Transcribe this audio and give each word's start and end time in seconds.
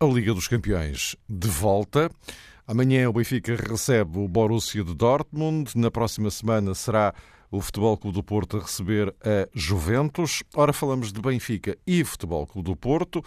a 0.00 0.06
Liga 0.06 0.32
dos 0.32 0.46
Campeões 0.46 1.16
de 1.28 1.48
volta. 1.48 2.08
Amanhã 2.68 3.08
o 3.08 3.12
Benfica 3.12 3.56
recebe 3.56 4.20
o 4.20 4.28
Borussia 4.28 4.84
de 4.84 4.94
Dortmund. 4.94 5.72
Na 5.74 5.90
próxima 5.90 6.30
semana 6.30 6.72
será 6.72 7.12
o 7.50 7.60
Futebol 7.60 7.96
Clube 7.96 8.14
do 8.14 8.22
Porto 8.22 8.58
a 8.58 8.60
receber 8.60 9.12
a 9.20 9.48
Juventus. 9.52 10.44
Ora, 10.54 10.72
falamos 10.72 11.12
de 11.12 11.20
Benfica 11.20 11.76
e 11.84 12.04
Futebol 12.04 12.46
Clube 12.46 12.70
do 12.70 12.76
Porto, 12.76 13.24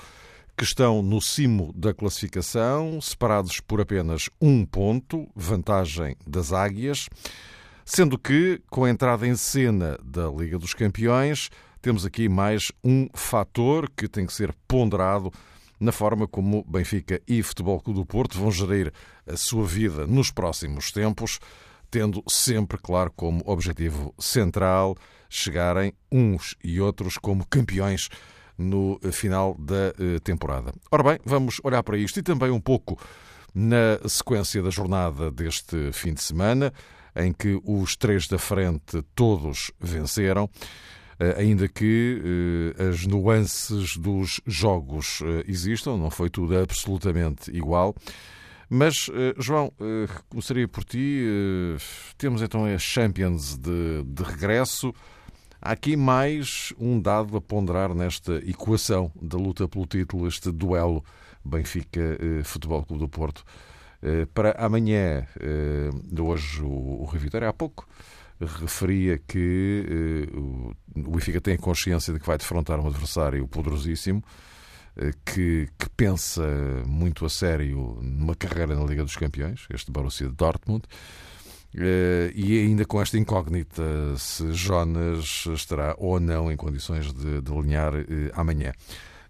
que 0.55 0.63
estão 0.63 1.02
no 1.02 1.20
cimo 1.20 1.73
da 1.76 1.94
classificação, 1.94 3.02
separados 3.02 3.60
por 3.60 3.82
apenas 3.82 4.30
um 4.40 4.66
ponto, 4.66 5.27
vantagem 5.35 6.16
das 6.26 6.54
Águias. 6.54 7.10
Sendo 7.84 8.18
que, 8.18 8.62
com 8.70 8.85
a 8.85 8.90
entrada 8.90 9.27
em 9.27 9.35
cena 9.35 9.99
da 10.02 10.30
Liga 10.30 10.58
dos 10.58 10.74
Campeões, 10.74 11.49
temos 11.82 12.05
aqui 12.05 12.30
mais 12.30 12.72
um 12.82 13.10
fator 13.13 13.90
que 13.90 14.08
tem 14.08 14.26
que 14.26 14.32
ser 14.32 14.55
ponderado 14.70 15.34
na 15.81 15.91
forma 15.91 16.27
como 16.27 16.63
Benfica 16.63 17.20
e 17.27 17.41
Futebol 17.41 17.81
Clube 17.81 17.99
do 17.99 18.05
Porto 18.05 18.38
vão 18.38 18.52
gerir 18.52 18.94
a 19.27 19.35
sua 19.35 19.66
vida 19.66 20.05
nos 20.05 20.30
próximos 20.30 20.91
tempos, 20.91 21.40
tendo 21.90 22.23
sempre, 22.30 22.77
claro, 22.77 23.12
como 23.15 23.41
objetivo 23.48 24.13
central 24.20 24.96
chegarem 25.27 25.91
uns 26.12 26.55
e 26.63 26.79
outros 26.79 27.18
como 27.18 27.46
campeões 27.48 28.10
no 28.55 28.99
final 29.12 29.55
da 29.57 29.93
eh, 29.98 30.20
temporada. 30.23 30.71
Ora 30.91 31.04
bem, 31.04 31.20
vamos 31.26 31.60
olhar 31.63 31.82
para 31.82 31.98
isto 31.98 32.20
e 32.20 32.23
também 32.23 32.51
um 32.51 32.62
pouco 32.62 32.99
na 33.55 34.07
sequência 34.07 34.62
da 34.62 34.70
jornada 34.70 35.32
deste 35.32 35.91
fim 35.93 36.13
de 36.13 36.21
semana 36.21 36.71
em 37.16 37.34
que 37.34 37.60
os 37.66 37.95
três 37.95 38.27
da 38.27 38.38
frente 38.38 39.01
todos 39.16 39.71
venceram, 39.79 40.48
ainda 41.38 41.68
que 41.68 42.74
eh, 42.77 42.90
as 42.90 43.05
nuances 43.05 43.98
dos 43.98 44.41
jogos 44.46 45.22
eh, 45.24 45.44
existam, 45.48 45.98
não 45.98 46.10
foi 46.10 46.30
tudo 46.30 46.58
absolutamente 46.58 47.52
igual. 47.52 47.96
Mas, 48.70 49.10
João, 49.38 49.74
começaria 50.30 50.66
por 50.66 50.86
ti. 50.86 51.26
Temos 52.18 52.41
então 52.41 52.63
a 52.63 52.78
Champions 52.78 53.58
de, 53.58 54.02
de 54.05 54.24
regresso. 54.24 54.96
Há 55.62 55.74
aqui 55.74 55.98
mais 55.98 56.72
um 56.80 56.98
dado 56.98 57.35
a 57.35 57.41
ponderar 57.41 57.94
nesta 57.94 58.35
equação 58.38 59.12
da 59.22 59.38
luta 59.38 59.68
pelo 59.68 59.85
título, 59.85 60.26
este 60.26 60.54
duelo 60.54 61.04
Benfica 61.44 62.18
Futebol 62.46 62.85
Clube 62.85 63.02
do 63.02 63.10
Porto. 63.10 63.44
Eh, 64.02 64.25
para 64.34 64.52
amanhã, 64.53 65.28
eh, 65.40 65.90
de 66.03 66.22
hoje, 66.22 66.63
o 66.63 67.03
Rui 67.03 67.19
Vitória, 67.19 67.47
há 67.47 67.53
pouco, 67.53 67.88
referia 68.46 69.18
que 69.18 70.28
eh, 70.28 70.38
o 71.06 71.12
Benfica 71.12 71.40
tem 71.40 71.58
consciência 71.58 72.14
de 72.14 72.20
que 72.20 72.25
vai 72.25 72.38
defrontar 72.38 72.80
um 72.80 72.88
adversário 72.88 73.47
poderosíssimo, 73.47 74.24
que, 75.25 75.70
que, 75.80 75.90
pensa 75.96 76.44
muito 76.86 77.25
a 77.25 77.30
sério 77.30 77.97
numa 78.02 78.36
carreira 78.36 78.75
na 78.75 78.84
Liga 78.84 79.03
dos 79.03 79.16
Campeões, 79.16 79.66
este 79.74 79.90
Borussia 79.90 80.28
de 80.28 80.36
Dortmund, 80.36 80.84
e 81.74 82.59
ainda 82.59 82.84
com 82.84 83.02
esta 83.02 83.18
incógnita 83.18 83.81
se 84.18 84.52
Jonas 84.52 85.46
estará 85.53 85.96
ou 85.97 86.19
não 86.19 86.51
em 86.51 86.57
condições 86.57 87.13
de, 87.13 87.41
de 87.41 87.53
alinhar 87.53 87.94
amanhã. 88.34 88.74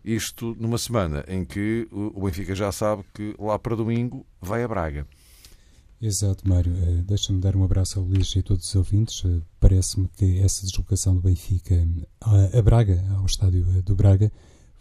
Isto 0.04 0.58
numa 0.60 0.80
semana 0.80 1.24
em 1.28 1.46
que 1.46 1.88
o 1.92 2.24
Benfica 2.26 2.56
já 2.56 2.72
sabe 2.72 3.04
que 3.14 3.36
lá 3.38 3.60
para 3.60 3.76
domingo 3.76 4.26
vai 4.42 4.64
a 4.64 4.68
Braga. 4.68 5.06
Exato, 6.02 6.50
Mário. 6.50 6.74
Uh, 6.74 7.04
Deixa-me 7.04 7.40
dar 7.40 7.56
um 7.56 7.64
abraço 7.64 8.00
ao 8.00 8.06
Luís 8.06 8.36
e 8.36 8.40
a 8.40 8.44
todos 8.44 8.68
os 8.68 8.76
ouvintes. 8.76 9.24
Uh, 9.24 9.44
Parece-me 9.60 10.08
que 10.08 10.40
essa 10.40 10.66
deslocação 10.66 11.14
do 11.14 11.22
Benfica 11.22 11.88
a, 12.20 12.58
a, 12.58 12.62
Braga, 12.64 13.06
ao 13.16 13.26
estádio 13.28 13.64
eh, 13.78 13.84
do 13.84 13.96
Braga, 13.96 14.32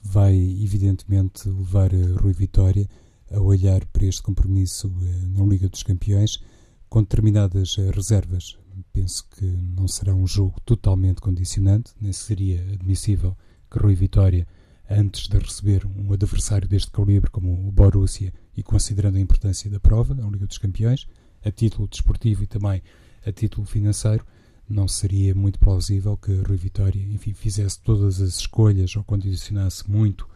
vai 0.02 0.34
evidentemente 0.34 1.46
levar 1.46 1.90
Rui 1.92 2.32
Vitória 2.32 2.88
a 3.30 3.38
olhar 3.38 3.84
para 3.86 4.06
este 4.06 4.22
compromisso 4.22 4.90
na 5.34 5.44
Liga 5.44 5.68
dos 5.68 5.82
Campeões 5.82 6.42
com 6.88 7.02
determinadas 7.02 7.76
reservas. 7.94 8.56
Penso 8.90 9.28
que 9.36 9.44
não 9.44 9.86
será 9.86 10.14
um 10.14 10.26
jogo 10.26 10.58
totalmente 10.64 11.20
condicionante, 11.20 11.92
nem 12.00 12.14
seria 12.14 12.62
admissível 12.72 13.36
que 13.70 13.78
Rui 13.78 13.94
Vitória 13.94 14.48
antes 14.90 15.28
de 15.28 15.38
receber 15.38 15.86
um 15.86 16.12
adversário 16.12 16.66
deste 16.66 16.90
calibre 16.90 17.30
como 17.30 17.52
o 17.68 17.70
Borussia 17.70 18.32
e 18.56 18.62
considerando 18.62 19.16
a 19.16 19.20
importância 19.20 19.70
da 19.70 19.78
prova, 19.78 20.14
a 20.14 20.28
Liga 20.28 20.46
dos 20.46 20.58
Campeões, 20.58 21.06
a 21.44 21.50
título 21.50 21.86
desportivo 21.86 22.42
e 22.42 22.46
também 22.46 22.82
a 23.24 23.30
título 23.30 23.64
financeiro, 23.64 24.26
não 24.68 24.88
seria 24.88 25.34
muito 25.34 25.58
plausível 25.58 26.16
que 26.16 26.32
Rui 26.32 26.56
Vitória, 26.56 27.00
enfim, 27.00 27.32
fizesse 27.32 27.80
todas 27.80 28.20
as 28.20 28.38
escolhas 28.38 28.94
ou 28.96 29.04
condicionasse 29.04 29.88
muito 29.88 30.28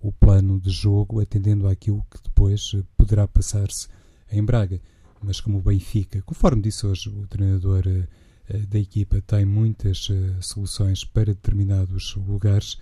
o 0.00 0.12
plano 0.12 0.60
de 0.60 0.70
jogo, 0.70 1.20
atendendo 1.20 1.66
àquilo 1.66 2.04
que 2.10 2.22
depois 2.22 2.72
poderá 2.96 3.26
passar-se 3.26 3.88
em 4.30 4.44
Braga. 4.44 4.80
Mas 5.22 5.40
como 5.40 5.58
o 5.58 5.62
Benfica, 5.62 6.22
conforme 6.22 6.62
disse 6.62 6.86
hoje 6.86 7.08
o 7.08 7.26
treinador 7.26 7.84
uh, 7.86 8.66
da 8.66 8.78
equipa, 8.78 9.20
tem 9.20 9.44
muitas 9.44 10.08
uh, 10.10 10.36
soluções 10.40 11.04
para 11.04 11.26
determinados 11.26 12.14
lugares, 12.16 12.78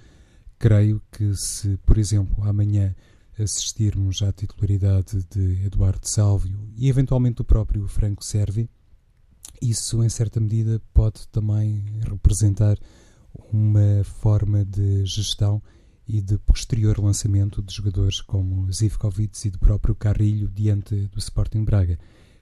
creio 0.64 1.02
que 1.12 1.36
se, 1.36 1.76
por 1.84 1.98
exemplo, 1.98 2.42
amanhã 2.42 2.96
assistirmos 3.38 4.22
à 4.22 4.32
titularidade 4.32 5.22
de 5.30 5.62
Eduardo 5.66 6.08
Sálvio 6.08 6.58
e 6.74 6.88
eventualmente 6.88 7.36
do 7.36 7.44
próprio 7.44 7.86
Franco 7.86 8.24
Servi, 8.24 8.66
isso 9.60 10.02
em 10.02 10.08
certa 10.08 10.40
medida 10.40 10.80
pode 10.94 11.28
também 11.28 11.84
representar 12.08 12.78
uma 13.52 14.02
forma 14.04 14.64
de 14.64 15.04
gestão 15.04 15.62
e 16.08 16.22
de 16.22 16.38
posterior 16.38 16.98
lançamento 16.98 17.60
de 17.60 17.74
jogadores 17.74 18.22
como 18.22 18.72
Zivkovic 18.72 19.46
e 19.46 19.50
do 19.50 19.58
próprio 19.58 19.94
Carrilho 19.94 20.48
diante 20.48 20.94
do 21.08 21.18
Sporting 21.18 21.62
Braga. 21.62 21.98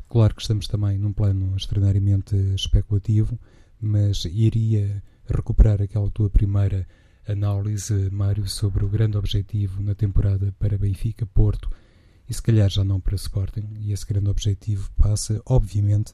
Claro 0.09 0.33
que 0.33 0.43
estamos 0.43 0.69
também 0.69 0.97
num 0.97 1.13
plano 1.13 1.57
extraordinariamente 1.57 2.37
especulativo, 2.55 3.37
mas 3.81 4.25
iria 4.27 5.03
recuperar 5.27 5.83
aquela 5.83 6.09
tua 6.09 6.31
primeira 6.31 6.87
análise, 7.27 8.11
Mário, 8.11 8.49
sobre 8.49 8.85
o 8.85 8.89
grande 8.89 9.17
objetivo 9.17 9.83
na 9.83 9.95
temporada 9.95 10.55
para 10.59 10.79
Benfica, 10.79 11.25
Porto 11.27 11.71
e 12.29 12.35
se 12.35 12.43
calhar 12.43 12.69
já 12.69 12.85
não 12.85 13.01
para 13.01 13.15
Sporting. 13.15 13.69
E 13.81 13.93
esse 13.93 14.07
grande 14.07 14.29
objetivo 14.29 14.91
passa, 14.97 15.41
obviamente, 15.47 16.13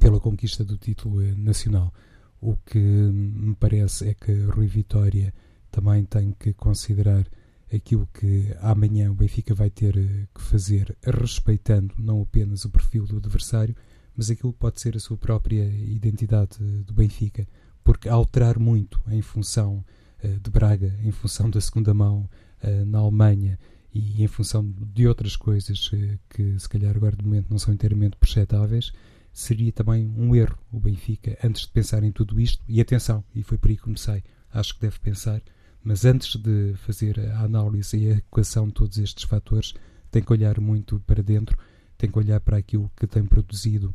pela 0.00 0.20
conquista 0.20 0.64
do 0.64 0.76
título 0.76 1.20
nacional. 1.36 1.92
O 2.40 2.56
que 2.56 2.78
me 2.78 3.54
parece 3.54 4.08
é 4.08 4.14
que 4.14 4.32
Rui 4.44 4.66
Vitória 4.66 5.32
também 5.70 6.04
tem 6.04 6.32
que 6.32 6.52
considerar 6.52 7.26
aquilo 7.72 8.08
que 8.12 8.54
amanhã 8.60 9.10
o 9.10 9.14
Benfica 9.14 9.54
vai 9.54 9.70
ter 9.70 9.94
que 9.94 10.40
fazer, 10.40 10.96
respeitando 11.02 11.94
não 11.98 12.22
apenas 12.22 12.64
o 12.64 12.70
perfil 12.70 13.06
do 13.06 13.16
adversário, 13.16 13.74
mas 14.16 14.30
aquilo 14.30 14.52
que 14.52 14.58
pode 14.58 14.80
ser 14.80 14.96
a 14.96 15.00
sua 15.00 15.16
própria 15.16 15.64
identidade 15.64 16.58
do 16.58 16.94
Benfica, 16.94 17.46
porque 17.82 18.08
alterar 18.08 18.58
muito 18.58 19.02
em 19.08 19.20
função 19.20 19.84
eh, 19.88 20.03
de 20.28 20.50
Braga 20.50 20.94
em 21.02 21.10
função 21.10 21.50
da 21.50 21.60
segunda 21.60 21.92
mão 21.94 22.28
eh, 22.62 22.84
na 22.84 22.98
Alemanha 22.98 23.58
e 23.92 24.22
em 24.22 24.26
função 24.26 24.74
de 24.92 25.06
outras 25.06 25.36
coisas 25.36 25.90
eh, 25.92 26.18
que 26.28 26.58
se 26.58 26.68
calhar 26.68 26.96
agora 26.96 27.16
de 27.16 27.24
momento 27.24 27.50
não 27.50 27.58
são 27.58 27.72
inteiramente 27.72 28.16
perceptáveis, 28.16 28.92
seria 29.32 29.72
também 29.72 30.12
um 30.16 30.34
erro 30.34 30.58
o 30.72 30.80
Benfica, 30.80 31.36
antes 31.42 31.62
de 31.62 31.68
pensar 31.68 32.02
em 32.02 32.12
tudo 32.12 32.40
isto, 32.40 32.62
e 32.68 32.80
atenção, 32.80 33.24
e 33.34 33.42
foi 33.42 33.58
por 33.58 33.70
aí 33.70 33.76
que 33.76 33.82
comecei, 33.82 34.22
acho 34.52 34.74
que 34.74 34.80
deve 34.80 34.98
pensar, 35.00 35.42
mas 35.82 36.04
antes 36.04 36.36
de 36.36 36.74
fazer 36.78 37.20
a 37.20 37.40
análise 37.40 37.96
e 37.96 38.10
a 38.10 38.16
equação 38.16 38.68
de 38.68 38.74
todos 38.74 38.96
estes 38.98 39.24
fatores, 39.24 39.74
tem 40.10 40.22
que 40.22 40.32
olhar 40.32 40.60
muito 40.60 41.00
para 41.00 41.22
dentro, 41.22 41.58
tem 41.98 42.10
que 42.10 42.18
olhar 42.18 42.40
para 42.40 42.56
aquilo 42.56 42.90
que 42.96 43.06
tem 43.06 43.24
produzido 43.24 43.94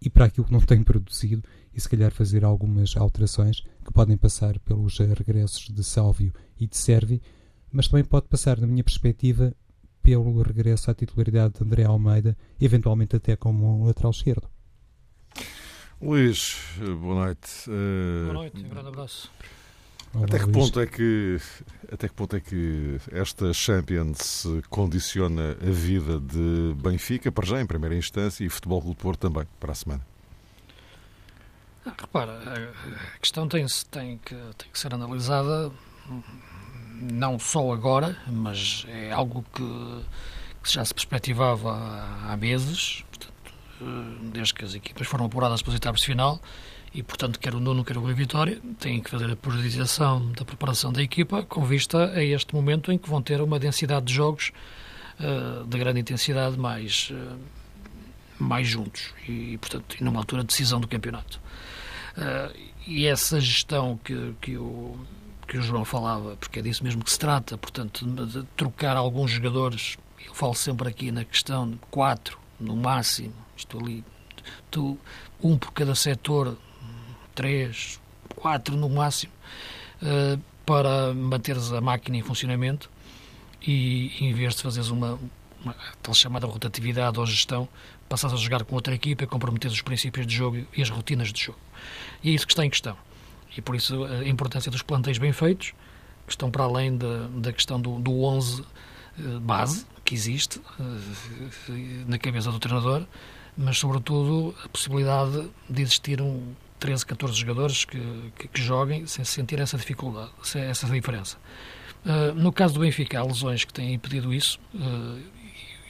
e 0.00 0.08
para 0.08 0.26
aquilo 0.26 0.46
que 0.46 0.52
não 0.52 0.60
tem 0.60 0.82
produzido 0.84 1.42
e 1.74 1.80
se 1.80 1.88
calhar 1.88 2.12
fazer 2.12 2.44
algumas 2.44 2.96
alterações 2.96 3.64
que 3.86 3.92
podem 3.92 4.16
passar 4.16 4.58
pelos 4.58 4.98
regressos 4.98 5.68
de 5.72 5.84
Sálvio 5.84 6.32
e 6.58 6.66
de 6.66 6.76
Servi, 6.76 7.22
mas 7.70 7.86
também 7.86 8.04
pode 8.04 8.26
passar, 8.26 8.60
na 8.60 8.66
minha 8.66 8.82
perspectiva, 8.82 9.54
pelo 10.02 10.42
regresso 10.42 10.90
à 10.90 10.94
titularidade 10.94 11.54
de 11.54 11.64
André 11.64 11.84
Almeida, 11.84 12.36
eventualmente 12.60 13.14
até 13.16 13.36
como 13.36 13.86
lateral 13.86 14.10
esquerdo. 14.10 14.48
Luís, 16.02 16.56
boa 17.00 17.26
noite. 17.26 17.50
Boa 18.24 18.34
noite, 18.34 18.64
um 18.64 18.68
grande 18.68 18.88
abraço. 18.88 19.30
até 20.14 20.38
que 20.38 20.50
ponto 20.50 20.80
é 20.80 20.86
que 20.86 21.38
até 21.90 22.08
que 22.08 22.14
ponto 22.14 22.36
é 22.36 22.40
que 22.40 22.98
esta 23.12 23.52
Champions 23.52 24.46
condiciona 24.68 25.56
a 25.60 25.70
vida 25.70 26.20
de 26.20 26.74
Benfica 26.82 27.30
para 27.30 27.46
já 27.46 27.60
em 27.62 27.66
primeira 27.66 27.96
instância 27.96 28.44
e 28.44 28.48
Futebol 28.48 28.82
Clube 28.82 28.96
Porto 28.96 29.20
também 29.20 29.46
para 29.60 29.72
a 29.72 29.74
semana? 29.74 30.15
Repara, 31.98 32.32
a 33.14 33.18
questão 33.18 33.46
tem, 33.48 33.66
tem, 33.90 34.18
que, 34.18 34.34
tem 34.34 34.70
que 34.72 34.78
ser 34.78 34.92
analisada 34.92 35.70
não 37.00 37.38
só 37.38 37.72
agora, 37.72 38.16
mas 38.26 38.86
é 38.88 39.12
algo 39.12 39.44
que, 39.54 40.02
que 40.62 40.72
já 40.72 40.84
se 40.84 40.94
perspectivava 40.94 41.72
há, 42.26 42.36
meses, 42.36 43.04
portanto, 43.10 43.52
eh, 43.80 44.30
desde 44.32 44.54
que 44.54 44.64
as 44.64 44.74
equipas 44.74 45.06
foram 45.06 45.26
apuradas 45.26 45.62
para 45.62 45.74
os 45.74 45.80
de 45.80 46.06
final 46.06 46.40
e, 46.94 47.02
portanto, 47.02 47.38
quer 47.38 47.54
o 47.54 47.60
Nuno, 47.60 47.84
quer 47.84 47.98
o 47.98 48.00
Rui 48.00 48.14
Vitória, 48.14 48.58
têm 48.80 49.00
que 49.00 49.10
fazer 49.10 49.30
a 49.30 49.36
priorização 49.36 50.32
da 50.32 50.44
preparação 50.44 50.92
da 50.92 51.02
equipa 51.02 51.42
com 51.42 51.64
vista 51.64 52.12
a 52.12 52.24
este 52.24 52.54
momento 52.54 52.90
em 52.90 52.98
que 52.98 53.08
vão 53.08 53.20
ter 53.20 53.40
uma 53.40 53.58
densidade 53.58 54.06
de 54.06 54.14
jogos 54.14 54.52
uh, 55.20 55.66
de 55.66 55.78
grande 55.78 56.00
intensidade 56.00 56.58
mais, 56.58 57.10
uh, 57.10 57.38
mais 58.38 58.66
juntos 58.66 59.12
e, 59.28 59.58
portanto, 59.58 59.96
numa 60.00 60.20
altura 60.20 60.42
de 60.42 60.48
decisão 60.48 60.80
do 60.80 60.88
campeonato. 60.88 61.38
Uh, 62.16 62.56
e 62.86 63.06
essa 63.06 63.40
gestão 63.40 63.98
que, 64.02 64.34
que, 64.40 64.56
o, 64.56 64.96
que 65.46 65.58
o 65.58 65.62
João 65.62 65.84
falava, 65.84 66.36
porque 66.36 66.60
é 66.60 66.62
disso 66.62 66.82
mesmo 66.82 67.04
que 67.04 67.10
se 67.10 67.18
trata, 67.18 67.58
portanto, 67.58 68.06
de, 68.06 68.26
de 68.26 68.42
trocar 68.56 68.96
alguns 68.96 69.30
jogadores, 69.32 69.98
eu 70.24 70.34
falo 70.34 70.54
sempre 70.54 70.88
aqui 70.88 71.10
na 71.10 71.24
questão 71.24 71.70
de 71.70 71.78
quatro, 71.90 72.38
no 72.58 72.76
máximo, 72.76 73.34
estou 73.56 73.80
ali, 73.80 74.04
tu, 74.70 74.98
um 75.42 75.58
por 75.58 75.72
cada 75.72 75.94
setor, 75.94 76.56
três, 77.34 78.00
quatro 78.34 78.76
no 78.76 78.88
máximo, 78.88 79.32
uh, 80.02 80.40
para 80.64 81.12
manteres 81.12 81.72
a 81.72 81.80
máquina 81.80 82.16
em 82.16 82.22
funcionamento 82.22 82.90
e, 83.62 84.12
em 84.20 84.32
vez 84.32 84.54
de 84.54 84.62
fazeres 84.62 84.88
uma, 84.88 85.18
uma 85.62 85.74
tal 86.02 86.14
chamada 86.14 86.46
rotatividade 86.46 87.18
ou 87.18 87.26
gestão, 87.26 87.68
passares 88.08 88.38
a 88.38 88.42
jogar 88.42 88.64
com 88.64 88.74
outra 88.74 88.94
equipa 88.94 89.24
e 89.24 89.26
comprometeres 89.26 89.76
os 89.76 89.82
princípios 89.82 90.26
de 90.26 90.34
jogo 90.34 90.64
e 90.76 90.82
as 90.82 90.88
rotinas 90.88 91.32
de 91.32 91.44
jogo. 91.44 91.58
E 92.22 92.30
é 92.30 92.34
isso 92.34 92.46
que 92.46 92.52
está 92.52 92.64
em 92.64 92.70
questão. 92.70 92.96
E 93.56 93.62
por 93.62 93.74
isso 93.74 94.04
a 94.04 94.26
importância 94.26 94.70
dos 94.70 94.82
plantéis 94.82 95.18
bem 95.18 95.32
feitos, 95.32 95.72
que 96.26 96.32
estão 96.32 96.50
para 96.50 96.64
além 96.64 96.96
da, 96.96 97.28
da 97.28 97.52
questão 97.52 97.80
do, 97.80 97.98
do 97.98 98.22
11 98.22 98.62
eh, 99.18 99.22
base 99.40 99.86
que 100.04 100.14
existe 100.14 100.60
eh, 100.80 102.04
na 102.06 102.18
cabeça 102.18 102.50
do 102.50 102.58
treinador, 102.58 103.04
mas 103.56 103.78
sobretudo 103.78 104.54
a 104.64 104.68
possibilidade 104.68 105.48
de 105.70 105.82
existir 105.82 106.20
um 106.20 106.52
13, 106.78 107.06
14 107.06 107.34
jogadores 107.34 107.84
que, 107.84 107.98
que, 108.36 108.48
que 108.48 108.60
joguem 108.60 109.06
sem 109.06 109.24
sentir 109.24 109.58
essa 109.60 109.78
dificuldade, 109.78 110.30
essa 110.54 110.86
diferença. 110.86 111.38
No 112.36 112.52
caso 112.52 112.74
do 112.74 112.80
Benfica, 112.80 113.18
há 113.18 113.24
lesões 113.24 113.64
que 113.64 113.72
têm 113.72 113.94
impedido 113.94 114.32
isso, 114.32 114.60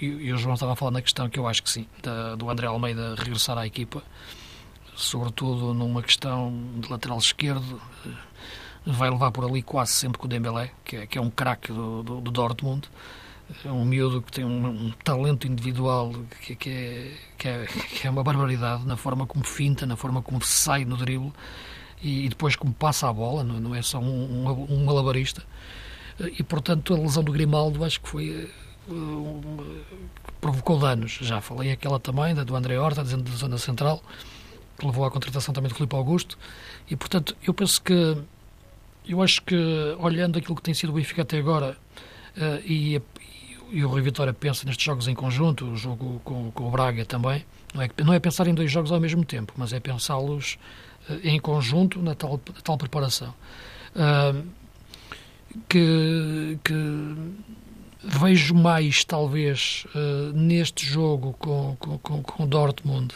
e, 0.01 0.07
e, 0.07 0.33
o 0.33 0.39
João 0.39 0.55
estava 0.55 0.73
a 0.73 0.77
falar 0.77 0.91
na 0.91 1.03
questão 1.03 1.29
que 1.29 1.39
eu 1.39 1.47
acho 1.47 1.63
que 1.63 1.71
sim, 1.71 1.87
da, 2.03 2.37
do 2.37 2.49
André 2.49 2.67
Almeida 2.67 3.15
regressar 3.17 3.59
à 3.59 3.67
equipa, 3.67 4.03
sobretudo 4.97 5.73
numa 5.73 6.03
questão 6.03 6.53
de 6.81 6.91
lateral 6.91 7.19
esquerdo, 7.19 7.81
uh, 8.05 8.93
vai 8.93 9.11
levar 9.11 9.31
por 9.31 9.45
ali 9.45 9.63
quase 9.63 9.93
sempre 9.93 10.19
com 10.19 10.27
o 10.27 10.29
Dembélé, 10.29 10.73
que 10.85 10.97
é, 10.97 11.07
que 11.07 11.19
é 11.19 11.21
um 11.21 11.31
craque 11.31 11.73
do, 11.73 12.03
do, 12.03 12.21
do 12.21 12.31
Dortmund, 12.31 12.89
é 13.65 13.71
um 13.71 13.85
miúdo 13.85 14.23
que 14.23 14.33
tem 14.33 14.45
um, 14.45 14.67
um 14.67 14.93
talento 15.05 15.47
individual 15.47 16.13
que, 16.41 16.57
que, 16.57 16.71
é, 16.71 17.13
que, 17.39 17.49
é, 17.49 17.67
que, 17.67 18.07
é, 18.07 18.11
uma 18.11 18.25
barbaridade 18.25 18.85
na 18.85 18.97
forma 18.97 19.27
como 19.27 19.45
finta, 19.45 19.87
na 19.87 19.97
forma 19.97 20.21
como 20.21 20.43
sai 20.43 20.85
no 20.85 20.97
drible 20.97 21.33
e, 22.03 22.29
depois 22.29 22.57
como 22.57 22.73
passa 22.73 23.09
a 23.09 23.13
bola, 23.13 23.45
não, 23.45 23.61
não 23.61 23.75
é 23.75 23.83
só 23.83 23.99
um, 23.99 24.05
um, 24.49 24.67
um, 24.71 24.85
malabarista. 24.85 25.43
E, 26.21 26.43
portanto, 26.43 26.95
a 26.95 26.99
lesão 26.99 27.23
do 27.23 27.33
Grimaldo 27.33 27.85
acho 27.85 28.01
que 28.01 28.09
foi. 28.09 28.51
Uh, 28.89 29.75
provocou 30.41 30.79
danos. 30.79 31.19
Já 31.21 31.41
falei 31.41 31.73
aquela 31.73 31.99
também, 31.99 32.35
da 32.35 32.45
do 32.45 32.55
André 32.55 32.79
Horta, 32.79 33.03
da 33.03 33.37
zona 33.37 33.59
central, 33.59 34.03
que 34.79 34.87
levou 34.87 35.05
à 35.05 35.11
contratação 35.11 35.53
também 35.55 35.69
do 35.69 35.75
Filipe 35.75 35.95
Augusto. 35.97 36.39
E, 36.91 36.97
portanto, 36.97 37.37
eu 37.47 37.55
penso 37.55 37.81
que. 37.83 38.17
Eu 39.09 39.23
acho 39.23 39.41
que, 39.43 39.55
olhando 40.01 40.37
aquilo 40.37 40.57
que 40.57 40.63
tem 40.63 40.75
sido 40.75 40.91
o 40.91 40.93
Benfica 40.93 41.23
até 41.23 41.39
agora, 41.39 41.79
Uh, 42.37 42.61
e, 42.67 43.01
e 43.73 43.83
o 43.83 43.89
Rui 43.89 44.03
Vitória 44.03 44.33
pensa 44.33 44.67
nestes 44.67 44.85
jogos 44.85 45.09
em 45.09 45.15
conjunto, 45.15 45.65
o 45.65 45.77
jogo 45.77 46.21
com, 46.23 46.51
com 46.51 46.69
o 46.69 46.71
Braga 46.71 47.05
também, 47.07 47.45
não 47.75 47.83
é, 47.83 47.91
não 48.05 48.13
é 48.13 48.21
pensar 48.21 48.47
em 48.47 48.55
dois 48.55 48.71
jogos 48.71 48.93
ao 48.93 49.01
mesmo 49.01 49.25
tempo, 49.25 49.55
mas 49.57 49.73
é 49.73 49.81
pensá-los 49.81 50.59
uh, 51.09 51.15
em 51.25 51.41
conjunto 51.41 52.01
na 52.03 52.15
tal, 52.15 52.39
tal 52.63 52.77
preparação. 52.77 53.35
Uh, 53.95 54.47
que, 55.67 56.59
que, 56.63 57.15
vejo 58.05 58.55
mais, 58.55 59.03
talvez, 59.03 59.87
uh, 59.95 60.33
neste 60.35 60.85
jogo 60.85 61.33
com, 61.39 61.75
com, 61.81 61.99
com, 61.99 62.23
com 62.23 62.43
o 62.43 62.47
Dortmund, 62.47 63.15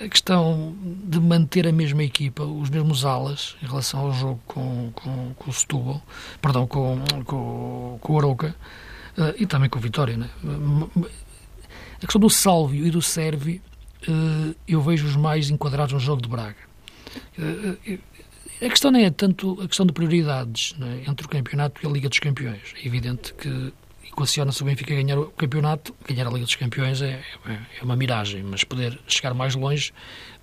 a 0.00 0.08
questão 0.08 0.76
de 0.82 1.18
manter 1.18 1.66
a 1.66 1.72
mesma 1.72 2.02
equipa, 2.04 2.42
os 2.42 2.68
mesmos 2.68 3.04
alas, 3.04 3.56
em 3.62 3.66
relação 3.66 4.00
ao 4.00 4.12
jogo 4.12 4.40
com, 4.46 4.90
com, 4.94 5.34
com 5.34 5.50
o 5.50 5.52
Setúbal, 5.52 6.02
perdão, 6.40 6.66
com, 6.66 7.02
com, 7.24 7.98
com 8.00 8.12
o 8.12 8.18
Arouca, 8.18 8.54
uh, 9.16 9.34
e 9.38 9.46
também 9.46 9.70
com 9.70 9.78
o 9.78 9.82
Vitória, 9.82 10.16
né? 10.16 10.28
A 11.96 12.00
questão 12.00 12.20
do 12.20 12.28
Sálvio 12.28 12.86
e 12.86 12.90
do 12.90 13.00
Servi, 13.00 13.62
uh, 14.06 14.54
eu 14.68 14.82
vejo-os 14.82 15.16
mais 15.16 15.48
enquadrados 15.48 15.94
no 15.94 16.00
jogo 16.00 16.20
de 16.20 16.28
Braga. 16.28 16.56
Uh, 17.38 17.98
a 18.60 18.68
questão 18.68 18.90
não 18.90 19.00
é 19.00 19.10
tanto 19.10 19.58
a 19.62 19.66
questão 19.66 19.86
de 19.86 19.92
prioridades 19.92 20.74
né, 20.78 21.04
entre 21.06 21.26
o 21.26 21.28
campeonato 21.28 21.80
e 21.82 21.86
a 21.86 21.90
Liga 21.90 22.08
dos 22.08 22.18
Campeões. 22.18 22.74
É 22.82 22.86
evidente 22.86 23.34
que 23.34 23.72
equaciona-se 24.16 24.62
o 24.62 24.64
Benfica 24.64 24.94
ganhar 24.94 25.18
o 25.18 25.26
campeonato, 25.26 25.94
ganhar 26.08 26.26
a 26.26 26.30
Liga 26.30 26.46
dos 26.46 26.56
Campeões 26.56 27.02
é, 27.02 27.22
é, 27.46 27.82
uma 27.82 27.94
miragem, 27.94 28.42
mas 28.42 28.64
poder 28.64 28.98
chegar 29.06 29.34
mais 29.34 29.54
longe 29.54 29.92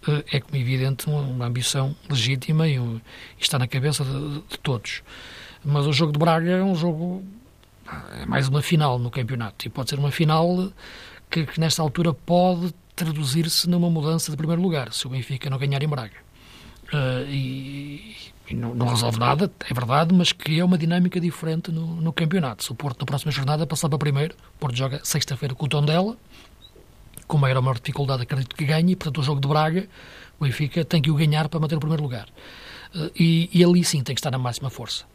eh, 0.08 0.24
é, 0.32 0.40
como 0.40 0.56
evidente, 0.56 1.08
uma, 1.08 1.48
ambição 1.48 1.96
legítima 2.08 2.68
e, 2.68 2.80
está 3.40 3.58
na 3.58 3.68
cabeça 3.68 4.06
de, 4.06 4.42
de, 4.42 4.60
todos. 4.60 5.02
Mas 5.66 5.88
o 5.88 5.92
jogo 5.92 6.12
de 6.12 6.20
Braga 6.20 6.52
é 6.52 6.64
um 6.64 6.76
jogo, 6.76 7.24
é 8.22 8.26
mais 8.28 8.48
uma 8.48 8.62
final 8.62 9.00
no 9.00 9.10
campeonato 9.10 9.66
e 9.66 9.70
pode 9.70 9.90
ser 9.90 9.98
uma 9.98 10.12
final 10.12 10.72
que, 11.30 11.44
que 11.46 11.60
nesta 11.60 11.82
altura 11.82 12.14
pode 12.14 12.74
traduzir-se 12.96 13.68
numa 13.68 13.90
mudança 13.90 14.30
de 14.30 14.38
primeiro 14.38 14.62
lugar, 14.62 14.94
se 14.94 15.08
o 15.08 15.10
Benfica 15.10 15.50
não 15.50 15.58
ganhar 15.58 15.82
em 15.82 15.88
Braga. 15.88 16.22
Uh, 16.94 17.28
e 17.28 18.33
não, 18.52 18.76
não, 18.76 18.88
resolve 18.88 19.18
nada, 19.20 19.50
é 19.70 19.74
verdade, 19.74 20.14
mas 20.14 20.32
cria 20.32 20.66
uma 20.66 20.78
dinâmica 20.78 21.20
diferente 21.20 21.72
no, 21.72 21.96
no 22.02 22.12
campeonato. 22.12 22.64
Se 22.64 22.72
o 22.72 22.76
Porto, 22.76 23.00
na 23.00 23.06
próxima 23.06 23.32
jornada, 23.32 23.66
passar 23.66 23.88
para 23.88 23.98
primeiro, 23.98 24.36
o 24.56 24.60
Porto 24.60 24.76
joga 24.76 25.00
sexta-feira 25.04 25.56
com 25.56 25.66
o 25.66 25.70
Tondela, 25.70 26.18
com 27.28 27.38
maior 27.38 27.58
ou 27.58 27.64
maior 27.64 27.76
dificuldade, 27.76 28.24
acredito 28.24 28.56
que 28.56 28.66
ganhe, 28.66 28.94
e, 28.94 28.96
portanto, 28.96 29.20
o 29.20 29.24
jogo 29.24 29.40
de 29.40 29.48
Braga, 29.48 29.88
o 30.40 30.44
Benfica 30.44 30.84
tem 30.84 31.02
que 31.02 31.10
o 31.10 31.16
ganhar 31.16 31.48
para 31.48 31.60
manter 31.60 31.76
o 31.76 31.80
primeiro 31.80 32.04
lugar. 32.04 32.28
Uh, 32.94 33.10
e, 33.16 33.50
e, 33.54 33.64
ali 33.64 33.84
sim 33.84 34.04
tem 34.04 34.14
que 34.14 34.20
estar 34.20 34.30
na 34.30 34.38
máxima 34.38 34.70
força. 34.70 35.06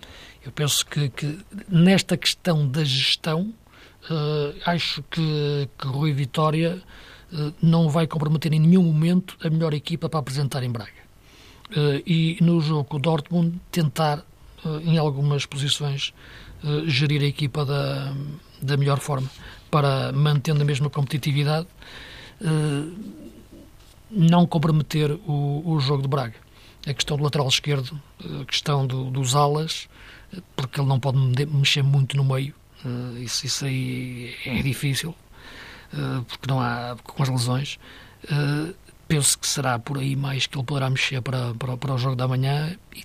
Eu 0.45 0.51
penso 0.51 0.85
que, 0.87 1.09
que 1.11 1.39
nesta 1.69 2.17
questão 2.17 2.67
da 2.67 2.83
gestão, 2.83 3.55
uh, 4.11 4.55
acho 4.65 5.03
que, 5.11 5.69
que 5.79 5.87
Rui 5.87 6.13
Vitória 6.13 6.83
uh, 7.33 7.53
não 7.63 7.89
vai 7.89 8.07
comprometer 8.07 8.53
em 8.53 8.59
nenhum 8.59 8.83
momento 8.83 9.37
a 9.45 9.51
melhor 9.51 9.75
equipa 9.75 10.09
para 10.09 10.19
apresentar 10.19 10.63
em 10.63 10.71
Braga. 10.71 11.08
Uh, 11.71 12.03
e 12.07 12.39
no 12.41 12.61
jogo 12.63 12.99
Dortmund 12.99 13.61
tentar, 13.71 14.25
uh, 14.65 14.81
em 14.81 14.97
algumas 14.97 15.45
posições, 15.45 16.15
uh, 16.65 16.89
gerir 16.89 17.21
a 17.21 17.27
equipa 17.27 17.65
da, 17.65 18.15
da 18.63 18.77
melhor 18.77 18.99
forma 18.99 19.31
para, 19.71 20.11
mantendo 20.13 20.63
a 20.63 20.65
mesma 20.65 20.89
competitividade, 20.89 21.67
não 24.11 24.47
comprometer 24.47 25.11
o, 25.27 25.63
o 25.67 25.81
jogo 25.81 26.03
de 26.03 26.09
Braga. 26.09 26.37
A 26.87 26.95
questão 26.95 27.19
do 27.19 27.25
lateral 27.25 27.49
esquerdo, 27.49 28.01
a 28.41 28.45
questão 28.47 28.87
do, 28.87 29.11
dos 29.11 29.35
alas, 29.35 29.89
porque 30.57 30.81
ele 30.81 30.89
não 30.89 30.99
pode 30.99 31.19
mexer 31.49 31.83
muito 31.83 32.17
no 32.17 32.25
meio, 32.25 32.55
isso, 33.21 33.45
isso 33.45 33.67
aí 33.67 34.35
é 34.47 34.63
difícil, 34.63 35.15
porque 36.29 36.49
não 36.49 36.61
há, 36.61 36.97
com 37.03 37.23
as 37.23 37.29
lesões 37.29 37.79
penso 39.09 39.39
que 39.39 39.47
será 39.47 39.79
por 39.79 39.99
aí 39.99 40.15
mais 40.15 40.47
que 40.47 40.57
ele 40.57 40.65
poderá 40.65 40.91
mexer 40.91 41.23
para, 41.23 41.55
para, 41.55 41.77
para 41.77 41.95
o 41.95 41.99
jogo 41.99 42.15
da 42.15 42.29
manhã 42.29 42.77
e, 42.95 43.05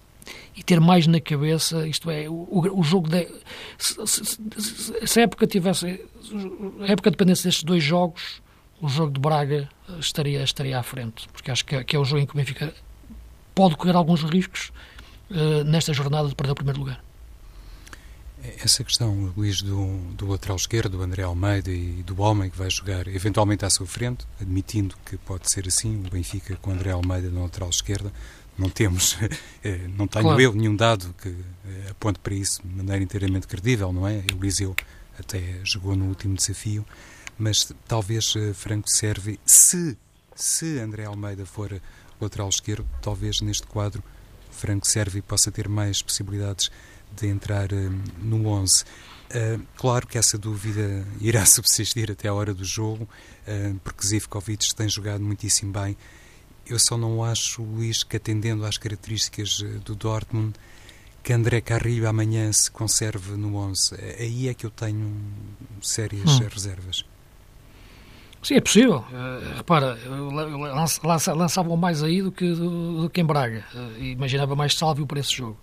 e, 0.57 0.61
ter 0.61 0.79
mais 0.79 1.07
na 1.07 1.19
cabeça, 1.19 1.87
isto 1.87 2.11
é, 2.11 2.29
o, 2.29 2.47
o 2.51 2.83
jogo 2.83 3.09
de, 3.09 3.27
se, 3.77 3.95
se, 4.05 5.07
se, 5.07 5.19
a 5.19 5.23
época 5.23 5.47
tivesse 5.47 6.01
a 6.81 6.91
época 6.91 7.09
dependesse 7.09 7.45
destes 7.45 7.63
dois 7.63 7.83
jogos, 7.83 8.41
o 8.81 8.89
jogo 8.89 9.13
de 9.13 9.19
Braga 9.19 9.69
estaria, 9.99 10.43
estaria 10.43 10.77
à 10.77 10.83
frente, 10.83 11.27
porque 11.29 11.49
acho 11.49 11.65
que 11.65 11.83
que 11.85 11.95
é 11.95 11.99
o 11.99 12.03
jogo 12.03 12.21
em 12.21 12.25
que 12.25 12.33
o 12.33 12.37
Benfica 12.37 12.73
pode 13.55 13.75
correr 13.77 13.95
alguns 13.95 14.23
riscos 14.23 14.71
uh, 15.31 15.63
nesta 15.63 15.93
jornada 15.93 16.27
de 16.27 16.35
perder 16.35 16.51
o 16.51 16.55
primeiro 16.55 16.79
lugar. 16.79 17.03
Essa 18.61 18.83
questão, 18.83 19.31
Luís, 19.37 19.61
do, 19.61 19.97
do 20.15 20.27
lateral 20.27 20.57
esquerdo, 20.57 20.97
do 20.97 21.01
André 21.01 21.23
Almeida 21.23 21.71
e 21.71 22.03
do 22.03 22.21
homem 22.21 22.49
que 22.49 22.57
vai 22.57 22.69
jogar 22.69 23.07
eventualmente 23.07 23.63
à 23.63 23.69
sua 23.69 23.87
frente, 23.87 24.25
admitindo 24.39 24.95
que 25.05 25.15
pode 25.17 25.49
ser 25.49 25.65
assim, 25.65 26.03
o 26.05 26.09
Benfica 26.09 26.57
com 26.57 26.69
o 26.69 26.73
André 26.73 26.91
Almeida 26.91 27.29
na 27.29 27.43
lateral 27.43 27.69
esquerda, 27.69 28.11
não 28.57 28.69
temos, 28.69 29.17
eh, 29.63 29.87
não 29.97 30.07
tenho 30.07 30.25
claro. 30.25 30.41
eu 30.41 30.53
nenhum 30.53 30.75
dado 30.75 31.15
que 31.21 31.29
eh, 31.29 31.91
aponte 31.91 32.19
para 32.19 32.33
isso 32.33 32.61
de 32.61 32.75
maneira 32.75 33.01
inteiramente 33.01 33.47
credível, 33.47 33.93
não 33.93 34.05
é? 34.05 34.23
Eliseu 34.29 34.75
até 35.17 35.61
jogou 35.63 35.95
no 35.95 36.05
último 36.05 36.35
desafio, 36.35 36.85
mas 37.37 37.71
talvez 37.87 38.33
Franco 38.53 38.89
Servi, 38.89 39.39
se, 39.45 39.97
se 40.35 40.79
André 40.79 41.05
Almeida 41.05 41.45
for 41.45 41.81
lateral 42.19 42.49
esquerdo, 42.49 42.85
talvez 43.01 43.39
neste 43.39 43.65
quadro 43.67 44.03
Franco 44.51 44.85
Servi 44.85 45.21
possa 45.21 45.51
ter 45.51 45.67
mais 45.69 46.01
possibilidades 46.01 46.69
de 47.15 47.27
entrar 47.27 47.69
no 48.21 48.47
11. 48.47 48.83
Uh, 49.33 49.65
claro 49.75 50.05
que 50.05 50.17
essa 50.17 50.37
dúvida 50.37 51.05
irá 51.19 51.45
subsistir 51.45 52.11
até 52.11 52.27
a 52.27 52.33
hora 52.33 52.53
do 52.53 52.63
jogo, 52.63 53.07
uh, 53.47 53.79
porque 53.83 54.05
Zivkovic 54.05 54.75
tem 54.75 54.87
jogado 54.87 55.23
muitíssimo 55.23 55.73
bem. 55.73 55.97
Eu 56.67 56.77
só 56.79 56.97
não 56.97 57.23
acho, 57.23 57.63
Luís, 57.63 58.03
que 58.03 58.15
atendendo 58.15 58.65
às 58.65 58.77
características 58.77 59.61
eh, 59.61 59.79
do 59.83 59.95
Dortmund, 59.95 60.53
que 61.21 61.33
André 61.33 61.59
Carrilho 61.59 62.07
amanhã 62.07 62.49
se 62.53 62.71
conserve 62.71 63.35
no 63.35 63.57
11. 63.57 63.95
Aí 64.17 64.47
é 64.47 64.53
que 64.53 64.65
eu 64.65 64.71
tenho 64.71 65.13
sérias 65.81 66.39
hum. 66.39 66.47
reservas. 66.47 67.03
Sim, 68.41 68.55
é 68.55 68.61
possível. 68.61 68.97
Uh, 68.97 69.57
repara, 69.57 69.97
lança, 71.03 71.33
lançavam 71.33 71.75
mais 71.77 72.03
aí 72.03 72.21
do 72.21 72.31
que, 72.31 72.53
do, 72.53 73.03
do 73.03 73.09
que 73.09 73.21
em 73.21 73.25
Braga. 73.25 73.65
Uh, 73.73 74.03
imaginava 74.03 74.55
mais 74.55 74.73
Sálvio 74.73 75.07
para 75.07 75.19
esse 75.19 75.33
jogo. 75.33 75.57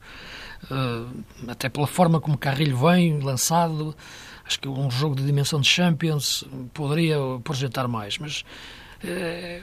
Uh, 0.64 1.24
até 1.48 1.68
pela 1.68 1.86
forma 1.86 2.20
como 2.20 2.36
Carrilho 2.36 2.76
vem, 2.76 3.20
lançado, 3.20 3.96
acho 4.44 4.60
que 4.60 4.68
um 4.68 4.90
jogo 4.90 5.16
de 5.16 5.24
dimensão 5.24 5.60
de 5.60 5.68
Champions 5.68 6.44
poderia 6.74 7.16
projetar 7.42 7.88
mais, 7.88 8.18
mas 8.18 8.44
uh, 9.04 9.62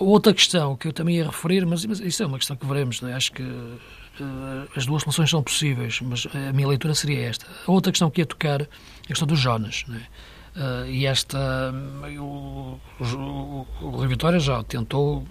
outra 0.00 0.32
questão 0.32 0.76
que 0.76 0.88
eu 0.88 0.92
também 0.92 1.16
ia 1.16 1.26
referir, 1.26 1.66
mas, 1.66 1.84
mas 1.84 2.00
isso 2.00 2.22
é 2.22 2.26
uma 2.26 2.38
questão 2.38 2.56
que 2.56 2.64
veremos, 2.64 3.02
é? 3.02 3.12
acho 3.12 3.32
que 3.32 3.42
uh, 3.42 4.68
as 4.74 4.86
duas 4.86 5.02
soluções 5.02 5.28
são 5.28 5.42
possíveis, 5.42 6.00
mas 6.00 6.26
a 6.32 6.52
minha 6.52 6.68
leitura 6.68 6.94
seria 6.94 7.28
esta. 7.28 7.46
A 7.66 7.70
outra 7.70 7.92
questão 7.92 8.10
que 8.10 8.22
ia 8.22 8.26
tocar 8.26 8.62
é 8.62 8.66
a 9.04 9.08
questão 9.08 9.26
dos 9.26 9.38
Jonas, 9.38 9.84
Uh, 10.56 10.88
e 10.88 11.04
esta, 11.04 11.70
o, 12.18 12.80
o, 12.98 13.66
o 13.82 13.90
Rui 13.90 14.08
Vitória 14.08 14.40
já 14.40 14.62
tentou 14.62 15.22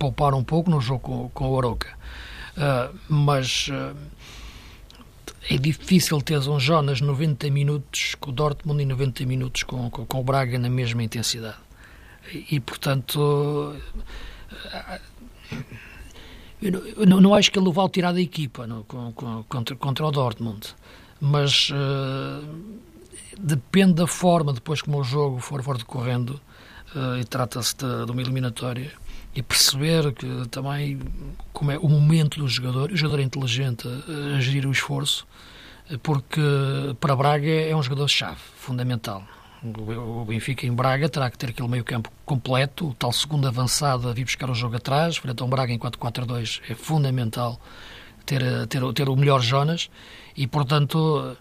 poupar 0.00 0.34
um 0.34 0.42
pouco 0.42 0.68
no 0.68 0.80
jogo 0.80 0.98
com, 0.98 1.28
com 1.28 1.50
o 1.50 1.58
Aroca. 1.58 1.96
Uh, 2.56 2.96
mas 3.08 3.68
uh, 3.68 3.96
é 5.50 5.58
difícil 5.58 6.20
ter 6.22 6.38
um 6.48 6.60
Jonas 6.60 7.00
90 7.00 7.50
minutos 7.50 8.14
com 8.20 8.30
o 8.30 8.32
Dortmund 8.32 8.80
e 8.80 8.86
90 8.86 9.26
minutos 9.26 9.64
com, 9.64 9.90
com, 9.90 10.06
com 10.06 10.20
o 10.20 10.24
Braga 10.24 10.58
na 10.58 10.68
mesma 10.68 11.02
intensidade. 11.02 11.58
E, 12.32 12.56
e 12.56 12.60
portanto, 12.60 13.18
uh, 13.18 13.80
eu 16.62 17.06
não, 17.06 17.20
não, 17.20 17.34
acho 17.34 17.50
que 17.50 17.58
ele 17.58 17.68
o 17.68 17.72
vá 17.72 17.88
tirar 17.88 18.12
da 18.12 18.20
equipa 18.20 18.66
no, 18.66 18.84
contra, 18.84 19.76
contra 19.76 20.06
o 20.06 20.10
Dortmund, 20.10 20.74
mas 21.20 21.70
depende 23.38 23.94
da 23.94 24.06
forma, 24.06 24.52
depois 24.52 24.80
como 24.80 25.00
o 25.00 25.04
jogo 25.04 25.40
for, 25.40 25.62
for 25.62 25.76
decorrendo, 25.76 26.40
e 27.20 27.24
trata-se 27.24 27.76
de, 27.76 28.06
de 28.06 28.10
uma 28.10 28.22
eliminatória 28.22 28.92
e 29.34 29.42
perceber 29.42 30.12
que 30.12 30.48
também 30.48 30.98
como 31.52 31.70
é 31.70 31.78
o 31.78 31.88
momento 31.88 32.38
do 32.38 32.48
jogador, 32.48 32.92
o 32.92 32.96
jogador 32.96 33.20
é 33.20 33.24
inteligente 33.24 33.88
a, 33.88 34.40
gerir 34.40 34.66
o 34.66 34.70
esforço, 34.70 35.26
porque 36.02 36.40
para 37.00 37.16
Braga 37.16 37.50
é 37.50 37.74
um 37.74 37.82
jogador-chave, 37.82 38.40
fundamental. 38.56 39.22
O 39.62 40.24
Benfica 40.26 40.66
em 40.66 40.72
Braga 40.72 41.08
terá 41.08 41.30
que 41.30 41.38
ter 41.38 41.50
aquele 41.50 41.68
meio-campo 41.68 42.10
completo, 42.24 42.88
o 42.88 42.94
tal 42.94 43.12
segundo 43.12 43.48
avançado 43.48 44.08
a 44.08 44.12
vir 44.12 44.24
buscar 44.24 44.50
o 44.50 44.54
jogo 44.54 44.76
atrás, 44.76 45.16
frente 45.16 45.42
a 45.42 45.46
um 45.46 45.48
Braga 45.48 45.72
em 45.72 45.78
4-4-2 45.78 46.60
é 46.68 46.74
fundamental 46.74 47.58
ter, 48.26 48.42
ter, 48.68 48.92
ter 48.92 49.08
o 49.08 49.16
melhor 49.16 49.40
Jonas 49.40 49.90
e, 50.36 50.46
portanto, 50.46 51.36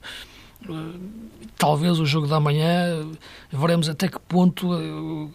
talvez 1.58 2.00
o 2.00 2.06
jogo 2.06 2.28
da 2.28 2.40
manhã 2.40 3.08
veremos 3.52 3.88
até 3.88 4.08
que 4.08 4.20
ponto. 4.20 5.32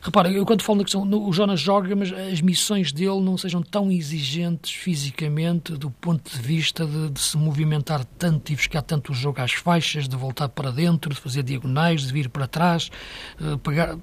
Repara, 0.00 0.30
eu 0.30 0.46
quando 0.46 0.62
falo 0.62 0.78
na 0.78 0.84
questão, 0.84 1.02
o 1.02 1.32
Jonas 1.32 1.60
joga, 1.60 1.94
mas 1.96 2.12
as 2.12 2.40
missões 2.40 2.92
dele 2.92 3.20
não 3.20 3.36
sejam 3.36 3.62
tão 3.62 3.90
exigentes 3.90 4.72
fisicamente, 4.72 5.72
do 5.72 5.90
ponto 5.90 6.30
de 6.30 6.40
vista 6.40 6.86
de, 6.86 7.10
de 7.10 7.20
se 7.20 7.36
movimentar 7.36 8.04
tanto 8.04 8.52
e 8.52 8.56
buscar 8.56 8.82
tanto 8.82 9.12
o 9.12 9.14
jogo 9.14 9.40
às 9.40 9.52
faixas, 9.52 10.08
de 10.08 10.16
voltar 10.16 10.48
para 10.48 10.70
dentro, 10.70 11.12
de 11.12 11.20
fazer 11.20 11.42
diagonais, 11.42 12.02
de 12.02 12.12
vir 12.12 12.28
para 12.28 12.46
trás, 12.46 12.90
uh, 13.40 13.58
pegar. 13.58 13.96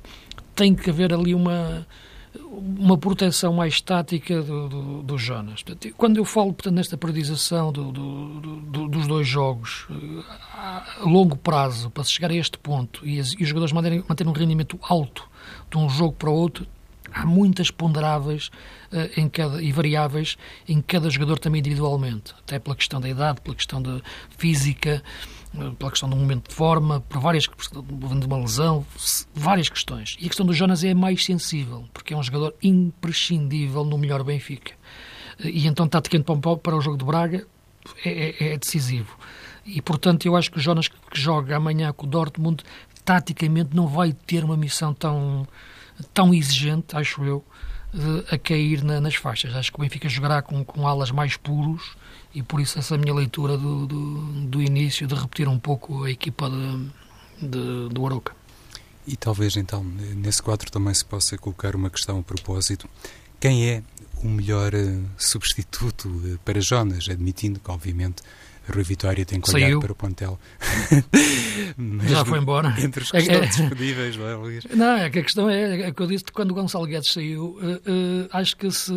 Tem 0.56 0.76
que 0.76 0.90
haver 0.90 1.14
ali 1.14 1.34
uma 1.34 1.88
uma 2.40 2.98
proteção 2.98 3.54
mais 3.54 3.76
estática 3.76 4.42
do, 4.42 4.68
do, 4.68 5.04
do, 5.04 5.18
Jonas. 5.18 5.64
Quando 5.96 6.18
eu 6.18 6.26
falo 6.26 6.54
portanto, 6.54 6.76
nesta 6.76 6.98
periodização 6.98 7.72
do, 7.72 7.92
do, 7.92 8.88
dos 9.04 9.08
dois 9.08 9.28
jogos 9.28 9.86
eh, 9.90 10.24
a 11.02 11.04
longo 11.04 11.36
prazo, 11.36 11.90
para 11.90 12.04
se 12.04 12.12
chegar 12.12 12.32
a 12.32 12.36
este 12.36 12.58
ponto 12.58 13.06
e, 13.06 13.20
os 13.20 13.36
jogadores 13.40 13.74
manterem, 13.74 14.04
manterem 14.08 14.32
um 14.32 14.36
rendimento 14.36 14.80
alto 14.82 15.28
de 15.70 15.78
um 15.78 15.90
jogo 15.90 16.14
para 16.14 16.30
o 16.30 16.34
outro, 16.34 16.66
há 17.12 17.26
muitas 17.26 17.70
ponderáveis 17.70 18.48
uh, 18.92 19.20
em 19.20 19.30
cada, 19.30 19.62
e 19.62 19.72
variáveis 19.72 20.38
em 20.68 20.82
cada 20.82 21.10
jogador 21.10 21.38
também 21.38 21.60
individualmente, 21.60 22.34
até 22.40 22.58
pela 22.60 22.76
questão 22.76 23.00
da 23.00 23.10
idade, 23.10 23.42
pela 23.42 23.56
questão 23.56 23.82
da 23.82 24.02
física, 24.38 25.04
pela 25.78 25.92
questão 25.92 26.10
do 26.10 26.16
momento 26.16 26.50
de 26.50 26.56
forma, 26.56 27.02
por 27.02 27.20
várias 27.20 27.44
de 27.44 28.26
uma 28.26 28.38
lesão, 28.38 28.86
várias 29.34 29.70
questões. 29.70 30.18
E 30.20 30.26
a 30.26 30.28
questão 30.28 30.46
do 30.46 30.54
Jonas 30.54 30.84
é 30.84 30.94
mais 30.94 31.24
sensível, 31.24 31.86
porque 31.94 32.14
é 32.14 32.18
um 32.18 32.24
jogador 32.24 32.56
imprescindível 32.64 33.84
no 33.84 33.98
melhor 33.98 34.24
Benfica. 34.24 34.74
E 35.44 35.68
então, 35.68 35.88
taticamente 35.88 36.26
para 36.62 36.76
o 36.76 36.82
jogo 36.82 36.98
de 36.98 37.06
Braga, 37.06 37.46
é, 38.06 38.10
é, 38.40 38.54
é 38.54 38.58
decisivo. 38.58 39.18
E, 39.66 39.82
portanto, 39.82 40.26
eu 40.26 40.36
acho 40.36 40.52
que 40.52 40.58
o 40.58 40.62
Jonas 40.62 40.88
que 40.88 40.98
joga 41.20 41.56
amanhã 41.56 41.92
com 41.94 42.06
o 42.06 42.10
Dortmund, 42.10 42.64
taticamente 43.06 43.76
não 43.76 43.88
vai 43.88 44.14
ter 44.14 44.44
uma 44.44 44.58
missão 44.58 44.94
tão, 44.94 45.48
tão 46.14 46.34
exigente, 46.34 46.96
acho 46.96 47.24
eu, 47.24 47.44
a 48.32 48.38
cair 48.38 48.84
na, 48.84 49.00
nas 49.00 49.16
faixas. 49.16 49.56
Acho 49.56 49.72
que 49.72 49.78
o 49.78 49.82
Benfica 49.82 50.10
jogará 50.10 50.42
com, 50.42 50.64
com 50.66 50.88
alas 50.88 51.12
mais 51.12 51.38
puros 51.38 51.96
e 52.34 52.42
por 52.42 52.60
isso 52.60 52.80
essa 52.80 52.98
minha 52.98 53.14
leitura 53.14 53.58
do, 53.58 53.86
do, 53.86 54.22
do 54.48 54.62
início 54.62 55.06
de 55.06 55.14
repetir 55.14 55.48
um 55.48 55.60
pouco 55.60 56.04
a 56.04 56.12
equipa 56.12 56.50
de, 56.50 57.48
de, 57.48 57.90
do 57.90 58.06
Aroca. 58.06 58.36
E 59.06 59.16
talvez 59.16 59.58
então 59.58 59.84
nesse 59.84 60.42
quadro 60.42 60.72
também 60.72 60.94
se 60.94 61.06
possa 61.06 61.38
colocar 61.38 61.76
uma 61.76 61.90
questão 61.90 62.20
a 62.20 62.24
propósito. 62.24 62.90
Quem 63.40 63.70
é 63.70 63.84
o 64.24 64.28
melhor 64.28 64.74
uh, 64.74 65.06
substituto 65.18 66.08
uh, 66.08 66.40
para 66.46 66.62
Jonas, 66.62 67.08
admitindo 67.10 67.60
que 67.60 67.70
obviamente 67.70 68.24
Rui 68.72 68.84
Vitória 68.84 69.26
tem 69.26 69.42
que 69.42 69.50
olhar 69.52 69.68
Saiu. 69.68 69.80
para 69.80 69.92
o 69.92 69.96
plantel. 69.96 70.40
Já 72.08 72.24
foi 72.24 72.40
embora. 72.40 72.74
Entre 72.80 73.04
os 73.04 73.12
que 73.12 73.18
estão 73.18 73.36
é, 73.36 73.46
disponíveis, 73.46 74.16
não 74.16 74.28
é, 74.28 74.36
Luís? 74.36 74.64
Não, 74.74 74.98
é 74.98 75.10
que 75.10 75.20
a 75.20 75.24
questão 75.24 75.50
é, 75.50 75.82
é 75.82 75.92
que 75.92 76.02
eu 76.02 76.08
disse 76.08 76.24
que 76.24 76.32
quando 76.32 76.52
o 76.52 76.54
Gonçalo 76.54 76.86
Guedes 76.86 77.12
saiu, 77.12 77.58
uh, 77.62 77.76
uh, 77.76 78.30
acho 78.32 78.56
que 78.56 78.72
se, 78.72 78.94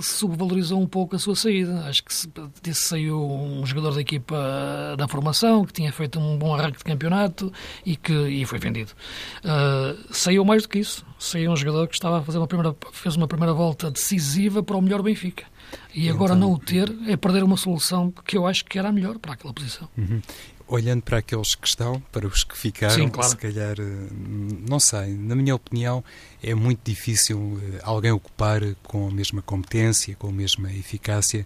se, 0.00 0.14
subvalorizou 0.14 0.80
um 0.80 0.86
pouco 0.86 1.16
a 1.16 1.18
sua 1.18 1.34
saída. 1.34 1.80
Acho 1.86 2.04
que 2.04 2.14
se, 2.14 2.30
disse 2.62 2.80
saiu 2.80 3.20
um 3.20 3.64
jogador 3.66 3.94
da 3.94 4.00
equipa 4.00 4.94
da 4.96 5.08
formação, 5.08 5.64
que 5.64 5.72
tinha 5.72 5.92
feito 5.92 6.18
um 6.18 6.38
bom 6.38 6.54
arranque 6.54 6.78
de 6.78 6.84
campeonato 6.84 7.52
e 7.84 7.96
que 7.96 8.12
e 8.12 8.44
foi 8.44 8.58
vendido. 8.58 8.92
Uh, 9.44 10.14
saiu 10.14 10.44
mais 10.44 10.62
do 10.62 10.68
que 10.68 10.78
isso. 10.78 11.04
Saiu 11.18 11.50
um 11.50 11.56
jogador 11.56 11.86
que 11.88 11.94
estava 11.94 12.18
a 12.18 12.22
fazer 12.22 12.38
uma 12.38 12.46
primeira, 12.46 12.74
fez 12.92 13.16
uma 13.16 13.26
primeira 13.26 13.52
volta 13.52 13.90
decisiva 13.90 14.62
para 14.62 14.76
o 14.76 14.82
melhor 14.82 15.02
Benfica. 15.02 15.44
E 15.94 16.08
agora 16.08 16.34
então, 16.34 16.48
não 16.48 16.54
o 16.54 16.58
ter 16.58 16.92
é 17.06 17.16
perder 17.16 17.42
uma 17.42 17.56
solução 17.56 18.12
que 18.24 18.36
eu 18.36 18.46
acho 18.46 18.64
que 18.64 18.78
era 18.78 18.88
a 18.88 18.92
melhor 18.92 19.18
para 19.18 19.34
aquela 19.34 19.52
posição. 19.52 19.88
Uhum. 19.96 20.20
Olhando 20.68 21.02
para 21.02 21.18
aqueles 21.18 21.56
que 21.56 21.66
estão, 21.66 22.00
para 22.12 22.26
os 22.28 22.44
que 22.44 22.56
ficaram, 22.56 22.94
Sim, 22.94 23.08
claro. 23.08 23.28
se 23.30 23.36
calhar, 23.36 23.74
eh, 23.80 24.08
não 24.68 24.78
sei, 24.78 25.14
na 25.14 25.34
minha 25.34 25.52
opinião, 25.54 26.04
é 26.40 26.54
muito 26.54 26.80
difícil 26.84 27.60
eh, 27.60 27.80
alguém 27.82 28.12
ocupar 28.12 28.60
com 28.84 29.08
a 29.08 29.10
mesma 29.10 29.42
competência, 29.42 30.14
com 30.14 30.28
a 30.28 30.32
mesma 30.32 30.72
eficácia, 30.72 31.44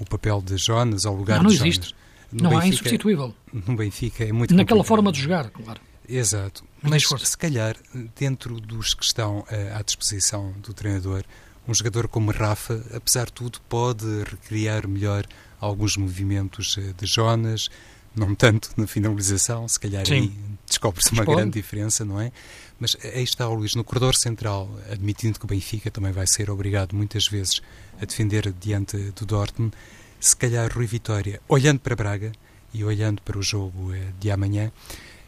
o 0.00 0.04
papel 0.04 0.42
de 0.42 0.56
Jonas 0.56 1.06
ao 1.06 1.14
lugar 1.14 1.36
não, 1.36 1.44
não 1.44 1.50
de 1.50 1.56
existe. 1.56 1.90
Jonas. 1.90 2.04
No 2.32 2.42
não 2.42 2.50
Benfica, 2.50 2.66
é 2.66 2.68
insubstituível. 2.70 3.34
No 3.52 3.76
Benfica 3.76 4.24
é 4.24 4.32
muito 4.32 4.52
Naquela 4.52 4.78
complicado. 4.80 4.86
forma 4.88 5.12
de 5.12 5.20
jogar, 5.20 5.50
claro. 5.50 5.80
Exato. 6.08 6.64
Mas, 6.82 7.04
se 7.06 7.38
calhar, 7.38 7.76
dentro 8.18 8.60
dos 8.60 8.92
que 8.92 9.04
estão 9.04 9.44
eh, 9.48 9.72
à 9.72 9.82
disposição 9.82 10.52
do 10.58 10.74
treinador, 10.74 11.22
um 11.66 11.74
jogador 11.74 12.08
como 12.08 12.30
Rafa, 12.30 12.82
apesar 12.94 13.26
de 13.26 13.32
tudo, 13.32 13.60
pode 13.68 14.06
recriar 14.24 14.86
melhor 14.86 15.26
alguns 15.60 15.96
movimentos 15.96 16.76
eh, 16.78 16.92
de 16.96 17.06
Jonas, 17.06 17.70
não 18.14 18.34
tanto 18.34 18.70
na 18.76 18.86
finalização, 18.86 19.66
se 19.66 19.80
calhar 19.80 20.06
Sim. 20.06 20.14
aí 20.14 20.32
descobre-se 20.66 21.12
uma 21.12 21.24
grande 21.24 21.52
diferença, 21.52 22.04
não 22.04 22.20
é? 22.20 22.30
Mas 22.78 22.96
aí 23.02 23.22
está 23.22 23.48
o 23.48 23.54
Luís, 23.54 23.74
no 23.74 23.82
corredor 23.82 24.14
central, 24.14 24.68
admitindo 24.90 25.38
que 25.38 25.44
o 25.44 25.48
Benfica 25.48 25.90
também 25.90 26.12
vai 26.12 26.26
ser 26.26 26.50
obrigado 26.50 26.94
muitas 26.94 27.26
vezes 27.26 27.60
a 28.00 28.04
defender 28.04 28.52
diante 28.60 28.96
do 29.12 29.24
Dortmund, 29.26 29.74
se 30.20 30.36
calhar 30.36 30.70
Rui 30.72 30.86
Vitória, 30.86 31.40
olhando 31.48 31.80
para 31.80 31.96
Braga 31.96 32.32
e 32.72 32.84
olhando 32.84 33.20
para 33.22 33.38
o 33.38 33.42
jogo 33.42 33.92
eh, 33.94 34.12
de 34.18 34.30
amanhã, 34.30 34.70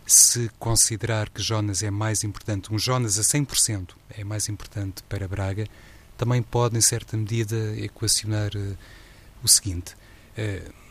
se 0.07 0.49
considerar 0.59 1.29
que 1.29 1.43
Jonas 1.43 1.83
é 1.83 1.91
mais 1.91 2.23
importante, 2.23 2.73
um 2.73 2.79
Jonas 2.79 3.19
a 3.19 3.23
100% 3.23 3.91
é 4.11 4.23
mais 4.23 4.49
importante 4.49 5.03
para 5.09 5.27
Braga, 5.27 5.67
também 6.17 6.43
pode, 6.43 6.77
em 6.77 6.81
certa 6.81 7.17
medida, 7.17 7.57
equacionar 7.79 8.51
o 9.43 9.49
seguinte. 9.49 9.95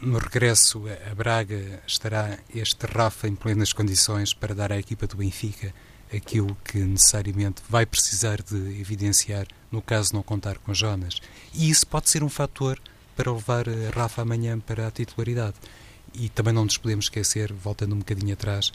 No 0.01 0.17
regresso 0.17 0.83
a 1.11 1.15
Braga 1.15 1.81
estará 1.85 2.37
este 2.53 2.85
Rafa 2.85 3.27
em 3.27 3.35
plenas 3.35 3.73
condições 3.73 4.33
para 4.33 4.55
dar 4.55 4.71
à 4.71 4.77
equipa 4.77 5.07
do 5.07 5.17
Benfica 5.17 5.73
aquilo 6.13 6.55
que 6.63 6.77
necessariamente 6.77 7.61
vai 7.67 7.85
precisar 7.85 8.41
de 8.41 8.55
evidenciar 8.79 9.47
no 9.71 9.81
caso 9.81 10.13
não 10.13 10.23
contar 10.23 10.57
com 10.59 10.73
Jonas. 10.73 11.19
E 11.53 11.69
isso 11.69 11.85
pode 11.87 12.09
ser 12.09 12.23
um 12.23 12.29
fator 12.29 12.79
para 13.15 13.31
levar 13.31 13.65
Rafa 13.93 14.21
amanhã 14.21 14.59
para 14.59 14.87
a 14.87 14.91
titularidade. 14.91 15.55
E 16.13 16.29
também 16.29 16.53
não 16.53 16.63
nos 16.63 16.77
podemos 16.77 17.05
esquecer, 17.05 17.51
voltando 17.51 17.93
um 17.93 17.99
bocadinho 17.99 18.33
atrás, 18.33 18.71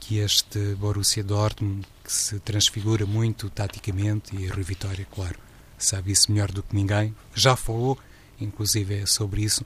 que 0.00 0.18
este 0.18 0.74
Borussia 0.76 1.22
Dortmund, 1.22 1.86
que 2.02 2.12
se 2.12 2.38
transfigura 2.40 3.04
muito 3.04 3.50
taticamente, 3.50 4.34
e 4.34 4.48
a 4.48 4.54
Rui 4.54 4.62
Vitória, 4.62 5.06
claro, 5.10 5.38
sabe 5.78 6.12
isso 6.12 6.30
melhor 6.30 6.50
do 6.50 6.62
que 6.62 6.74
ninguém, 6.74 7.14
já 7.34 7.56
falou, 7.56 7.98
inclusive, 8.40 9.06
sobre 9.06 9.42
isso, 9.42 9.64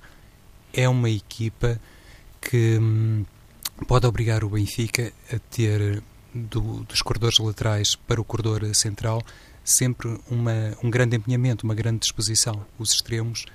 é 0.72 0.88
uma 0.88 1.10
equipa 1.10 1.80
que 2.40 2.78
hum, 2.78 3.24
pode 3.86 4.06
obrigar 4.06 4.44
o 4.44 4.50
Benfica 4.50 5.12
a 5.32 5.38
ter 5.38 6.02
do, 6.34 6.84
dos 6.84 7.02
corredores 7.02 7.38
laterais 7.38 7.94
para 7.94 8.20
o 8.20 8.24
corredor 8.24 8.74
central 8.74 9.22
sempre 9.64 10.18
uma, 10.28 10.76
um 10.82 10.90
grande 10.90 11.16
empenhamento, 11.16 11.64
uma 11.64 11.74
grande 11.74 12.00
disposição. 12.00 12.64
Os 12.78 12.92
extremos, 12.92 13.46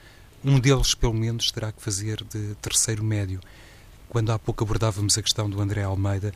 um 0.44 0.60
deles 0.60 0.96
pelo 0.96 1.14
menos 1.14 1.52
terá 1.52 1.72
que 1.72 1.82
fazer 1.82 2.24
de 2.24 2.56
terceiro 2.56 3.04
médio. 3.04 3.40
Quando 4.10 4.32
há 4.32 4.40
pouco 4.40 4.64
abordávamos 4.64 5.18
a 5.18 5.22
questão 5.22 5.50
do 5.50 5.62
André 5.62 5.84
Almeida, 5.84 6.34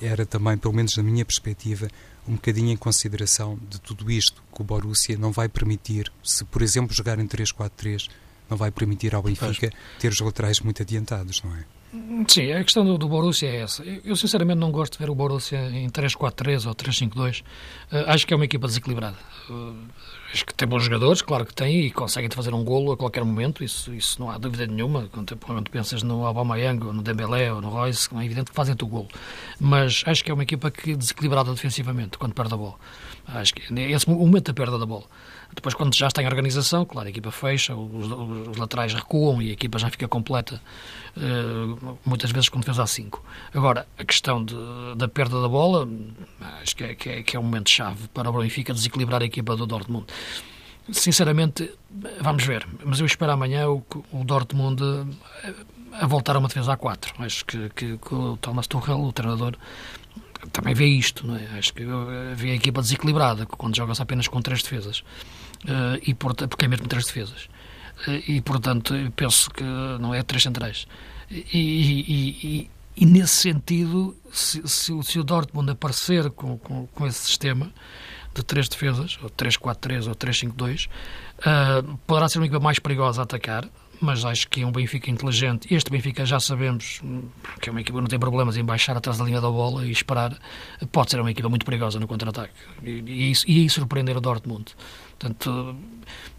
era 0.00 0.24
também, 0.24 0.56
pelo 0.56 0.74
menos 0.74 0.96
na 0.96 1.02
minha 1.02 1.24
perspectiva, 1.24 1.88
um 2.28 2.34
bocadinho 2.34 2.70
em 2.70 2.76
consideração 2.76 3.58
de 3.68 3.80
tudo 3.80 4.10
isto 4.10 4.42
que 4.54 4.60
o 4.60 4.64
Borussia 4.64 5.16
não 5.16 5.32
vai 5.32 5.48
permitir, 5.48 6.12
se 6.22 6.44
por 6.44 6.62
exemplo 6.62 6.94
jogar 6.94 7.18
em 7.18 7.26
3-4-3, 7.26 8.08
não 8.48 8.56
vai 8.56 8.70
permitir 8.70 9.14
ao 9.14 9.22
Benfica 9.22 9.70
ter 9.98 10.08
os 10.08 10.20
laterais 10.20 10.60
muito 10.60 10.82
adiantados, 10.82 11.42
não 11.42 11.54
é? 11.56 11.64
Sim, 12.28 12.52
a 12.52 12.62
questão 12.62 12.84
do, 12.84 12.98
do 12.98 13.08
Borussia 13.08 13.48
é 13.48 13.62
essa. 13.62 13.82
Eu, 13.82 14.14
sinceramente, 14.14 14.58
não 14.58 14.70
gosto 14.70 14.92
de 14.92 14.98
ver 14.98 15.08
o 15.08 15.14
Borussia 15.14 15.70
em 15.70 15.88
3-4-3 15.88 16.66
ou 16.66 16.74
3-5-2. 16.74 17.40
Uh, 17.40 17.44
eh, 17.92 18.04
acho 18.08 18.26
que 18.26 18.34
é 18.34 18.36
uma 18.36 18.44
equipa 18.44 18.66
desequilibrada. 18.66 19.16
Uh, 19.48 19.74
acho 20.32 20.44
que 20.44 20.54
tem 20.54 20.68
bons 20.68 20.84
jogadores, 20.84 21.22
claro 21.22 21.44
que 21.46 21.54
tem, 21.54 21.80
e 21.86 21.90
conseguem 21.90 22.30
fazer 22.30 22.52
um 22.54 22.62
golo 22.64 22.92
a 22.92 22.96
qualquer 22.96 23.24
momento, 23.24 23.64
isso, 23.64 23.94
isso 23.94 24.20
não 24.20 24.30
há 24.30 24.38
dúvida 24.38 24.66
nenhuma. 24.66 25.08
Quando, 25.12 25.36
quando 25.36 25.70
pensas 25.70 26.02
no 26.02 26.26
Aubameyang, 26.26 26.84
ou 26.84 26.92
no 26.92 27.02
Dembélé, 27.02 27.52
ou 27.52 27.60
no 27.60 27.70
Royce, 27.70 28.08
é 28.14 28.24
evidente 28.24 28.50
que 28.50 28.56
fazem-te 28.56 28.84
o 28.84 28.86
golo. 28.86 29.08
Mas 29.58 30.02
acho 30.06 30.22
que 30.22 30.30
é 30.30 30.34
uma 30.34 30.42
equipa 30.42 30.70
que 30.70 30.92
é 30.92 30.96
desequilibrada 30.96 31.50
defensivamente, 31.52 32.18
quando 32.18 32.34
perde 32.34 32.54
a 32.54 32.56
bola. 32.56 32.74
Acho 33.26 33.54
que 33.54 33.72
esse 33.72 34.08
momento 34.08 34.46
da 34.46 34.54
perda 34.54 34.78
da 34.78 34.86
bola. 34.86 35.04
Depois, 35.54 35.74
quando 35.74 35.94
já 35.94 36.06
está 36.06 36.22
em 36.22 36.26
organização, 36.26 36.84
claro, 36.84 37.08
a 37.08 37.10
equipa 37.10 37.30
fecha, 37.30 37.74
os, 37.74 38.06
os 38.48 38.56
laterais 38.56 38.94
recuam 38.94 39.42
e 39.42 39.50
a 39.50 39.52
equipa 39.52 39.78
já 39.78 39.90
fica 39.90 40.06
completa, 40.06 40.60
uh, 41.16 41.98
muitas 42.04 42.30
vezes 42.30 42.48
com 42.48 42.60
defesa 42.60 42.82
a 42.82 42.86
5. 42.86 43.24
Agora, 43.54 43.86
a 43.98 44.04
questão 44.04 44.44
de, 44.44 44.54
da 44.96 45.08
perda 45.08 45.40
da 45.40 45.48
bola, 45.48 45.88
acho 46.62 46.76
que 46.76 46.84
é, 46.84 46.94
que 46.94 47.08
é, 47.08 47.22
que 47.22 47.36
é 47.36 47.40
um 47.40 47.42
momento-chave 47.42 48.08
para 48.08 48.30
o 48.30 48.32
Benfica 48.40 48.72
desequilibrar 48.72 49.22
a 49.22 49.24
equipa 49.24 49.56
do 49.56 49.66
Dortmund. 49.66 50.06
Sinceramente, 50.90 51.70
vamos 52.20 52.44
ver, 52.44 52.66
mas 52.84 53.00
eu 53.00 53.06
espero 53.06 53.32
amanhã 53.32 53.68
o, 53.68 53.84
o 54.12 54.24
Dortmund 54.24 54.82
a, 54.82 55.48
eh, 55.48 55.54
a 56.00 56.06
voltar 56.06 56.36
a 56.36 56.38
uma 56.38 56.48
defesa 56.48 56.72
a 56.72 56.76
4. 56.76 57.14
Acho 57.18 57.44
que, 57.44 57.68
que, 57.70 57.98
que 57.98 58.14
o 58.14 58.36
Thomas 58.38 58.66
Tuchel, 58.66 59.00
o 59.00 59.12
treinador, 59.12 59.54
também 60.52 60.74
vê 60.74 60.86
isto, 60.86 61.26
não 61.26 61.36
é? 61.36 61.58
Acho 61.58 61.74
que 61.74 61.84
vê 62.34 62.52
a 62.52 62.54
equipa 62.54 62.80
desequilibrada 62.80 63.44
quando 63.44 63.76
joga-se 63.76 64.00
apenas 64.00 64.28
com 64.28 64.40
três 64.40 64.62
defesas. 64.62 65.02
Uh, 65.64 66.00
e 66.06 66.14
porque 66.14 66.64
é 66.64 66.68
mesmo 66.68 66.86
três 66.86 67.06
defesas. 67.06 67.48
Uh, 68.06 68.22
e, 68.28 68.40
portanto, 68.40 68.94
penso 69.16 69.50
que 69.50 69.64
não 69.64 70.14
é 70.14 70.22
três 70.22 70.42
centrais. 70.42 70.86
E, 71.30 71.42
e, 71.52 72.38
e, 72.42 72.70
e 72.96 73.06
nesse 73.06 73.34
sentido, 73.34 74.16
se, 74.32 74.66
se, 74.66 75.02
se, 75.02 75.18
o 75.18 75.24
Dortmund 75.24 75.70
aparecer 75.70 76.30
com, 76.30 76.58
com, 76.58 76.86
com, 76.86 77.06
esse 77.06 77.18
sistema 77.18 77.72
de 78.34 78.42
três 78.42 78.68
defesas, 78.68 79.18
ou 79.22 79.30
3-4-3 79.30 80.08
ou 80.08 80.14
3-5-2, 80.14 80.86
uh, 80.86 80.90
eh, 81.44 81.82
poderá 82.06 82.28
ser 82.28 82.38
uma 82.38 82.46
equipa 82.46 82.60
mais 82.60 82.78
perigosa 82.78 83.22
a 83.22 83.24
atacar, 83.24 83.68
mas 84.00 84.24
acho 84.24 84.48
que 84.48 84.62
é 84.62 84.66
um 84.66 84.72
Benfica 84.72 85.10
inteligente. 85.10 85.72
Este 85.72 85.90
Benfica 85.90 86.24
já 86.24 86.38
sabemos 86.40 87.00
que 87.60 87.68
é 87.68 87.72
uma 87.72 87.80
equipa 87.80 87.98
que 87.98 88.02
não 88.02 88.08
tem 88.08 88.18
problemas 88.18 88.56
em 88.56 88.64
baixar 88.64 88.96
atrás 88.96 89.18
da 89.18 89.24
linha 89.24 89.40
da 89.40 89.50
bola 89.50 89.84
e 89.84 89.90
esperar. 89.90 90.36
Pode 90.92 91.10
ser 91.10 91.20
uma 91.20 91.30
equipa 91.30 91.48
muito 91.48 91.66
perigosa 91.66 91.98
no 91.98 92.06
contra-ataque. 92.06 92.54
E, 92.82 92.90
e, 92.90 93.32
e, 93.46 93.64
e 93.64 93.70
surpreender 93.70 94.16
o 94.16 94.20
Dortmund. 94.20 94.74
Portanto, 95.18 95.76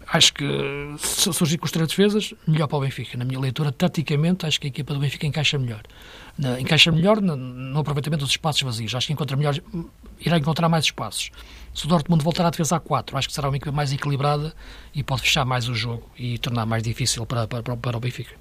acho 0.06 0.32
que 0.32 0.44
se 0.98 1.32
surgir 1.32 1.58
com 1.58 1.66
os 1.66 1.70
três 1.70 1.88
defesas, 1.88 2.32
melhor 2.46 2.66
para 2.66 2.78
o 2.78 2.80
Benfica. 2.80 3.18
Na 3.18 3.24
minha 3.26 3.38
leitura, 3.38 3.70
taticamente, 3.70 4.46
acho 4.46 4.58
que 4.58 4.66
a 4.66 4.70
equipa 4.70 4.94
do 4.94 5.00
Benfica 5.00 5.26
encaixa 5.26 5.58
melhor. 5.58 5.82
encaixa 6.58 6.90
melhor 6.90 7.20
no, 7.20 7.36
no, 7.36 7.78
aproveitamento 7.78 8.24
dos 8.24 8.30
espaços 8.30 8.62
vazios. 8.62 8.94
Acho 8.94 9.08
que 9.08 9.12
encontra 9.12 9.36
melhor, 9.36 9.54
irá 10.18 10.38
encontrar 10.38 10.68
mais 10.70 10.86
espaços. 10.86 11.30
Se 11.74 11.84
o 11.84 11.88
Dortmund 11.88 12.24
voltar 12.24 12.46
à 12.46 12.50
defesa 12.50 12.76
a 12.76 12.80
4, 12.80 13.18
acho 13.18 13.28
que 13.28 13.34
será 13.34 13.48
uma 13.48 13.56
equipa 13.56 13.70
mais 13.70 13.92
equilibrada 13.92 14.54
e 14.94 15.02
pode 15.02 15.22
fechar 15.22 15.44
mais 15.44 15.68
o 15.68 15.74
jogo 15.74 16.08
e 16.18 16.38
tornar 16.38 16.64
mais 16.64 16.82
difícil 16.82 17.26
para, 17.26 17.46
para, 17.46 17.76
para 17.76 17.96
o 17.96 18.00
Benfica. 18.00 18.34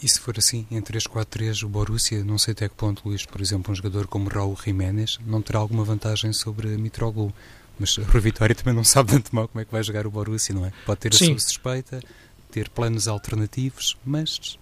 E 0.00 0.08
se 0.08 0.20
for 0.20 0.38
assim, 0.38 0.64
em 0.70 0.80
3-4-3, 0.80 1.64
o 1.64 1.68
Borussia, 1.68 2.22
não 2.22 2.38
sei 2.38 2.52
até 2.52 2.68
que 2.68 2.74
ponto, 2.74 3.08
Luís, 3.08 3.26
por 3.26 3.40
exemplo, 3.40 3.72
um 3.72 3.74
jogador 3.74 4.06
como 4.06 4.28
Raul 4.28 4.56
Jiménez, 4.62 5.18
não 5.26 5.42
terá 5.42 5.58
alguma 5.58 5.82
vantagem 5.82 6.32
sobre 6.32 6.68
Mitroglou? 6.76 7.32
Mas 7.78 7.96
o 7.98 8.02
Rui 8.02 8.20
Vitória 8.20 8.54
também 8.54 8.74
não 8.74 8.84
sabe 8.84 9.10
de 9.10 9.16
antemão 9.16 9.46
como 9.46 9.60
é 9.60 9.64
que 9.64 9.72
vai 9.72 9.82
jogar 9.82 10.06
o 10.06 10.10
Borussia, 10.10 10.54
não 10.54 10.66
é? 10.66 10.72
Pode 10.84 11.00
ter 11.00 11.14
a 11.14 11.16
Sim. 11.16 11.26
sua 11.26 11.38
suspeita, 11.38 12.02
ter 12.50 12.68
planos 12.68 13.06
alternativos, 13.06 13.96
mas... 14.04 14.58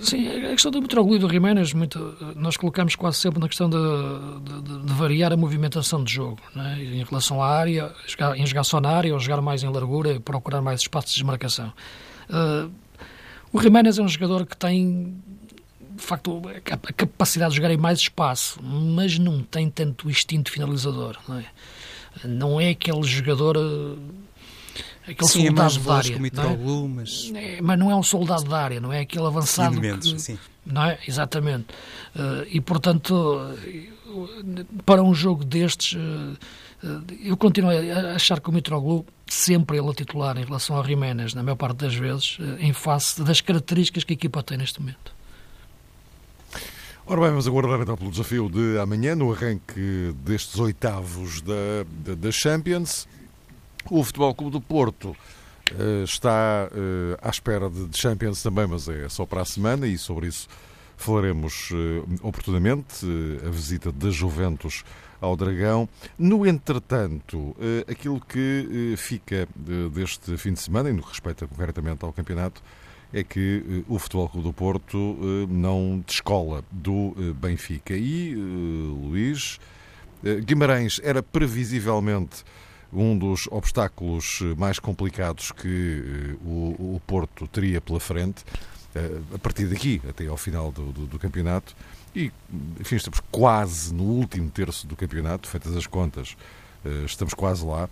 Sim, 0.00 0.26
a 0.28 0.50
questão 0.50 0.72
do 0.72 0.82
Mitroglou 0.82 1.14
e 1.14 1.18
do 1.20 1.28
Jiménez, 1.28 1.72
muito, 1.72 2.16
nós 2.34 2.56
colocamos 2.56 2.96
quase 2.96 3.18
sempre 3.18 3.38
na 3.38 3.46
questão 3.46 3.70
de, 3.70 3.76
de, 4.42 4.86
de 4.86 4.92
variar 4.92 5.32
a 5.32 5.36
movimentação 5.36 6.02
de 6.02 6.12
jogo, 6.12 6.40
é? 6.56 6.82
em 6.82 7.04
relação 7.04 7.40
à 7.40 7.48
área, 7.48 7.94
jogar, 8.08 8.36
em 8.36 8.44
jogar 8.44 8.64
só 8.64 8.80
na 8.80 8.90
área 8.90 9.14
ou 9.14 9.20
jogar 9.20 9.40
mais 9.40 9.62
em 9.62 9.68
largura, 9.68 10.18
procurar 10.18 10.60
mais 10.60 10.80
espaços 10.80 11.12
de 11.12 11.18
desmarcação. 11.18 11.72
Uh, 12.28 12.70
o 13.52 13.62
Jiménez 13.62 13.98
é 13.98 14.02
um 14.02 14.08
jogador 14.08 14.44
que 14.44 14.56
tem 14.56 15.22
de 15.96 16.02
facto, 16.02 16.42
a 16.46 16.92
capacidade 16.92 17.50
de 17.50 17.56
jogar 17.56 17.70
em 17.70 17.76
mais 17.76 17.98
espaço, 17.98 18.60
mas 18.62 19.18
não 19.18 19.42
tem 19.42 19.70
tanto 19.70 20.10
instinto 20.10 20.50
finalizador. 20.50 21.16
Não 21.26 21.38
é, 21.38 21.44
não 22.24 22.60
é 22.60 22.70
aquele 22.70 23.02
jogador. 23.02 23.56
Eh, 23.56 25.12
aquele 25.12 25.30
sim, 25.30 25.46
soldado 25.46 25.76
é 25.76 25.80
da 25.80 25.94
área. 25.94 26.18
Não 26.18 26.84
é? 26.84 26.88
mas... 26.88 27.32
É, 27.34 27.60
mas 27.62 27.78
não 27.78 27.90
é 27.90 27.96
um 27.96 28.02
soldado 28.02 28.44
da 28.44 28.58
área, 28.58 28.80
não 28.80 28.92
é 28.92 29.00
aquele 29.00 29.26
avançado. 29.26 29.80
que, 29.80 30.20
sim. 30.20 30.38
Não 30.64 30.84
é? 30.84 30.98
Exatamente. 31.06 31.66
Uh, 32.14 32.46
e, 32.48 32.60
portanto, 32.60 33.56
para 34.84 35.02
um 35.02 35.14
jogo 35.14 35.44
destes, 35.44 35.96
uh, 35.96 36.36
eu 37.22 37.36
continuo 37.36 37.70
a 37.70 38.14
achar 38.14 38.40
que 38.40 38.50
o 38.50 38.52
Mitroglou 38.52 39.06
sempre 39.26 39.78
ele 39.78 39.88
a 39.88 39.94
titular 39.94 40.36
em 40.36 40.44
relação 40.44 40.76
ao 40.76 40.84
Jiménez, 40.84 41.34
na 41.34 41.42
maior 41.42 41.56
parte 41.56 41.78
das 41.78 41.94
vezes, 41.94 42.38
em 42.58 42.72
face 42.72 43.22
das 43.22 43.40
características 43.40 44.04
que 44.04 44.12
a 44.12 44.14
equipa 44.14 44.42
tem 44.42 44.58
neste 44.58 44.80
momento. 44.80 45.15
Ora 47.08 47.20
bem, 47.20 47.30
vamos 47.30 47.46
aguardar 47.46 47.80
então 47.80 47.96
pelo 47.96 48.10
desafio 48.10 48.50
de 48.50 48.80
amanhã, 48.80 49.14
no 49.14 49.32
arranque 49.32 50.12
destes 50.24 50.58
oitavos 50.58 51.40
da, 51.40 51.54
da, 52.04 52.16
da 52.16 52.32
Champions. 52.32 53.06
O 53.88 54.02
Futebol 54.02 54.34
Clube 54.34 54.50
do 54.50 54.60
Porto 54.60 55.10
uh, 55.10 56.02
está 56.02 56.68
uh, 56.68 57.16
à 57.22 57.30
espera 57.30 57.70
de, 57.70 57.86
de, 57.86 57.96
Champions 57.96 58.42
também, 58.42 58.66
mas 58.66 58.88
é 58.88 59.08
só 59.08 59.24
para 59.24 59.42
a 59.42 59.44
semana 59.44 59.86
e 59.86 59.96
sobre 59.96 60.26
isso 60.26 60.48
falaremos 60.96 61.70
uh, 61.70 62.26
oportunamente. 62.26 63.06
a 63.46 63.50
visita 63.50 63.92
da 63.92 64.10
Juventus 64.10 64.82
ao 65.20 65.36
Dragão. 65.36 65.88
No 66.18 66.44
entretanto, 66.44 67.56
aquilo 67.88 68.20
que 68.20 68.96
fica 68.98 69.48
deste 69.92 70.36
fim 70.36 70.54
de 70.54 70.60
semana, 70.60 70.90
e 70.90 70.92
no 70.92 71.02
que 71.02 71.10
respeita 71.10 71.46
concretamente 71.46 72.04
ao 72.04 72.12
campeonato, 72.12 72.60
é 73.16 73.24
que 73.24 73.84
uh, 73.88 73.94
o 73.94 73.98
Futebol 73.98 74.28
Clube 74.28 74.46
do 74.46 74.52
Porto 74.52 74.98
uh, 74.98 75.46
não 75.48 76.04
descola 76.06 76.62
do 76.70 76.92
uh, 76.92 77.34
Benfica. 77.34 77.94
E, 77.94 78.34
Luís, 78.34 79.58
Guimarães 80.44 81.00
era 81.02 81.22
previsivelmente 81.22 82.44
um 82.92 83.16
dos 83.16 83.46
obstáculos 83.50 84.40
mais 84.58 84.78
complicados 84.78 85.50
que 85.50 86.36
o, 86.44 86.94
o, 86.96 87.02
Porto 87.06 87.46
teria 87.48 87.80
pela 87.80 88.00
frente, 88.00 88.44
a 89.34 89.38
partir 89.38 89.66
daqui 89.66 90.00
até 90.08 90.26
ao 90.26 90.36
final 90.36 90.72
do, 90.72 90.92
do, 90.92 91.06
do 91.06 91.18
campeonato. 91.18 91.76
E, 92.14 92.32
enfim, 92.80 92.96
estamos 92.96 93.20
quase 93.30 93.92
no 93.92 94.04
último 94.04 94.50
terço 94.50 94.86
do 94.86 94.96
campeonato, 94.96 95.48
feitas 95.48 95.76
as 95.76 95.86
contas, 95.86 96.36
estamos 97.04 97.34
quase 97.34 97.64
lá. 97.64 97.88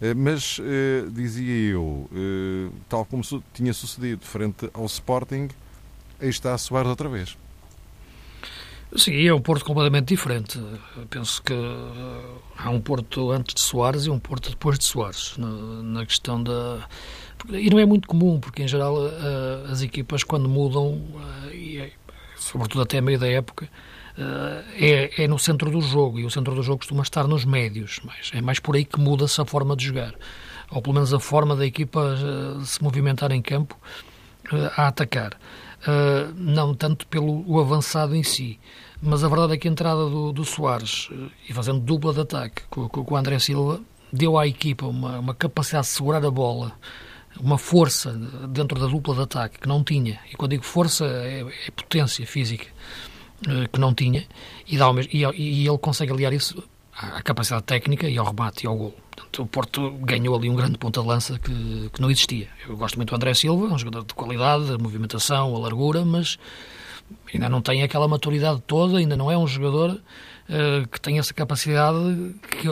Eh, 0.00 0.14
mas, 0.14 0.60
eh, 0.60 1.08
dizia 1.10 1.72
eu, 1.72 2.08
eh, 2.12 2.70
tal 2.88 3.04
como 3.04 3.22
tinha 3.52 3.72
sucedido 3.72 4.24
frente 4.24 4.70
ao 4.72 4.86
Sporting, 4.86 5.48
aí 6.20 6.28
está 6.28 6.54
a 6.54 6.58
soar 6.58 6.86
outra 6.86 7.08
vez. 7.08 7.36
Sim, 8.96 9.26
é 9.26 9.34
um 9.34 9.40
Porto 9.40 9.64
completamente 9.64 10.06
diferente. 10.06 10.58
Eu 10.96 11.06
penso 11.10 11.42
que 11.42 11.52
há 12.56 12.70
um 12.70 12.80
Porto 12.80 13.30
antes 13.32 13.54
de 13.54 13.60
Soares 13.60 14.06
e 14.06 14.10
um 14.10 14.18
Porto 14.18 14.48
depois 14.48 14.78
de 14.78 14.84
Soares, 14.84 15.34
na, 15.36 16.06
questão 16.06 16.42
da... 16.42 16.88
E 17.50 17.68
não 17.68 17.78
é 17.78 17.84
muito 17.84 18.08
comum, 18.08 18.40
porque 18.40 18.62
em 18.62 18.68
geral 18.68 18.96
as 19.70 19.82
equipas 19.82 20.24
quando 20.24 20.48
mudam, 20.48 21.02
é, 21.52 21.90
sobretudo 22.34 22.80
até 22.80 22.98
meio 23.02 23.18
da 23.18 23.28
época, 23.28 23.68
é, 24.74 25.24
é, 25.24 25.28
no 25.28 25.38
centro 25.38 25.70
do 25.70 25.80
jogo, 25.80 26.18
e 26.18 26.24
o 26.24 26.30
centro 26.30 26.54
do 26.54 26.62
jogo 26.62 26.78
costuma 26.78 27.02
estar 27.02 27.26
nos 27.28 27.44
médios, 27.44 28.00
mas 28.04 28.30
é 28.34 28.40
mais 28.40 28.58
por 28.58 28.74
aí 28.74 28.84
que 28.84 28.98
muda-se 28.98 29.40
a 29.40 29.44
forma 29.44 29.76
de 29.76 29.86
jogar, 29.86 30.14
ou 30.70 30.82
pelo 30.82 30.94
menos 30.94 31.14
a 31.14 31.20
forma 31.20 31.54
da 31.54 31.64
equipa 31.64 32.16
se 32.64 32.82
movimentar 32.82 33.30
em 33.30 33.40
campo 33.40 33.76
a 34.76 34.88
atacar 34.88 35.38
não 36.36 36.74
tanto 36.74 37.06
pelo 37.06 37.60
avançado 37.60 38.14
em 38.14 38.22
si. 38.22 38.58
Mas 39.00 39.22
a 39.22 39.28
verdade 39.28 39.54
é 39.54 39.56
que 39.56 39.68
a 39.68 39.70
entrada 39.70 40.08
do, 40.08 40.32
do 40.32 40.44
Soares, 40.44 41.08
e 41.48 41.52
fazendo 41.52 41.78
dupla 41.78 42.12
de 42.12 42.20
ataque 42.20 42.62
com, 42.68 42.88
com, 42.88 43.04
com 43.04 43.14
o 43.14 43.16
André 43.16 43.38
Silva, 43.38 43.80
deu 44.12 44.36
à 44.36 44.46
equipa 44.46 44.86
uma, 44.86 45.20
uma 45.20 45.34
capacidade 45.34 45.86
de 45.86 45.92
segurar 45.92 46.24
a 46.24 46.30
bola, 46.30 46.72
uma 47.40 47.56
força 47.56 48.12
dentro 48.48 48.80
da 48.80 48.86
dupla 48.86 49.14
de 49.14 49.22
ataque 49.22 49.60
que 49.60 49.68
não 49.68 49.84
tinha. 49.84 50.18
E 50.32 50.36
quando 50.36 50.50
digo 50.50 50.64
força, 50.64 51.04
é, 51.06 51.42
é 51.42 51.70
potência 51.70 52.26
física 52.26 52.66
que 53.72 53.78
não 53.78 53.94
tinha. 53.94 54.26
E, 54.66 54.76
dá, 54.76 54.86
e, 55.12 55.24
e 55.24 55.66
ele 55.66 55.78
consegue 55.78 56.12
aliar 56.12 56.32
isso 56.32 56.62
à 56.96 57.22
capacidade 57.22 57.62
técnica 57.62 58.08
e 58.08 58.18
ao 58.18 58.26
remate 58.26 58.64
e 58.64 58.66
ao 58.66 58.76
golo. 58.76 58.94
Portanto, 59.10 59.42
o 59.42 59.46
Porto 59.46 59.90
ganhou 60.02 60.36
ali 60.36 60.50
um 60.50 60.56
grande 60.56 60.78
ponta 60.78 61.00
de 61.00 61.06
lança 61.06 61.38
que, 61.38 61.90
que 61.92 62.00
não 62.00 62.10
existia. 62.10 62.48
Eu 62.68 62.76
gosto 62.76 62.96
muito 62.96 63.10
do 63.10 63.16
André 63.16 63.34
Silva, 63.34 63.66
um 63.66 63.78
jogador 63.78 64.04
de 64.04 64.14
qualidade, 64.14 64.72
a 64.72 64.78
movimentação, 64.78 65.54
a 65.54 65.58
largura, 65.58 66.04
mas 66.04 66.38
ainda 67.32 67.48
não 67.48 67.62
tem 67.62 67.82
aquela 67.82 68.08
maturidade 68.08 68.62
toda, 68.66 68.98
ainda 68.98 69.16
não 69.16 69.30
é 69.30 69.38
um 69.38 69.46
jogador 69.46 69.90
uh, 69.92 70.88
que 70.88 71.00
tem 71.00 71.18
essa 71.18 71.32
capacidade, 71.32 72.34
que, 72.50 72.68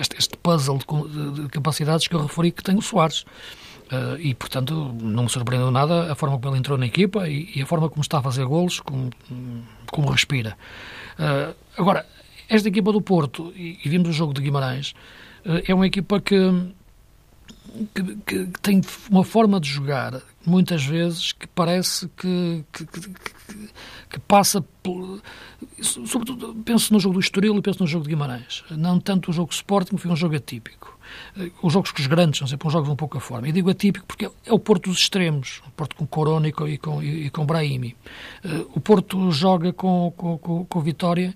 este, 0.00 0.16
este 0.16 0.36
puzzle 0.36 0.78
de, 0.78 1.42
de, 1.42 1.48
capacidades 1.48 2.06
que 2.06 2.14
eu 2.14 2.22
referi 2.22 2.52
que 2.52 2.62
tem 2.62 2.76
o 2.76 2.82
Soares. 2.82 3.24
Uh, 3.92 4.18
e, 4.18 4.34
portanto, 4.34 4.94
não 5.00 5.24
me 5.24 5.28
surpreendeu 5.28 5.70
nada 5.70 6.10
a 6.10 6.14
forma 6.14 6.38
como 6.38 6.52
ele 6.54 6.58
entrou 6.58 6.78
na 6.78 6.86
equipa 6.86 7.28
e, 7.28 7.50
e 7.54 7.62
a 7.62 7.66
forma 7.66 7.88
como 7.90 8.00
está 8.00 8.18
a 8.18 8.22
fazer 8.22 8.46
golos, 8.46 8.80
como, 8.80 9.10
como 9.90 10.10
respira. 10.10 10.56
Uh, 11.18 11.54
agora, 11.76 12.06
esta 12.48 12.68
equipa 12.68 12.92
do 12.92 13.00
Porto, 13.00 13.52
e, 13.54 13.78
e 13.84 13.88
vimos 13.88 14.08
o 14.08 14.12
jogo 14.12 14.32
de 14.32 14.40
Guimarães, 14.40 14.94
eh, 15.44 15.64
é 15.68 15.74
uma 15.74 15.86
equipa 15.86 16.20
que, 16.20 16.36
que, 17.94 18.16
que, 18.26 18.60
tem 18.60 18.80
uma 19.10 19.24
forma 19.24 19.60
de 19.60 19.68
jogar, 19.68 20.20
muitas 20.44 20.84
vezes, 20.84 21.32
que 21.32 21.46
parece 21.46 22.08
que, 22.16 22.64
que, 22.72 22.86
que 24.08 24.18
passa 24.20 24.62
por, 24.82 25.20
sobretudo 25.80 26.54
penso 26.64 26.92
no 26.92 27.00
jogo 27.00 27.14
do 27.14 27.20
Estoril 27.20 27.56
e 27.56 27.62
penso 27.62 27.80
no 27.80 27.86
jogo 27.86 28.04
de 28.04 28.10
Guimarães. 28.10 28.64
Não 28.70 28.98
tanto 28.98 29.30
o 29.30 29.34
jogo 29.34 29.52
Sporting 29.52 29.96
foi 29.96 30.10
um 30.10 30.16
jogo 30.16 30.36
atípico. 30.36 30.98
Eh, 31.36 31.50
os 31.62 31.72
jogos 31.72 31.90
com 31.90 32.00
os 32.00 32.06
grandes 32.06 32.38
são 32.38 32.46
sempre 32.46 32.68
jogos 32.70 32.88
um 32.88 32.96
pouco 32.96 33.18
a 33.18 33.20
forma. 33.20 33.48
E 33.48 33.52
digo 33.52 33.70
atípico 33.70 34.06
porque 34.06 34.26
é 34.26 34.52
o 34.52 34.58
Porto 34.58 34.90
dos 34.90 34.98
extremos 34.98 35.62
o 35.66 35.70
Porto 35.72 35.96
com 35.96 36.06
Corona 36.06 36.48
e 36.48 36.52
com, 36.52 36.68
e 36.68 36.78
com, 36.78 37.02
e 37.02 37.30
com 37.30 37.44
Brahimi. 37.44 37.96
Eh, 38.44 38.66
o 38.74 38.80
Porto 38.80 39.30
joga 39.30 39.72
com, 39.72 40.12
com, 40.16 40.38
com, 40.38 40.64
com 40.64 40.80
Vitória 40.80 41.34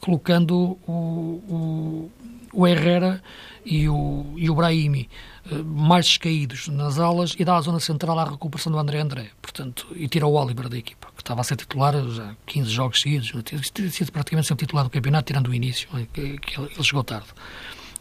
colocando 0.00 0.78
o, 0.86 0.92
o, 0.92 2.10
o 2.52 2.66
Herrera 2.66 3.22
e 3.64 3.88
o, 3.88 4.34
e 4.36 4.48
o 4.48 4.54
Brahimi 4.54 5.08
eh, 5.50 5.62
mais 5.62 6.06
descaídos 6.06 6.68
nas 6.68 6.98
alas 6.98 7.34
e 7.38 7.44
dá 7.44 7.56
à 7.56 7.60
zona 7.60 7.80
central 7.80 8.18
à 8.18 8.24
recuperação 8.24 8.72
do 8.72 8.78
André 8.78 9.00
André, 9.00 9.30
portanto, 9.40 9.86
e 9.94 10.08
tira 10.08 10.26
o 10.26 10.34
Oliver 10.34 10.68
da 10.68 10.78
equipa, 10.78 11.08
que 11.20 11.24
estava 11.24 11.40
a 11.40 11.44
ser 11.44 11.56
titular 11.56 11.94
já 12.10 12.34
15 12.46 12.70
jogos 12.70 13.00
seguidos, 13.00 13.32
tinha 13.44 13.90
sido 13.90 14.12
praticamente 14.12 14.48
sempre 14.48 14.66
titular 14.66 14.84
do 14.84 14.90
campeonato, 14.90 15.26
tirando 15.26 15.48
o 15.48 15.54
início, 15.54 15.88
que, 16.12 16.38
que 16.38 16.60
ele 16.60 16.84
chegou 16.84 17.04
tarde. 17.04 17.28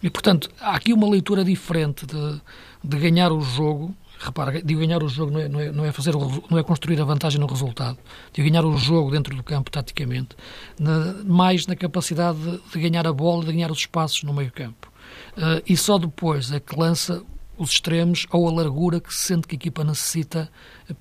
E, 0.01 0.09
portanto, 0.09 0.49
há 0.59 0.75
aqui 0.75 0.93
uma 0.93 1.09
leitura 1.09 1.43
diferente 1.43 2.05
de, 2.05 2.41
de 2.83 2.97
ganhar 2.97 3.31
o 3.31 3.41
jogo 3.41 3.95
repara, 4.19 4.61
de 4.61 4.75
ganhar 4.75 5.01
o 5.01 5.07
jogo 5.07 5.31
não 5.31 5.39
é, 5.39 5.47
não 5.47 5.59
é, 5.59 5.71
não 5.71 5.85
é 5.85 5.91
fazer 5.91 6.13
não 6.13 6.57
é 6.57 6.63
construir 6.63 6.99
a 7.01 7.05
vantagem 7.05 7.39
no 7.39 7.47
resultado, 7.47 7.97
de 8.33 8.43
ganhar 8.43 8.65
o 8.65 8.77
jogo 8.77 9.11
dentro 9.11 9.35
do 9.35 9.41
campo 9.41 9.71
taticamente, 9.71 10.35
na, 10.77 11.13
mais 11.23 11.65
na 11.65 11.75
capacidade 11.75 12.37
de, 12.37 12.59
de, 12.71 12.79
ganhar 12.79 13.07
a 13.07 13.13
bola, 13.13 13.45
de 13.45 13.53
ganhar 13.53 13.71
os 13.71 13.79
espaços 13.79 14.23
no 14.23 14.33
meio 14.33 14.51
campo. 14.51 14.91
Uh, 15.37 15.63
e 15.65 15.77
só 15.77 15.97
depois 15.97 16.51
é 16.51 16.59
que 16.59 16.77
lança 16.77 17.23
os 17.59 17.71
extremos 17.71 18.25
ou 18.31 18.47
a 18.47 18.51
largura 18.51 19.01
que 19.01 19.13
se 19.13 19.27
sente 19.27 19.45
que 19.45 19.55
a 19.55 19.57
equipa 19.57 19.83
necessita 19.83 20.49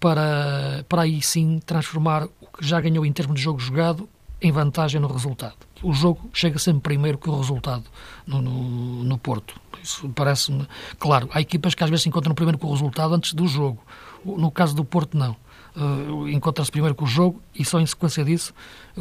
para, 0.00 0.84
para 0.88 1.02
aí 1.02 1.22
sim 1.22 1.60
transformar 1.64 2.24
o 2.40 2.46
que 2.46 2.66
já 2.66 2.80
ganhou 2.80 3.06
em 3.06 3.12
termos 3.12 3.36
de 3.36 3.42
jogo 3.42 3.60
jogado 3.60 4.08
em 4.42 4.50
vantagem 4.52 5.00
no 5.00 5.08
resultado. 5.08 5.56
O 5.82 5.92
jogo 5.92 6.28
chega 6.32 6.58
sempre 6.58 6.82
primeiro 6.82 7.16
que 7.16 7.30
o 7.30 7.36
resultado 7.36 7.84
no, 8.26 8.42
no, 8.42 9.04
no 9.04 9.18
Porto. 9.18 9.60
Isso 9.82 10.08
parece-me 10.10 10.66
claro. 10.98 11.28
Há 11.32 11.40
equipas 11.40 11.74
que 11.74 11.84
às 11.84 11.90
vezes 11.90 12.02
se 12.02 12.08
encontram 12.08 12.34
primeiro 12.34 12.58
com 12.58 12.66
o 12.66 12.72
resultado 12.72 13.14
antes 13.14 13.32
do 13.32 13.46
jogo. 13.46 13.80
No 14.24 14.50
caso 14.50 14.74
do 14.74 14.84
Porto, 14.84 15.16
não. 15.16 15.36
Uh, 15.76 16.28
Encontra-se 16.28 16.72
primeiro 16.72 16.94
com 16.94 17.04
o 17.04 17.08
jogo 17.08 17.40
e 17.54 17.64
só 17.64 17.78
em 17.78 17.86
sequência 17.86 18.24
disso 18.24 18.52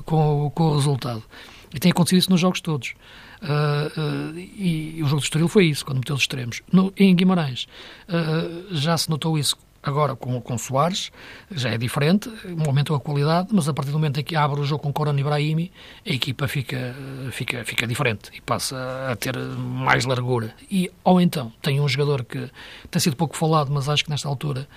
com, 0.05 0.51
com 0.53 0.63
o 0.63 0.75
resultado. 0.75 1.23
E 1.73 1.79
tem 1.79 1.91
acontecido 1.91 2.19
isso 2.19 2.29
nos 2.29 2.39
jogos 2.39 2.61
todos. 2.61 2.93
Uh, 3.41 4.33
uh, 4.35 4.39
e, 4.39 4.95
e, 4.97 5.03
o 5.03 5.05
jogo 5.05 5.21
do 5.21 5.23
Estoril 5.23 5.47
foi 5.47 5.65
isso, 5.65 5.85
quando 5.85 5.97
meteu 5.97 6.15
os 6.15 6.21
extremos. 6.21 6.61
No, 6.71 6.91
em 6.97 7.15
Guimarães 7.15 7.67
uh, 8.09 8.75
já 8.75 8.97
se 8.97 9.09
notou 9.09 9.37
isso 9.37 9.55
Agora, 9.87 10.17
com, 10.17 10.41
com 10.41 10.57
Soares, 10.57 11.13
já 11.49 11.69
é 11.69 11.77
diferente, 11.77 12.29
aumentou 12.65 12.93
a 12.93 12.99
qualidade, 12.99 13.47
mas 13.53 13.69
a 13.69 13.73
partir 13.73 13.91
do 13.91 13.97
momento 13.97 14.19
em 14.19 14.23
que 14.23 14.35
abre 14.35 14.59
o 14.59 14.65
jogo 14.65 14.83
com 14.83 14.91
Corona 14.91 15.17
e 15.17 15.21
Ibrahimi, 15.21 15.71
a 16.05 16.09
equipa 16.09 16.45
fica, 16.45 16.93
fica, 17.31 17.63
fica 17.63 17.87
diferente 17.87 18.29
e 18.33 18.41
passa 18.41 18.75
a 19.09 19.15
ter 19.15 19.37
mais 19.37 20.03
largura. 20.03 20.53
E, 20.69 20.91
ou 21.05 21.21
então, 21.21 21.53
tem 21.61 21.79
um 21.79 21.87
jogador 21.87 22.25
que 22.25 22.49
tem 22.91 22.99
sido 22.99 23.15
pouco 23.15 23.37
falado, 23.37 23.71
mas 23.71 23.87
acho 23.87 24.03
que 24.03 24.09
nesta 24.09 24.27
altura 24.27 24.67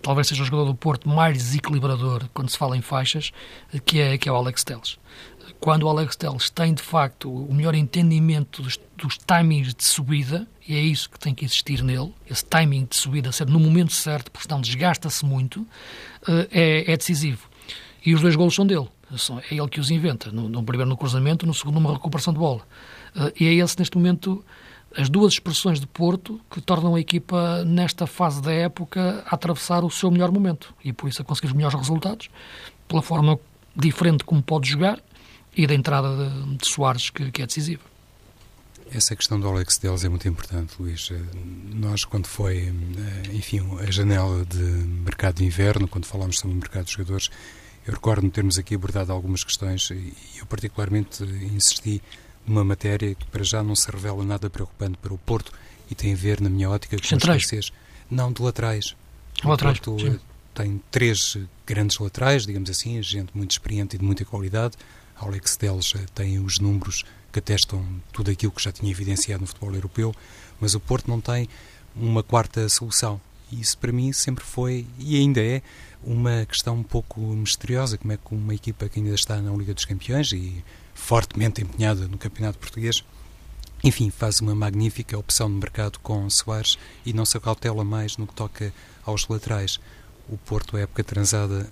talvez 0.00 0.28
seja 0.28 0.42
o 0.42 0.46
jogador 0.46 0.64
do 0.64 0.74
Porto 0.74 1.10
mais 1.10 1.36
desequilibrador 1.36 2.22
quando 2.32 2.48
se 2.48 2.56
fala 2.56 2.74
em 2.74 2.80
faixas, 2.80 3.32
que 3.84 4.00
é, 4.00 4.16
que 4.16 4.30
é 4.30 4.32
o 4.32 4.34
Alex 4.34 4.64
Teles 4.64 4.98
quando 5.64 5.84
o 5.84 5.88
Alex 5.88 6.14
Telles 6.14 6.50
tem 6.50 6.74
de 6.74 6.82
facto 6.82 7.32
o 7.32 7.54
melhor 7.54 7.74
entendimento 7.74 8.60
dos, 8.60 8.78
dos, 8.98 9.16
timings 9.16 9.74
de 9.74 9.82
subida, 9.82 10.46
e 10.68 10.76
é 10.76 10.78
isso 10.78 11.08
que 11.08 11.18
tem 11.18 11.34
que 11.34 11.42
existir 11.42 11.82
nele, 11.82 12.12
esse 12.30 12.44
timing 12.44 12.84
de 12.84 12.94
subida 12.94 13.32
ser 13.32 13.46
no 13.46 13.58
momento 13.58 13.94
certo, 13.94 14.30
porque 14.30 14.46
senão 14.46 14.60
desgasta-se 14.60 15.24
muito, 15.24 15.66
eh, 16.28 16.48
é, 16.52 16.92
é, 16.92 16.96
decisivo. 16.98 17.48
E 18.04 18.12
os 18.12 18.20
dois 18.20 18.36
golos 18.36 18.54
são 18.54 18.66
dele, 18.66 18.86
é 19.50 19.54
ele 19.54 19.68
que 19.68 19.80
os 19.80 19.90
inventa, 19.90 20.30
no, 20.30 20.50
no 20.50 20.62
primeiro 20.62 20.90
no 20.90 20.98
cruzamento, 20.98 21.46
no 21.46 21.54
segundo 21.54 21.76
numa 21.76 21.94
recuperação 21.94 22.34
de 22.34 22.38
bola. 22.38 22.60
Eh, 23.16 23.32
e 23.40 23.46
é 23.46 23.54
esse, 23.54 23.78
neste 23.78 23.96
momento, 23.96 24.44
as 24.94 25.08
duas 25.08 25.32
expressões 25.32 25.80
de 25.80 25.86
Porto 25.86 26.38
que 26.50 26.60
tornam 26.60 26.94
a 26.94 27.00
equipa, 27.00 27.64
nesta 27.64 28.06
fase 28.06 28.42
da 28.42 28.52
época, 28.52 29.24
a 29.24 29.34
atravessar 29.34 29.82
o 29.82 29.90
seu 29.90 30.10
melhor 30.10 30.30
momento. 30.30 30.74
E 30.84 30.92
por 30.92 31.08
isso 31.08 31.22
a 31.22 31.24
conseguir 31.24 31.46
os 31.46 31.54
melhores 31.54 31.78
resultados, 31.78 32.28
pela 32.86 33.00
forma 33.00 33.40
diferente 33.74 34.24
como 34.24 34.42
pode 34.42 34.68
jogar, 34.68 35.00
e 35.56 35.66
da 35.66 35.74
entrada 35.74 36.08
de, 36.16 36.56
de 36.56 36.68
Soares, 36.68 37.10
que, 37.10 37.30
que, 37.30 37.42
é 37.42 37.46
decisiva. 37.46 37.82
Essa 38.90 39.16
questão 39.16 39.40
do 39.40 39.48
Alex 39.48 39.78
Deles 39.78 40.04
é 40.04 40.08
muito 40.08 40.28
importante, 40.28 40.74
Luís. 40.78 41.08
Eh, 41.10 41.18
nós, 41.74 42.04
quando 42.04 42.26
foi, 42.26 42.68
eh, 42.68 43.32
enfim, 43.32 43.60
a 43.80 43.90
janela 43.90 44.44
de 44.44 44.62
mercado 44.62 45.36
de 45.36 45.44
inverno, 45.44 45.88
quando 45.88 46.04
falámos 46.06 46.38
sobre 46.38 46.56
o 46.56 46.60
mercado 46.60 46.84
de 46.84 46.92
jogadores, 46.92 47.30
eu 47.86 47.92
recordo-me 47.92 48.30
termos 48.30 48.58
aqui 48.58 48.74
abordado 48.74 49.12
algumas 49.12 49.42
questões 49.42 49.90
e 49.90 50.14
eu 50.38 50.46
particularmente 50.46 51.22
insisti 51.24 52.02
numa 52.46 52.64
matéria 52.64 53.14
que 53.14 53.26
para 53.26 53.42
já 53.42 53.62
não 53.62 53.74
se 53.74 53.90
revela 53.90 54.24
nada 54.24 54.48
preocupante 54.50 54.98
para 54.98 55.12
o 55.12 55.18
Porto 55.18 55.52
e 55.90 55.94
tem 55.94 56.12
a 56.12 56.16
ver, 56.16 56.40
na 56.40 56.48
minha 56.48 56.68
ótica, 56.70 56.96
com 56.96 57.04
Centrais. 57.04 57.36
as 57.36 57.42
escassez. 57.44 57.72
Não, 58.10 58.32
de 58.32 58.42
laterais. 58.42 58.94
Laterais, 59.42 59.78
Porto 59.80 60.00
sim. 60.00 60.20
tem 60.54 60.82
três 60.90 61.36
grandes 61.66 61.98
laterais, 61.98 62.46
digamos 62.46 62.70
assim, 62.70 63.02
gente 63.02 63.30
muito 63.34 63.50
experiente 63.50 63.96
e 63.96 63.98
de 63.98 64.04
muita 64.04 64.24
qualidade, 64.24 64.76
Alex 65.16 65.56
Teles 65.56 65.94
tem 66.14 66.38
os 66.38 66.58
números 66.58 67.04
que 67.32 67.38
atestam 67.38 67.84
tudo 68.12 68.30
aquilo 68.30 68.52
que 68.52 68.62
já 68.62 68.70
tinha 68.70 68.90
evidenciado 68.90 69.40
no 69.40 69.46
futebol 69.46 69.74
europeu, 69.74 70.14
mas 70.60 70.74
o 70.74 70.80
Porto 70.80 71.08
não 71.08 71.20
tem 71.20 71.48
uma 71.96 72.22
quarta 72.22 72.68
solução. 72.68 73.20
Isso 73.50 73.76
para 73.78 73.92
mim 73.92 74.12
sempre 74.12 74.44
foi 74.44 74.86
e 74.98 75.16
ainda 75.16 75.40
é 75.42 75.62
uma 76.02 76.44
questão 76.46 76.76
um 76.76 76.82
pouco 76.82 77.20
misteriosa, 77.20 77.98
como 77.98 78.12
é 78.12 78.16
que 78.16 78.34
uma 78.34 78.54
equipa 78.54 78.88
que 78.88 79.00
ainda 79.00 79.14
está 79.14 79.40
na 79.40 79.54
Liga 79.56 79.74
dos 79.74 79.84
Campeões 79.84 80.32
e 80.32 80.64
fortemente 80.94 81.62
empenhada 81.62 82.06
no 82.06 82.18
Campeonato 82.18 82.58
Português, 82.58 83.04
enfim, 83.82 84.10
faz 84.10 84.40
uma 84.40 84.54
magnífica 84.54 85.18
opção 85.18 85.48
de 85.48 85.56
mercado 85.56 85.98
com 86.00 86.28
Soares 86.30 86.78
e 87.04 87.12
não 87.12 87.24
se 87.24 87.36
acautela 87.36 87.84
mais 87.84 88.16
no 88.16 88.26
que 88.26 88.34
toca 88.34 88.72
aos 89.04 89.26
laterais. 89.28 89.78
O 90.28 90.38
Porto, 90.38 90.76
a 90.76 90.80
época 90.80 91.04
transada, 91.04 91.70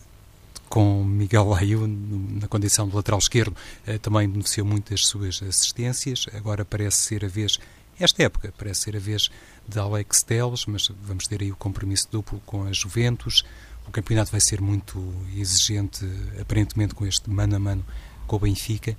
com 0.72 1.04
Miguel 1.04 1.50
Laio 1.50 1.86
na 1.86 2.48
condição 2.48 2.88
de 2.88 2.96
lateral 2.96 3.18
esquerdo, 3.18 3.54
eh, 3.86 3.98
também 3.98 4.26
beneficiou 4.26 4.66
muito 4.66 4.90
das 4.90 5.04
suas 5.06 5.42
assistências. 5.42 6.24
Agora 6.32 6.64
parece 6.64 6.96
ser 6.96 7.26
a 7.26 7.28
vez, 7.28 7.58
esta 8.00 8.22
época, 8.22 8.54
parece 8.56 8.84
ser 8.84 8.96
a 8.96 8.98
vez 8.98 9.28
de 9.68 9.78
Alex 9.78 10.22
Teles, 10.22 10.64
mas 10.64 10.90
vamos 11.02 11.26
ter 11.26 11.42
aí 11.42 11.52
o 11.52 11.56
compromisso 11.56 12.08
duplo 12.10 12.40
com 12.46 12.64
a 12.64 12.72
Juventus. 12.72 13.44
O 13.86 13.90
campeonato 13.90 14.30
vai 14.30 14.40
ser 14.40 14.62
muito 14.62 14.98
exigente, 15.36 16.06
aparentemente, 16.40 16.94
com 16.94 17.04
este 17.04 17.28
mano 17.28 17.54
a 17.54 17.58
mano 17.58 17.84
com 18.26 18.36
o 18.36 18.38
Benfica 18.38 18.96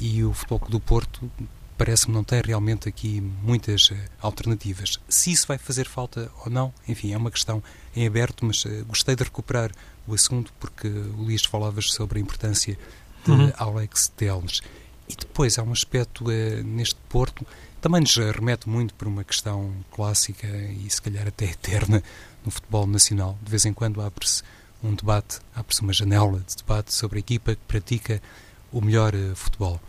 e 0.00 0.24
o 0.24 0.34
Futebol 0.34 0.68
do 0.70 0.80
Porto 0.80 1.30
parece-me 1.76 2.14
não 2.14 2.24
ter 2.24 2.44
realmente 2.46 2.88
aqui 2.88 3.20
muitas 3.20 3.90
uh, 3.90 3.96
alternativas. 4.20 4.98
Se 5.08 5.30
isso 5.32 5.46
vai 5.46 5.58
fazer 5.58 5.86
falta 5.86 6.30
ou 6.44 6.50
não, 6.50 6.72
enfim, 6.88 7.12
é 7.12 7.16
uma 7.16 7.30
questão 7.30 7.62
em 7.94 8.06
aberto, 8.06 8.44
mas 8.44 8.64
uh, 8.64 8.84
gostei 8.86 9.16
de 9.16 9.24
recuperar 9.24 9.70
o 10.06 10.14
assunto 10.14 10.52
porque 10.58 10.88
o 10.88 11.22
Luís 11.22 11.44
falavas 11.44 11.92
sobre 11.92 12.18
a 12.18 12.22
importância 12.22 12.78
de 13.24 13.30
uhum. 13.30 13.52
Alex 13.56 14.08
Teles. 14.16 14.60
E 15.08 15.16
depois 15.16 15.58
há 15.58 15.62
um 15.62 15.72
aspecto 15.72 16.24
uh, 16.24 16.64
neste 16.64 16.96
Porto 17.08 17.46
também 17.82 18.00
nos 18.00 18.14
remete 18.14 18.68
muito 18.68 18.94
para 18.94 19.08
uma 19.08 19.24
questão 19.24 19.74
clássica 19.90 20.46
e 20.46 20.88
se 20.88 21.02
calhar 21.02 21.26
até 21.26 21.46
eterna 21.50 22.00
no 22.44 22.50
futebol 22.50 22.86
nacional. 22.86 23.36
De 23.42 23.50
vez 23.50 23.66
em 23.66 23.72
quando 23.72 24.00
abre-se 24.00 24.44
um 24.82 24.94
debate, 24.94 25.40
abre-se 25.54 25.80
uma 25.80 25.92
janela 25.92 26.38
de 26.46 26.56
debate 26.56 26.94
sobre 26.94 27.18
a 27.18 27.20
equipa 27.20 27.56
que 27.56 27.60
pratica 27.66 28.22
o 28.70 28.80
melhor 28.80 29.14
uh, 29.14 29.34
futebol. 29.34 29.80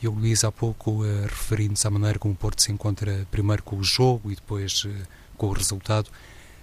E 0.00 0.08
o 0.08 0.12
Luís 0.12 0.44
há 0.44 0.52
pouco 0.52 1.02
uh, 1.02 1.22
referindo-se 1.22 1.86
à 1.86 1.90
maneira 1.90 2.18
como 2.18 2.34
o 2.34 2.36
Porto 2.36 2.62
se 2.62 2.70
encontra 2.70 3.26
primeiro 3.30 3.62
com 3.62 3.76
o 3.76 3.84
jogo 3.84 4.30
e 4.30 4.34
depois 4.34 4.84
uh, 4.84 4.90
com 5.36 5.48
o 5.48 5.52
resultado. 5.52 6.10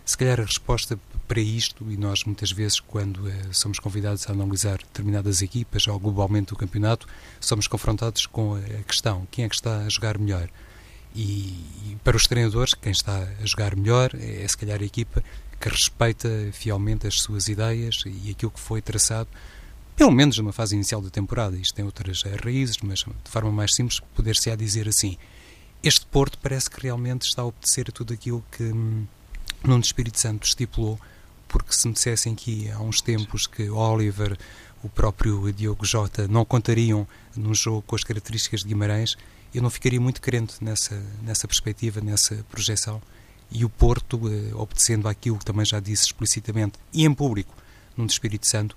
Se 0.05 0.17
calhar 0.17 0.39
a 0.39 0.43
resposta 0.43 0.99
para 1.27 1.41
isto, 1.41 1.91
e 1.91 1.97
nós 1.97 2.23
muitas 2.23 2.51
vezes, 2.51 2.79
quando 2.79 3.21
somos 3.51 3.79
convidados 3.79 4.29
a 4.29 4.31
analisar 4.31 4.77
determinadas 4.77 5.41
equipas 5.41 5.87
ou 5.87 5.99
globalmente 5.99 6.53
o 6.53 6.55
campeonato, 6.55 7.07
somos 7.41 7.67
confrontados 7.67 8.27
com 8.27 8.55
a 8.55 8.83
questão: 8.83 9.27
quem 9.31 9.45
é 9.45 9.49
que 9.49 9.55
está 9.55 9.79
a 9.79 9.89
jogar 9.89 10.19
melhor? 10.19 10.47
E, 11.15 11.21
e, 11.87 11.97
para 12.03 12.17
os 12.17 12.27
treinadores, 12.27 12.73
quem 12.73 12.91
está 12.91 13.27
a 13.41 13.45
jogar 13.45 13.75
melhor 13.75 14.11
é, 14.13 14.43
é 14.43 14.47
se 14.47 14.57
calhar 14.57 14.81
a 14.81 14.85
equipa 14.85 15.23
que 15.59 15.69
respeita 15.69 16.29
fielmente 16.51 17.07
as 17.07 17.21
suas 17.21 17.47
ideias 17.47 18.03
e 18.05 18.29
aquilo 18.29 18.51
que 18.51 18.59
foi 18.59 18.81
traçado, 18.81 19.29
pelo 19.95 20.11
menos 20.11 20.37
numa 20.37 20.51
fase 20.51 20.75
inicial 20.75 21.01
da 21.01 21.09
temporada. 21.09 21.55
Isto 21.55 21.75
tem 21.75 21.85
outras 21.85 22.23
raízes, 22.43 22.77
mas 22.83 22.99
de 22.99 23.31
forma 23.31 23.51
mais 23.51 23.73
simples, 23.73 23.99
poder-se-á 24.13 24.55
dizer 24.55 24.87
assim. 24.87 25.17
Este 25.81 26.05
Porto 26.05 26.37
parece 26.39 26.69
que 26.69 26.81
realmente 26.81 27.23
está 27.23 27.43
a 27.43 27.45
obedecer 27.45 27.85
a 27.89 27.91
tudo 27.91 28.13
aquilo 28.13 28.43
que 28.51 28.63
hum, 28.63 29.05
Nuno 29.63 29.81
Espírito 29.81 30.19
Santo 30.19 30.45
estipulou, 30.45 30.99
porque 31.47 31.73
se 31.73 31.87
me 31.87 31.93
dissessem 31.93 32.35
que 32.35 32.69
há 32.71 32.79
uns 32.79 33.01
tempos 33.01 33.47
que 33.47 33.69
Oliver, 33.69 34.37
o 34.83 34.89
próprio 34.89 35.51
Diogo 35.53 35.85
Jota 35.85 36.27
não 36.27 36.43
contariam 36.43 37.07
num 37.35 37.53
jogo 37.53 37.81
com 37.83 37.95
as 37.95 38.03
características 38.03 38.61
de 38.61 38.67
Guimarães, 38.67 39.15
eu 39.53 39.61
não 39.61 39.69
ficaria 39.69 40.01
muito 40.01 40.21
crente 40.21 40.55
nessa, 40.61 41.01
nessa 41.23 41.47
perspectiva, 41.47 42.01
nessa 42.01 42.35
projeção. 42.49 43.01
E 43.49 43.63
o 43.63 43.69
Porto, 43.69 44.19
eh, 44.27 44.53
obedecendo 44.53 45.07
àquilo 45.07 45.37
que 45.37 45.45
também 45.45 45.65
já 45.65 45.79
disse 45.79 46.05
explicitamente 46.05 46.77
e 46.91 47.05
em 47.05 47.13
público, 47.13 47.55
num 47.95 48.05
Espírito 48.05 48.45
Santo, 48.47 48.75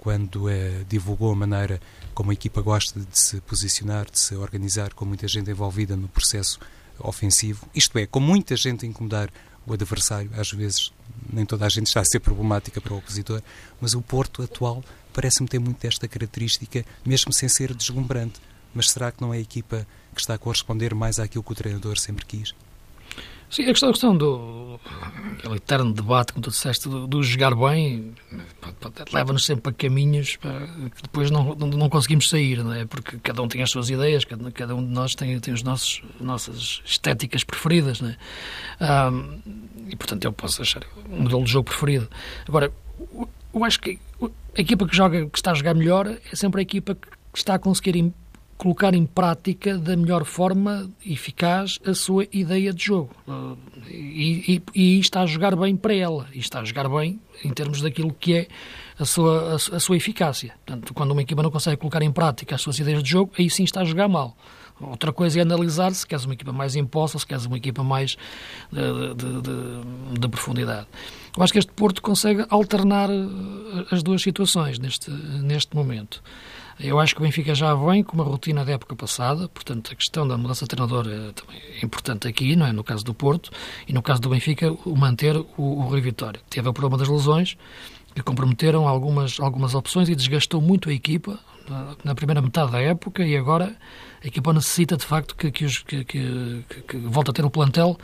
quando 0.00 0.48
eh, 0.48 0.82
divulgou 0.88 1.30
a 1.30 1.36
maneira 1.36 1.78
como 2.14 2.30
a 2.30 2.32
equipa 2.32 2.62
gosta 2.62 2.98
de 2.98 3.18
se 3.18 3.38
posicionar, 3.42 4.10
de 4.10 4.18
se 4.18 4.34
organizar, 4.34 4.94
com 4.94 5.04
muita 5.04 5.28
gente 5.28 5.50
envolvida 5.50 5.94
no 5.94 6.08
processo 6.08 6.58
ofensivo, 6.98 7.68
isto 7.74 7.98
é, 7.98 8.06
com 8.06 8.18
muita 8.18 8.56
gente 8.56 8.86
a 8.86 8.88
incomodar 8.88 9.30
o 9.66 9.74
adversário, 9.74 10.30
às 10.34 10.50
vezes 10.52 10.90
nem 11.30 11.44
toda 11.44 11.66
a 11.66 11.68
gente 11.68 11.88
está 11.88 12.00
a 12.00 12.04
ser 12.04 12.18
problemática 12.20 12.80
para 12.80 12.94
o 12.94 12.96
opositor, 12.96 13.42
mas 13.78 13.92
o 13.92 14.00
Porto 14.00 14.42
atual 14.42 14.82
parece-me 15.12 15.46
ter 15.46 15.58
muito 15.58 15.82
desta 15.82 16.08
característica, 16.08 16.82
mesmo 17.04 17.30
sem 17.30 17.48
ser 17.48 17.74
deslumbrante. 17.74 18.40
Mas 18.72 18.90
será 18.90 19.12
que 19.12 19.20
não 19.20 19.34
é 19.34 19.36
a 19.36 19.40
equipa 19.40 19.86
que 20.14 20.20
está 20.20 20.34
a 20.34 20.38
corresponder 20.38 20.94
mais 20.94 21.18
àquilo 21.18 21.44
que 21.44 21.52
o 21.52 21.54
treinador 21.54 21.98
sempre 21.98 22.24
quis? 22.24 22.54
Sim, 23.50 23.62
a 23.62 23.66
questão, 23.66 23.88
a 23.88 23.92
questão 23.92 24.16
do 24.16 24.70
aquele 25.38 25.56
eterno 25.56 25.92
debate, 25.92 26.32
como 26.32 26.42
tu 26.42 26.50
disseste, 26.50 26.88
do, 26.88 27.06
do 27.06 27.22
jogar 27.22 27.54
bem, 27.54 28.14
leva-nos 29.12 29.44
sempre 29.44 29.70
a 29.70 29.72
caminhos 29.74 30.36
que 30.36 31.02
depois 31.02 31.30
não, 31.30 31.54
não, 31.54 31.66
não, 31.66 31.88
conseguimos 31.88 32.28
sair, 32.28 32.62
não 32.62 32.72
é? 32.72 32.84
Porque 32.84 33.18
cada 33.18 33.42
um 33.42 33.48
tem 33.48 33.62
as 33.62 33.70
suas 33.70 33.90
ideias, 33.90 34.24
cada, 34.24 34.50
cada 34.52 34.74
um 34.74 34.86
de 34.86 34.92
nós 34.92 35.14
tem, 35.14 35.38
tem 35.40 35.54
nossos 35.64 36.02
nossas 36.20 36.82
estéticas 36.84 37.42
preferidas, 37.42 38.00
não 38.00 38.10
é? 38.10 38.16
E 39.88 39.96
portanto 39.96 40.24
eu 40.24 40.32
posso 40.32 40.62
achar 40.62 40.82
um 41.10 41.22
modelo 41.22 41.44
de 41.44 41.50
jogo 41.50 41.68
preferido. 41.68 42.08
Agora, 42.46 42.72
eu 43.52 43.64
acho 43.64 43.80
que 43.80 43.98
a 44.56 44.60
equipa 44.60 44.86
que 44.86 44.94
joga, 44.94 45.26
que 45.26 45.38
está 45.38 45.50
a 45.52 45.54
jogar 45.54 45.74
melhor, 45.74 46.06
é 46.06 46.36
sempre 46.36 46.60
a 46.60 46.62
equipa 46.62 46.94
que 46.94 47.08
está 47.34 47.54
a 47.54 47.58
conseguir 47.58 47.96
colocar 48.60 48.94
em 48.94 49.06
prática 49.06 49.78
da 49.78 49.96
melhor 49.96 50.22
forma 50.26 50.90
eficaz 51.04 51.78
a 51.82 51.94
sua 51.94 52.26
ideia 52.30 52.74
de 52.74 52.84
jogo. 52.84 53.10
E, 53.88 54.62
e, 54.74 54.80
e, 54.96 55.00
está 55.00 55.22
a 55.22 55.26
jogar 55.26 55.56
bem 55.56 55.74
para 55.74 55.94
ela. 55.94 56.26
E 56.34 56.40
está 56.40 56.60
a 56.60 56.64
jogar 56.64 56.86
bem 56.86 57.18
em 57.42 57.48
termos 57.54 57.80
daquilo 57.80 58.12
que 58.12 58.34
é 58.34 58.48
a 58.98 59.06
sua, 59.06 59.52
a, 59.52 59.54
a, 59.54 59.80
sua 59.80 59.96
eficácia. 59.96 60.52
Portanto, 60.66 60.92
quando 60.92 61.12
uma 61.12 61.22
equipa 61.22 61.42
não 61.42 61.50
consegue 61.50 61.78
colocar 61.78 62.02
em 62.02 62.12
prática 62.12 62.54
as 62.54 62.60
suas 62.60 62.78
ideias 62.78 63.02
de 63.02 63.08
jogo, 63.08 63.32
aí 63.38 63.48
sim 63.48 63.64
está 63.64 63.80
a 63.80 63.84
jogar 63.84 64.08
mal. 64.08 64.36
Outra 64.78 65.10
coisa 65.10 65.38
é 65.38 65.42
analisar 65.42 65.94
se 65.94 66.06
queres 66.06 66.26
uma 66.26 66.34
equipa 66.34 66.52
mais 66.52 66.76
imposta, 66.76 67.18
se 67.18 67.26
queres 67.26 67.46
uma 67.46 67.56
equipa 67.56 67.82
mais 67.82 68.18
de, 68.70 69.14
de, 69.14 69.40
de, 69.40 70.20
de, 70.20 70.28
profundidade. 70.28 70.86
Eu 71.34 71.42
acho 71.42 71.52
que 71.52 71.58
este 71.58 71.72
Porto 71.72 72.02
consegue 72.02 72.44
alternar 72.50 73.08
uh, 73.08 73.86
as 73.90 74.02
duas 74.02 74.20
situações 74.20 74.78
neste, 74.78 75.10
neste 75.10 75.74
momento. 75.74 76.22
Eu 76.82 76.98
acho 76.98 77.14
que 77.14 77.20
o 77.20 77.24
Benfica 77.24 77.54
já 77.54 77.74
vem 77.74 78.02
com 78.02 78.14
uma 78.14 78.24
rotina 78.24 78.64
da 78.64 78.72
época 78.72 78.96
passada, 78.96 79.48
portanto, 79.48 79.92
a 79.92 79.94
questão 79.94 80.26
da 80.26 80.38
mudança 80.38 80.64
de 80.64 80.68
treinador 80.68 81.06
é, 81.06 81.32
também 81.32 81.60
importante 81.82 82.26
aqui, 82.26 82.56
não 82.56 82.66
é? 82.66 82.72
No 82.72 82.82
caso 82.82 83.04
do 83.04 83.12
Porto, 83.12 83.50
e 83.86 83.92
no 83.92 84.02
caso 84.02 84.20
do 84.20 84.30
Benfica, 84.30 84.72
o 84.72 84.96
manter 84.96 85.36
o, 85.36 85.46
o 85.58 85.82
Rui 85.82 86.00
Vitória. 86.00 86.40
Teve 86.48 86.68
o 86.68 86.72
problema 86.72 86.96
das 86.96 87.08
lesões, 87.08 87.56
que 88.14 88.22
comprometeram 88.22 88.88
algumas, 88.88 89.38
algumas 89.38 89.74
opções 89.74 90.08
e 90.08 90.16
desgastou 90.16 90.60
muito 90.60 90.88
a 90.88 90.92
equipa 90.92 91.38
na, 91.68 91.96
na 92.02 92.14
primeira 92.14 92.40
metade 92.40 92.72
da 92.72 92.80
época 92.80 93.24
e 93.24 93.36
agora 93.36 93.76
a 94.22 94.26
equipa 94.26 94.52
necessita 94.52 94.96
de 94.96 95.04
facto 95.04 95.36
que, 95.36 95.50
que, 95.50 95.66
que, 95.84 96.04
que, 96.04 96.64
que 96.64 96.96
volte 96.96 97.30
a 97.30 97.32
ter 97.32 97.44
o 97.44 97.50
plantel, 97.50 97.96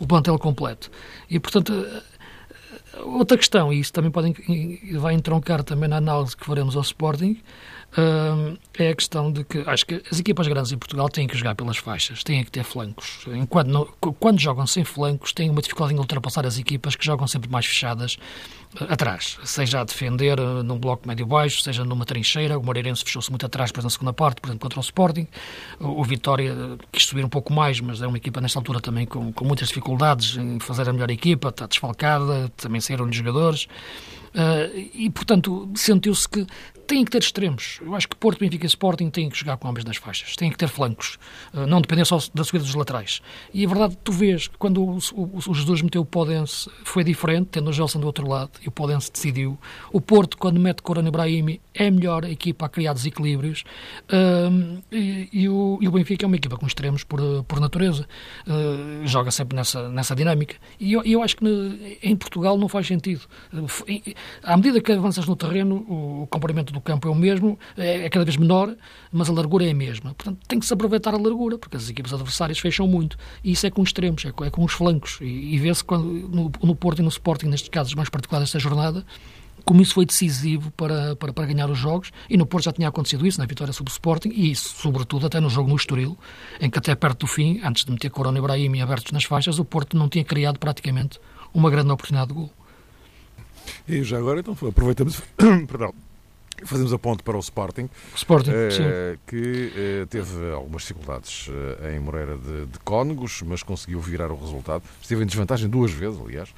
o 0.00 0.06
plantel 0.06 0.38
completo. 0.38 0.90
E 1.30 1.38
portanto 1.38 1.72
outra 3.04 3.36
questão, 3.38 3.72
e 3.72 3.80
isso 3.80 3.92
também 3.92 4.10
pode, 4.10 4.34
vai 4.98 5.14
entroncar 5.14 5.62
também 5.62 5.88
na 5.88 5.96
análise 5.96 6.36
que 6.36 6.44
faremos 6.44 6.76
ao 6.76 6.82
Sporting, 6.82 7.40
é 8.78 8.88
a 8.88 8.94
questão 8.94 9.30
de 9.30 9.44
que 9.44 9.62
acho 9.66 9.84
que 9.84 10.02
as 10.10 10.18
equipas 10.18 10.48
grandes 10.48 10.72
em 10.72 10.78
Portugal 10.78 11.08
têm 11.08 11.26
que 11.26 11.36
jogar 11.36 11.54
pelas 11.54 11.76
faixas, 11.76 12.24
têm 12.24 12.42
que 12.42 12.50
ter 12.50 12.64
flancos. 12.64 13.26
Enquanto 13.26 13.68
não, 13.68 13.84
quando 14.18 14.40
jogam 14.40 14.66
sem 14.66 14.82
flancos, 14.82 15.32
têm 15.32 15.50
uma 15.50 15.60
dificuldade 15.60 15.94
em 15.94 15.98
ultrapassar 15.98 16.46
as 16.46 16.58
equipas 16.58 16.96
que 16.96 17.04
jogam 17.04 17.26
sempre 17.26 17.50
mais 17.50 17.66
fechadas 17.66 18.16
uh, 18.80 18.84
atrás, 18.88 19.38
seja 19.44 19.80
a 19.80 19.84
defender 19.84 20.40
uh, 20.40 20.62
num 20.62 20.78
bloco 20.78 21.06
médio-baixo, 21.06 21.60
seja 21.60 21.84
numa 21.84 22.06
trincheira. 22.06 22.58
O 22.58 22.62
Moreirense 22.64 23.04
fechou-se 23.04 23.30
muito 23.30 23.44
atrás, 23.44 23.70
por 23.70 23.82
na 23.82 23.90
segunda 23.90 24.12
parte, 24.12 24.40
por 24.40 24.48
exemplo, 24.48 24.62
contra 24.62 24.78
o 24.78 24.82
Sporting. 24.82 25.28
O, 25.78 26.02
Vitória 26.02 26.54
uh, 26.54 26.78
quis 26.90 27.04
subir 27.04 27.24
um 27.24 27.28
pouco 27.28 27.52
mais, 27.52 27.78
mas 27.80 28.00
é 28.00 28.06
uma 28.06 28.16
equipa 28.16 28.40
nesta 28.40 28.58
altura 28.58 28.80
também 28.80 29.04
com, 29.06 29.32
com 29.32 29.44
muitas 29.44 29.68
dificuldades 29.68 30.36
em 30.38 30.58
fazer 30.60 30.88
a 30.88 30.92
melhor 30.94 31.10
equipa, 31.10 31.50
está 31.50 31.66
desfalcada, 31.66 32.50
também 32.56 32.80
saíram 32.80 33.12
jogadores. 33.12 33.68
Uh, 34.34 34.88
e, 34.94 35.10
portanto, 35.10 35.70
sentiu-se 35.74 36.26
que 36.26 36.46
têm 36.92 37.04
que 37.06 37.10
ter 37.10 37.22
extremos. 37.22 37.80
Eu 37.80 37.94
acho 37.94 38.06
que 38.06 38.14
Porto, 38.14 38.38
Benfica 38.38 38.66
e 38.66 38.68
Sporting 38.68 39.08
têm 39.08 39.30
que 39.30 39.38
jogar 39.38 39.56
com 39.56 39.66
homens 39.66 39.84
nas 39.84 39.96
faixas, 39.96 40.36
têm 40.36 40.50
que 40.50 40.58
ter 40.58 40.68
flancos, 40.68 41.18
uh, 41.54 41.66
não 41.66 41.80
depender 41.80 42.04
só 42.04 42.18
da 42.34 42.44
subida 42.44 42.64
dos 42.64 42.74
laterais. 42.74 43.22
E 43.54 43.64
a 43.64 43.68
verdade, 43.68 43.96
tu 44.04 44.12
vês 44.12 44.46
que 44.46 44.58
quando 44.58 44.84
o, 44.84 44.98
o, 45.14 45.38
o 45.48 45.54
Jesus 45.54 45.80
meteu 45.80 46.02
o 46.02 46.04
Podense 46.04 46.70
foi 46.84 47.02
diferente, 47.02 47.48
tendo 47.52 47.70
o 47.70 47.72
Gelson 47.72 47.98
do 47.98 48.06
outro 48.06 48.28
lado, 48.28 48.50
e 48.62 48.68
o 48.68 48.70
Podense 48.70 49.10
decidiu. 49.10 49.58
O 49.90 50.02
Porto, 50.02 50.36
quando 50.36 50.60
mete 50.60 50.82
Corona 50.82 51.08
Ibrahimi, 51.08 51.62
é 51.72 51.90
melhor 51.90 52.24
equipa 52.24 52.66
a 52.66 52.68
criar 52.68 52.92
desequilíbrios. 52.92 53.64
Uh, 54.10 54.82
e, 54.92 55.48
o, 55.48 55.78
o, 55.82 55.90
Benfica 55.90 56.26
é 56.26 56.28
uma 56.28 56.36
equipa 56.36 56.58
com 56.58 56.66
extremos 56.66 57.04
por, 57.04 57.20
por 57.44 57.58
natureza. 57.58 58.06
joga 59.04 59.30
sempre 59.30 59.56
nessa, 59.56 59.88
nessa 59.88 60.14
dinâmica. 60.14 60.56
E 60.78 60.92
eu, 60.92 61.22
acho 61.22 61.36
que 61.36 61.98
em 62.02 62.14
Portugal 62.16 62.58
não 62.58 62.68
faz 62.68 62.86
sentido 62.86 63.22
à 64.42 64.56
medida 64.56 64.80
que 64.80 64.92
avanças 64.92 65.26
no 65.26 65.36
terreno, 65.36 65.76
o 65.88 66.26
comprimento 66.28 66.72
do 66.72 66.81
campo 66.82 67.08
é 67.08 67.10
o 67.10 67.14
mesmo, 67.14 67.58
é, 67.76 68.06
é 68.06 68.10
cada 68.10 68.24
vez 68.24 68.36
menor, 68.36 68.74
mas 69.10 69.28
a 69.28 69.32
largura 69.32 69.64
é 69.64 69.70
a 69.70 69.74
mesma. 69.74 70.14
Portanto, 70.14 70.38
tem 70.46 70.58
que 70.58 70.66
se 70.66 70.72
aproveitar 70.72 71.14
a 71.14 71.18
largura, 71.18 71.58
porque 71.58 71.76
as 71.76 71.88
equipes 71.88 72.12
adversárias 72.12 72.58
fecham 72.58 72.86
muito. 72.86 73.16
E 73.42 73.52
isso 73.52 73.66
é 73.66 73.70
com 73.70 73.82
extremos, 73.82 74.24
é 74.24 74.32
com, 74.32 74.44
é 74.44 74.50
com 74.50 74.64
os 74.64 74.72
flancos. 74.72 75.18
E, 75.20 75.54
e 75.54 75.58
vê-se 75.58 75.84
no, 75.88 76.50
no 76.62 76.74
Porto 76.74 77.00
e 77.00 77.02
no 77.02 77.08
Sporting, 77.08 77.46
nestes 77.46 77.68
casos 77.68 77.94
mais 77.94 78.08
particulares 78.08 78.48
desta 78.48 78.58
jornada, 78.58 79.04
como 79.64 79.80
isso 79.80 79.94
foi 79.94 80.04
decisivo 80.04 80.70
para, 80.72 81.16
para, 81.16 81.32
para, 81.32 81.46
ganhar 81.46 81.70
os 81.70 81.78
jogos, 81.78 82.10
e 82.28 82.36
no 82.36 82.46
Porto 82.46 82.64
já 82.64 82.72
tinha 82.72 82.88
acontecido 82.88 83.26
isso, 83.26 83.38
na 83.38 83.46
vitória 83.46 83.72
sobre 83.72 83.90
o 83.90 83.92
Sporting, 83.92 84.30
e 84.30 84.50
isso, 84.50 84.74
sobretudo, 84.76 85.26
até 85.26 85.40
no 85.40 85.48
jogo 85.48 85.68
no 85.68 85.76
Estoril, 85.76 86.18
em 86.60 86.68
que 86.68 86.78
até 86.78 86.94
perto 86.94 87.20
do 87.20 87.26
fim, 87.26 87.60
antes 87.62 87.84
de 87.84 87.92
meter 87.92 88.10
Corona 88.10 88.38
e 88.38 88.40
Ibrahim 88.40 88.80
abertos 88.80 89.12
nas 89.12 89.24
faixas, 89.24 89.58
o 89.58 89.64
Porto 89.64 89.96
não 89.96 90.08
tinha 90.08 90.24
criado 90.24 90.58
praticamente 90.58 91.20
uma 91.54 91.70
grande 91.70 91.90
oportunidade 91.90 92.28
de 92.28 92.34
gol. 92.34 92.50
E 93.88 94.02
já 94.02 94.18
agora, 94.18 94.40
então, 94.40 94.56
aproveitamos, 94.68 95.20
perdão, 95.68 95.94
fazemos 96.64 96.92
a 96.92 96.98
ponte 96.98 97.22
para 97.22 97.36
o 97.36 97.40
Sporting, 97.40 97.88
Sporting 98.14 98.50
eh, 98.52 99.18
que 99.26 99.72
eh, 99.74 100.06
teve 100.08 100.50
algumas 100.52 100.82
dificuldades 100.82 101.48
eh, 101.80 101.96
em 101.96 102.00
Moreira 102.00 102.36
de, 102.36 102.66
de 102.66 102.78
Cónegos, 102.80 103.42
mas 103.42 103.62
conseguiu 103.62 104.00
virar 104.00 104.30
o 104.30 104.36
resultado. 104.36 104.82
Esteve 105.00 105.22
em 105.22 105.26
desvantagem 105.26 105.68
duas 105.68 105.90
vezes, 105.90 106.20
aliás, 106.20 106.54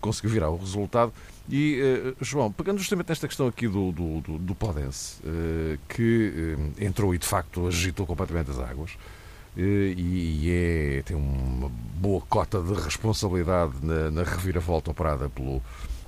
conseguiu 0.00 0.30
virar 0.30 0.50
o 0.50 0.56
resultado. 0.56 1.12
E, 1.50 2.14
João, 2.20 2.50
pegando 2.50 2.78
justamente 2.78 3.10
nesta 3.10 3.28
questão 3.28 3.46
aqui 3.46 3.68
do, 3.68 3.92
do, 3.92 4.20
do, 4.20 4.38
do 4.38 4.54
Podense, 4.54 5.20
que 5.88 6.56
entrou 6.80 7.14
e 7.14 7.18
de 7.18 7.26
facto 7.26 7.66
agitou 7.66 8.06
completamente 8.06 8.50
as 8.50 8.58
águas, 8.58 8.92
e, 9.56 9.94
e 10.42 10.50
é, 10.50 11.02
tem 11.02 11.16
uma 11.16 11.70
boa 11.96 12.20
cota 12.22 12.60
de 12.60 12.72
responsabilidade 12.72 13.74
na, 13.82 14.10
na 14.10 14.22
reviravolta 14.22 14.90
operada 14.90 15.28
pelo, 15.28 15.62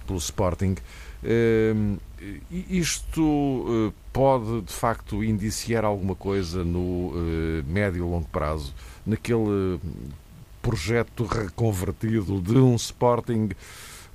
pelo 0.07 0.19
Sporting, 0.19 0.77
isto 2.71 3.93
pode 4.13 4.63
de 4.63 4.73
facto 4.73 5.25
indiciar 5.25 5.85
alguma 5.85 6.15
coisa 6.15 6.65
no 6.65 7.13
médio 7.67 7.99
e 7.99 8.09
longo 8.09 8.29
prazo, 8.29 8.73
naquele 9.05 9.81
projeto 10.63 11.25
reconvertido 11.25 12.41
de 12.41 12.59
um 12.59 12.75
Sporting 12.75 13.51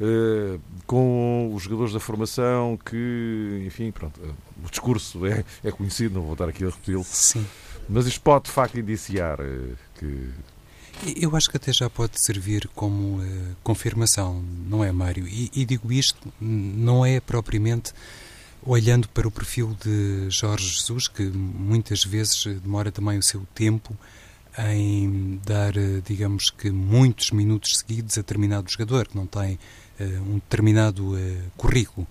uh, 0.02 0.60
com 0.86 1.52
os 1.54 1.64
jogadores 1.64 1.94
da 1.94 2.00
formação 2.00 2.78
que, 2.78 3.64
enfim, 3.66 3.92
pronto, 3.92 4.20
uh, 4.20 4.36
o 4.66 4.70
discurso 4.70 5.26
é, 5.26 5.46
é 5.64 5.72
conhecido, 5.72 6.16
não 6.16 6.24
vou 6.24 6.34
estar 6.34 6.50
aqui 6.50 6.66
a 6.66 6.68
repeti-lo. 6.68 7.06
Sim. 7.06 7.46
Mas 7.88 8.06
isto 8.06 8.22
pode 8.22 8.46
de 8.46 8.52
facto 8.52 8.78
indiciar 8.78 9.40
uh, 9.40 9.78
que. 9.98 10.30
Eu 11.16 11.36
acho 11.36 11.50
que 11.50 11.58
até 11.58 11.74
já 11.74 11.90
pode 11.90 12.14
servir 12.24 12.70
como 12.76 13.22
confirmação, 13.64 14.44
não 14.68 14.84
é, 14.84 14.92
Mário? 14.92 15.28
E, 15.28 15.50
e 15.54 15.66
digo 15.66 15.92
isto, 15.92 16.32
não 16.40 17.06
é 17.06 17.20
propriamente 17.20 17.94
olhando 18.64 19.10
para 19.10 19.28
o 19.28 19.32
perfil 19.32 19.76
de 19.84 20.30
Jorge 20.30 20.68
Jesus, 20.68 21.08
que 21.08 21.24
muitas 21.24 22.04
vezes 22.04 22.46
demora 22.62 22.92
também 22.92 23.18
o 23.18 23.24
seu 23.24 23.46
tempo 23.56 23.98
em 24.58 25.40
dar, 25.46 25.76
eh, 25.78 26.02
digamos 26.06 26.50
que, 26.50 26.70
muitos 26.70 27.32
minutos 27.32 27.78
seguidos 27.78 28.18
a 28.18 28.22
determinado 28.22 28.70
jogador, 28.70 29.08
que 29.08 29.16
não 29.16 29.26
tem 29.26 29.58
uh, 30.00 30.04
um 30.30 30.36
determinado 30.36 31.14
uh, 31.14 31.52
currículo. 31.56 32.06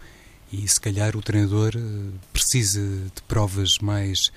E 0.52 0.66
se 0.66 0.80
calhar 0.80 1.16
o 1.16 1.22
treinador 1.22 1.74
uh, 1.76 2.12
precisa 2.32 2.80
de 2.80 3.22
provas 3.28 3.78
mais 3.80 4.32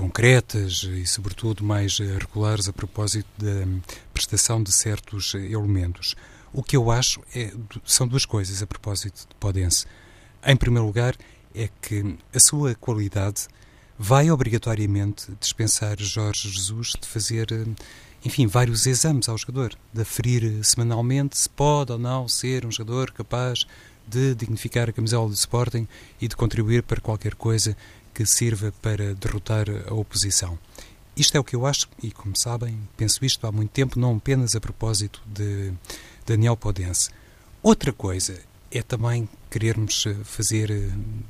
concretas 0.00 0.82
e, 0.84 1.04
sobretudo, 1.04 1.62
mais 1.62 1.98
regulares 1.98 2.66
a 2.66 2.72
propósito 2.72 3.28
da 3.36 3.66
prestação 4.14 4.62
de 4.62 4.72
certos 4.72 5.34
elementos. 5.34 6.16
O 6.54 6.62
que 6.62 6.74
eu 6.74 6.90
acho 6.90 7.20
é, 7.36 7.52
são 7.84 8.08
duas 8.08 8.24
coisas 8.24 8.62
a 8.62 8.66
propósito 8.66 9.28
de 9.28 9.34
Podense. 9.38 9.84
Em 10.44 10.56
primeiro 10.56 10.86
lugar, 10.86 11.14
é 11.54 11.68
que 11.82 12.16
a 12.34 12.40
sua 12.40 12.74
qualidade 12.74 13.46
vai 13.98 14.30
obrigatoriamente 14.30 15.30
dispensar 15.38 15.96
Jorge 15.98 16.48
Jesus 16.48 16.94
de 16.98 17.06
fazer, 17.06 17.52
eh, 17.52 17.66
enfim, 18.24 18.46
vários 18.46 18.86
exames 18.86 19.28
ao 19.28 19.36
jogador, 19.36 19.74
de 19.92 20.00
aferir 20.00 20.44
eh, 20.44 20.62
semanalmente 20.62 21.36
se 21.36 21.48
pode 21.50 21.92
ou 21.92 21.98
não 21.98 22.26
ser 22.26 22.64
um 22.64 22.72
jogador 22.72 23.10
capaz 23.10 23.66
de 24.08 24.34
dignificar 24.34 24.88
a 24.88 24.92
camisola 24.92 25.28
do 25.28 25.34
Sporting 25.34 25.86
e 26.20 26.26
de 26.26 26.34
contribuir 26.34 26.82
para 26.82 27.00
qualquer 27.00 27.34
coisa 27.34 27.76
que 28.20 28.26
sirva 28.26 28.70
para 28.82 29.14
derrotar 29.14 29.64
a 29.88 29.94
oposição. 29.94 30.58
Isto 31.16 31.38
é 31.38 31.40
o 31.40 31.44
que 31.44 31.56
eu 31.56 31.64
acho, 31.64 31.88
e 32.02 32.10
como 32.10 32.36
sabem, 32.36 32.78
penso 32.94 33.24
isto 33.24 33.46
há 33.46 33.50
muito 33.50 33.70
tempo, 33.70 33.98
não 33.98 34.16
apenas 34.16 34.54
a 34.54 34.60
propósito 34.60 35.22
de 35.26 35.72
Daniel 36.26 36.54
Podense. 36.54 37.08
Outra 37.62 37.94
coisa 37.94 38.38
é 38.70 38.82
também 38.82 39.26
querermos 39.50 40.04
eh, 40.04 40.14
fazer 40.22 40.70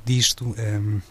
disto 0.03 0.45
um, 0.45 1.01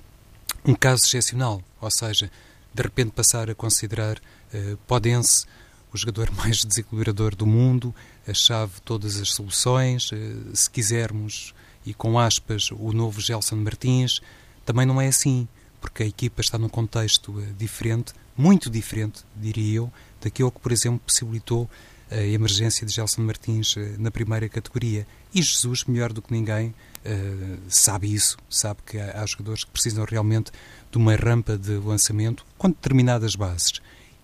um 0.67 0.75
caso 0.75 1.07
excepcional, 1.07 1.63
ou 1.81 1.91
seja, 1.91 2.31
de 2.75 2.83
repente 2.83 3.13
passar 3.13 3.49
a 3.49 3.55
considerar 3.55 4.19
uh, 4.19 4.77
Podense 4.87 5.47
o 5.91 5.97
jogador 5.97 6.31
mais 6.37 6.63
desequilibrador 6.63 7.35
do 7.35 7.47
mundo, 7.47 7.95
a 8.29 8.35
chave 8.35 8.75
de 8.75 8.83
todas 8.83 9.19
as 9.19 9.31
soluções, 9.31 10.13
uh, 10.13 10.17
se 10.55 10.69
quisermos, 10.69 11.55
e 11.87 11.95
com 11.95 12.19
aspas, 12.19 12.69
o 12.71 12.93
novo 12.93 13.19
Gelson 13.19 13.57
Martins, 13.57 14.21
também 14.67 14.85
não 14.85 15.01
é 15.01 15.09
assim, 15.09 15.49
porque 15.81 16.03
a 16.03 16.07
equipa 16.07 16.41
está 16.41 16.59
num 16.59 16.69
contexto 16.69 17.33
uh, 17.33 17.55
diferente, 17.59 18.13
muito 18.37 18.71
diferente, 18.71 19.23
diria 19.37 19.79
eu, 19.79 19.93
daquilo 20.21 20.51
que, 20.51 20.61
por 20.61 20.73
exemplo, 20.73 21.01
possibilitou 21.05 21.69
a 22.11 22.23
emergência 22.23 22.87
de 22.87 22.93
Gelson 22.93 23.23
Martins 23.23 23.77
na 23.99 24.11
primeira 24.11 24.49
categoria. 24.49 25.07
E 25.33 25.41
Jesus, 25.41 25.85
melhor 25.85 26.13
do 26.13 26.21
que 26.21 26.33
ninguém, 26.33 26.69
uh, 26.69 27.59
sabe 27.69 28.13
isso, 28.13 28.37
sabe 28.49 28.81
que 28.85 28.99
há, 28.99 29.25
jogadores 29.27 29.65
que 29.65 29.71
precisam 29.71 30.05
realmente 30.05 30.51
de 30.91 30.99
uma 30.99 31.15
rampa 31.15 31.57
de 31.57 31.73
lançamento 31.77 32.45
com 32.59 32.69
determinadas 32.69 33.37
bases. 33.37 33.81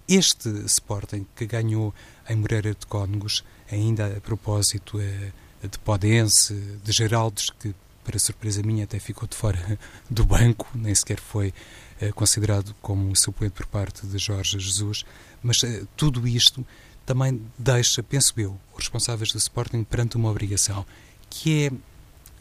Este 0.09 0.49
Sporting 0.67 1.27
que 1.37 1.47
ganhou 1.47 1.95
em 2.29 2.37
Moreira 2.37 2.75
de 2.75 2.87
Cónegos, 2.87 3.45
ainda 3.71 4.17
a 4.17 4.21
propósito 4.21 4.99
de 4.99 5.79
Podense, 5.81 6.55
de 6.83 6.93
Geraldes, 6.93 7.51
que 7.51 7.75
para 8.07 8.19
surpresa 8.19 8.63
minha 8.63 8.85
até 8.85 9.01
ficou 9.01 9.29
de 9.29 9.37
fora 9.37 9.79
do 10.09 10.25
banco, 10.25 10.69
nem 10.75 10.95
sequer 10.95 11.19
foi 11.19 11.53
uh, 12.01 12.13
considerado 12.15 12.75
como 12.81 13.15
suplente 13.17 13.55
por 13.55 13.67
parte 13.67 14.07
de 14.07 14.17
Jorge 14.17 14.59
Jesus, 14.61 15.05
mas 15.43 15.63
tudo 15.97 16.27
isto 16.27 16.65
também 17.05 17.43
deixa, 17.59 18.03
penso 18.03 18.33
eu, 18.37 18.59
os 18.73 18.85
responsáveis 18.85 19.33
do 19.33 19.39
Sporting 19.39 19.85
perante 19.85 20.17
uma 20.17 20.31
obrigação, 20.31 20.87
que 21.29 21.67
é 21.67 21.71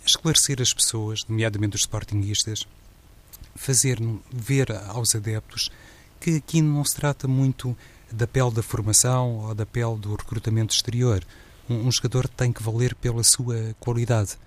esclarecer 0.05 0.61
as 0.61 0.73
pessoas, 0.73 1.25
nomeadamente 1.27 1.75
os 1.75 1.81
sportinguistas, 1.81 2.67
fazer 3.55 3.99
ver 4.31 4.71
aos 4.87 5.15
adeptos 5.15 5.71
que 6.19 6.37
aqui 6.37 6.61
não 6.61 6.83
se 6.83 6.95
trata 6.95 7.27
muito 7.27 7.75
da 8.11 8.27
pele 8.27 8.51
da 8.51 8.63
formação 8.63 9.39
ou 9.39 9.55
da 9.55 9.65
pele 9.65 9.97
do 9.97 10.15
recrutamento 10.15 10.73
exterior. 10.73 11.23
Um, 11.69 11.87
um 11.87 11.91
jogador 11.91 12.27
tem 12.27 12.51
que 12.51 12.63
valer 12.63 12.95
pela 12.95 13.23
sua 13.23 13.75
qualidade. 13.79 14.37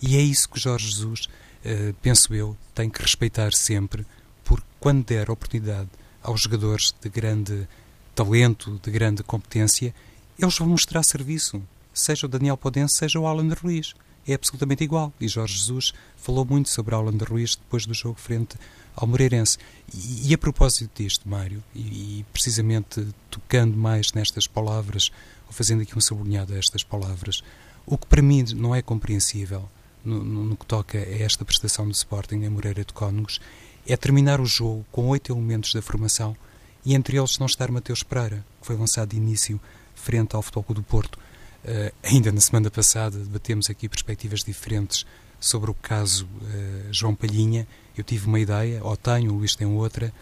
E 0.00 0.16
é 0.16 0.20
isso 0.20 0.48
que 0.48 0.60
Jorge 0.60 0.88
Jesus, 0.88 1.28
uh, 1.64 1.94
penso 2.02 2.34
eu, 2.34 2.56
tem 2.74 2.88
que 2.88 3.02
respeitar 3.02 3.52
sempre, 3.52 4.06
porque 4.44 4.66
quando 4.78 5.04
der 5.04 5.30
oportunidade 5.30 5.88
aos 6.22 6.42
jogadores 6.42 6.94
de 7.00 7.08
grande 7.08 7.68
talento, 8.14 8.80
de 8.82 8.90
grande 8.90 9.22
competência, 9.22 9.94
eles 10.38 10.56
vão 10.56 10.68
mostrar 10.68 11.02
serviço. 11.02 11.62
Seja 11.92 12.26
o 12.26 12.28
Daniel 12.28 12.56
Podense, 12.56 12.96
seja 12.96 13.18
o 13.18 13.26
Alan 13.26 13.52
Ruiz 13.54 13.94
é 14.32 14.34
absolutamente 14.34 14.84
igual. 14.84 15.12
E 15.20 15.26
Jorge 15.26 15.54
Jesus 15.54 15.92
falou 16.16 16.44
muito 16.44 16.68
sobre 16.68 16.94
Alan 16.94 17.16
de 17.16 17.24
Ruiz 17.24 17.56
depois 17.56 17.86
do 17.86 17.94
jogo 17.94 18.20
frente 18.20 18.56
ao 18.94 19.06
Moreirense. 19.06 19.58
E, 19.92 20.30
e 20.30 20.34
a 20.34 20.38
propósito 20.38 21.02
disto, 21.02 21.28
Mário, 21.28 21.62
e, 21.74 21.80
e, 22.20 22.26
precisamente 22.32 23.06
tocando 23.30 23.76
mais 23.76 24.12
nestas 24.12 24.46
palavras, 24.46 25.10
ou 25.46 25.52
fazendo 25.52 25.82
aqui 25.82 25.96
um 25.96 26.00
sublinhado 26.00 26.52
a 26.52 26.58
estas 26.58 26.82
palavras, 26.82 27.42
o 27.86 27.96
que 27.96 28.06
para 28.06 28.22
mim 28.22 28.44
não 28.54 28.74
é 28.74 28.82
compreensível 28.82 29.68
no, 30.08 30.24
no, 30.24 30.44
no 30.46 30.56
que 30.56 30.64
toca 30.64 30.98
a 30.98 31.22
esta 31.22 31.44
prestação 31.44 31.86
do 31.86 31.92
Sporting 31.92 32.36
em 32.36 32.48
Moreira 32.48 32.84
de 32.84 32.92
Cónegos 32.92 33.40
é 33.86 33.96
terminar 33.96 34.40
o 34.40 34.46
jogo 34.46 34.84
com 34.90 35.08
oito 35.08 35.32
elementos 35.32 35.74
da 35.74 35.82
formação 35.82 36.36
e 36.84 36.94
entre 36.94 37.18
eles 37.18 37.38
não 37.38 37.46
estar 37.46 37.70
Mateus 37.70 38.02
Pereira, 38.02 38.44
que 38.60 38.66
foi 38.66 38.76
lançado 38.76 39.10
de 39.10 39.16
início 39.16 39.60
frente 39.94 40.34
ao 40.34 40.42
Futebol 40.42 40.74
do 40.74 40.82
Porto. 40.82 41.16
Uh, 41.64 41.92
ainda 42.02 42.32
na 42.32 42.40
semana 42.40 42.70
passada 42.70 43.18
debatemos 43.18 43.68
aqui 43.68 43.88
perspectivas 43.88 44.42
diferentes 44.42 45.04
sobre 45.40 45.70
o 45.70 45.74
caso 45.74 46.24
uh, 46.24 46.92
João 46.92 47.14
Palhinha. 47.14 47.66
Eu 47.96 48.04
tive 48.04 48.26
uma 48.26 48.40
ideia, 48.40 48.82
ou 48.82 48.96
tenho, 48.96 49.32
o 49.32 49.36
Luís 49.36 49.54
tem 49.54 49.66
outra. 49.66 50.12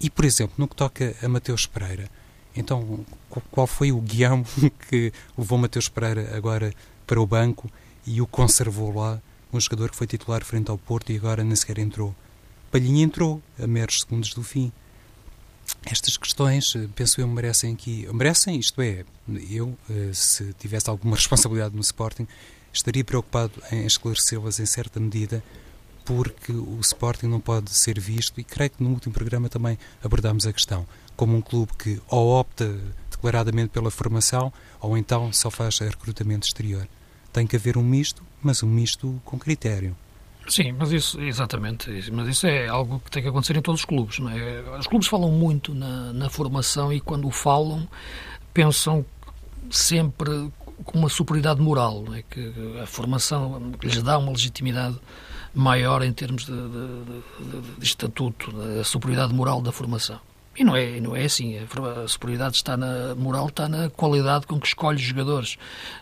E, 0.00 0.08
por 0.08 0.24
exemplo, 0.24 0.54
no 0.56 0.68
que 0.68 0.76
toca 0.76 1.14
a 1.22 1.28
Mateus 1.28 1.66
Pereira, 1.66 2.08
então 2.56 3.04
qual 3.50 3.66
foi 3.66 3.92
o 3.92 4.00
guião 4.00 4.44
que 4.88 5.12
levou 5.36 5.58
Mateus 5.58 5.88
Pereira 5.88 6.34
agora 6.36 6.72
para 7.06 7.20
o 7.20 7.26
banco 7.26 7.70
e 8.12 8.20
o 8.20 8.26
conservou 8.26 8.92
lá, 8.92 9.22
um 9.52 9.60
jogador 9.60 9.90
que 9.90 9.96
foi 9.96 10.06
titular 10.06 10.44
frente 10.44 10.68
ao 10.68 10.76
Porto 10.76 11.12
e 11.12 11.16
agora 11.16 11.44
nem 11.44 11.54
sequer 11.54 11.78
entrou? 11.78 12.12
Palhinha 12.70 13.04
entrou 13.04 13.40
a 13.56 13.68
meros 13.68 14.00
segundos 14.00 14.34
do 14.34 14.42
fim. 14.42 14.72
Estas 15.86 16.16
questões, 16.16 16.74
eh, 16.74 16.88
penso 16.94 17.20
eu, 17.20 17.28
merecem 17.28 17.72
aqui. 17.72 18.08
Merecem, 18.12 18.58
isto 18.58 18.82
é, 18.82 19.04
eu, 19.48 19.78
eh, 19.88 20.10
se 20.12 20.52
tivesse 20.54 20.90
alguma 20.90 21.14
responsabilidade 21.16 21.74
no 21.74 21.80
Sporting, 21.82 22.26
estaria 22.72 23.04
preocupado 23.04 23.52
em 23.70 23.86
esclarecê-las 23.86 24.58
em 24.58 24.66
certa 24.66 24.98
medida, 24.98 25.42
porque 26.04 26.50
o 26.50 26.80
Sporting 26.80 27.26
não 27.26 27.40
pode 27.40 27.70
ser 27.70 28.00
visto, 28.00 28.40
e 28.40 28.44
creio 28.44 28.70
que 28.70 28.82
no 28.82 28.90
último 28.90 29.14
programa 29.14 29.48
também 29.48 29.78
abordámos 30.02 30.46
a 30.48 30.52
questão, 30.52 30.84
como 31.16 31.36
um 31.36 31.40
clube 31.40 31.72
que 31.78 32.02
ou 32.08 32.30
opta 32.30 32.76
declaradamente 33.08 33.68
pela 33.68 33.90
formação, 33.90 34.52
ou 34.80 34.98
então 34.98 35.32
só 35.32 35.48
faz 35.48 35.78
recrutamento 35.78 36.48
exterior. 36.48 36.88
Tem 37.32 37.46
que 37.46 37.56
haver 37.56 37.76
um 37.76 37.82
misto, 37.82 38.22
mas 38.42 38.62
um 38.62 38.68
misto 38.68 39.20
com 39.24 39.38
critério. 39.38 39.96
Sim, 40.48 40.72
mas 40.72 40.90
isso, 40.90 41.20
exatamente, 41.20 42.10
mas 42.10 42.26
isso 42.26 42.46
é 42.46 42.66
algo 42.66 42.98
que 43.04 43.10
tem 43.10 43.22
que 43.22 43.28
acontecer 43.28 43.56
em 43.56 43.62
todos 43.62 43.82
os 43.82 43.84
clubes. 43.84 44.18
Não 44.18 44.30
é? 44.30 44.78
Os 44.78 44.86
clubes 44.86 45.06
falam 45.06 45.30
muito 45.30 45.72
na, 45.74 46.12
na 46.12 46.28
formação 46.28 46.92
e 46.92 47.00
quando 47.00 47.30
falam 47.30 47.88
pensam 48.52 49.04
sempre 49.70 50.50
com 50.84 50.98
uma 50.98 51.08
superioridade 51.08 51.60
moral, 51.60 52.04
é? 52.14 52.22
que 52.22 52.52
a 52.82 52.86
formação 52.86 53.72
lhes 53.82 54.02
dá 54.02 54.18
uma 54.18 54.32
legitimidade 54.32 54.98
maior 55.54 56.02
em 56.02 56.12
termos 56.12 56.46
de, 56.46 56.52
de, 56.52 57.60
de, 57.60 57.78
de 57.78 57.84
estatuto, 57.84 58.50
da 58.52 58.82
superioridade 58.82 59.34
moral 59.34 59.60
da 59.60 59.70
formação. 59.70 60.18
E 60.56 60.64
não 60.64 60.76
é, 60.76 61.00
não 61.00 61.14
é 61.16 61.24
assim. 61.24 61.58
A 61.58 62.08
superioridade 62.08 62.56
está 62.56 62.76
na 62.76 63.14
moral, 63.14 63.48
está 63.48 63.68
na 63.68 63.88
qualidade 63.90 64.46
com 64.46 64.60
que 64.60 64.66
escolhes 64.66 65.00
jogadores. 65.00 65.56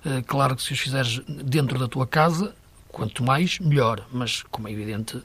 Uh, 0.05 0.23
claro 0.27 0.57
que 0.57 0.63
se 0.63 0.73
os 0.73 0.81
fizeres 0.81 1.21
dentro 1.45 1.79
da 1.79 1.87
tua 1.87 2.07
casa, 2.07 2.55
quanto 2.89 3.23
mais, 3.23 3.59
melhor. 3.59 4.05
Mas, 4.11 4.43
como 4.51 4.69
é 4.69 4.73
evidente, 4.73 5.23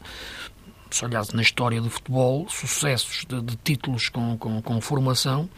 se 0.91 1.05
olhares 1.05 1.31
na 1.31 1.41
história 1.41 1.81
do 1.81 1.89
futebol, 1.89 2.47
sucessos 2.49 3.25
de, 3.25 3.41
de 3.41 3.55
títulos 3.57 4.09
com, 4.09 4.37
com, 4.37 4.61
com 4.61 4.81
formação 4.81 5.49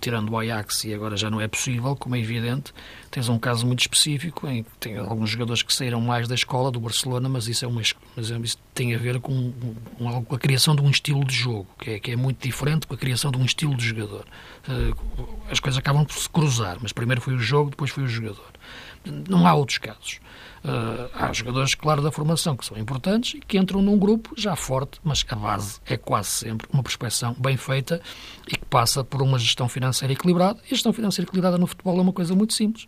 tirando 0.00 0.30
o 0.30 0.38
Ajax 0.38 0.84
e 0.84 0.94
agora 0.94 1.16
já 1.16 1.30
não 1.30 1.40
é 1.40 1.48
possível, 1.48 1.96
como 1.96 2.16
é 2.16 2.20
evidente, 2.20 2.72
tens 3.10 3.28
um 3.28 3.38
caso 3.38 3.66
muito 3.66 3.80
específico 3.80 4.46
em 4.46 4.62
que 4.62 4.70
tem 4.78 4.96
alguns 4.96 5.30
jogadores 5.30 5.62
que 5.62 5.74
saíram 5.74 6.00
mais 6.00 6.28
da 6.28 6.34
escola 6.34 6.70
do 6.70 6.80
Barcelona, 6.80 7.28
mas 7.28 7.48
isso 7.48 7.64
é 7.64 7.68
uma 7.68 7.82
mas 8.16 8.30
isso 8.30 8.58
tem 8.74 8.94
a 8.94 8.98
ver 8.98 9.20
com, 9.20 9.52
com, 9.96 10.24
com, 10.24 10.34
a 10.34 10.38
criação 10.38 10.74
de 10.74 10.82
um 10.82 10.90
estilo 10.90 11.24
de 11.24 11.34
jogo, 11.34 11.66
que 11.78 11.90
é, 11.90 11.98
que 12.00 12.10
é 12.10 12.16
muito 12.16 12.42
diferente 12.42 12.86
com 12.86 12.94
a 12.94 12.96
criação 12.96 13.30
de 13.30 13.38
um 13.38 13.44
estilo 13.44 13.76
de 13.76 13.86
jogador. 13.86 14.24
Uh, 14.68 15.28
as 15.50 15.60
coisas 15.60 15.78
acabam 15.78 16.04
por 16.04 16.14
se 16.14 16.28
cruzar, 16.28 16.78
mas 16.80 16.92
primeiro 16.92 17.20
foi 17.20 17.34
o 17.34 17.38
jogo, 17.38 17.70
depois 17.70 17.90
foi 17.90 18.04
o 18.04 18.08
jogador. 18.08 18.57
Não 19.04 19.46
há 19.46 19.54
outros 19.54 19.78
casos. 19.78 20.20
Uh, 20.64 21.08
há 21.14 21.32
jogadores, 21.32 21.74
claro, 21.74 22.02
da 22.02 22.10
formação 22.10 22.56
que 22.56 22.66
são 22.66 22.76
importantes 22.76 23.34
e 23.34 23.40
que 23.40 23.56
entram 23.56 23.80
num 23.80 23.96
grupo 23.96 24.34
já 24.36 24.56
forte, 24.56 24.98
mas 25.04 25.24
a 25.28 25.36
base 25.36 25.80
é 25.86 25.96
quase 25.96 26.28
sempre 26.28 26.66
uma 26.72 26.82
prospecção 26.82 27.34
bem 27.38 27.56
feita 27.56 28.00
e 28.46 28.56
que 28.56 28.64
passa 28.66 29.04
por 29.04 29.22
uma 29.22 29.38
gestão 29.38 29.68
financeira 29.68 30.12
equilibrada. 30.12 30.58
E 30.64 30.66
a 30.66 30.70
gestão 30.70 30.92
financeira 30.92 31.28
equilibrada 31.28 31.56
no 31.58 31.66
futebol 31.66 31.98
é 31.98 32.02
uma 32.02 32.12
coisa 32.12 32.34
muito 32.34 32.54
simples. 32.54 32.84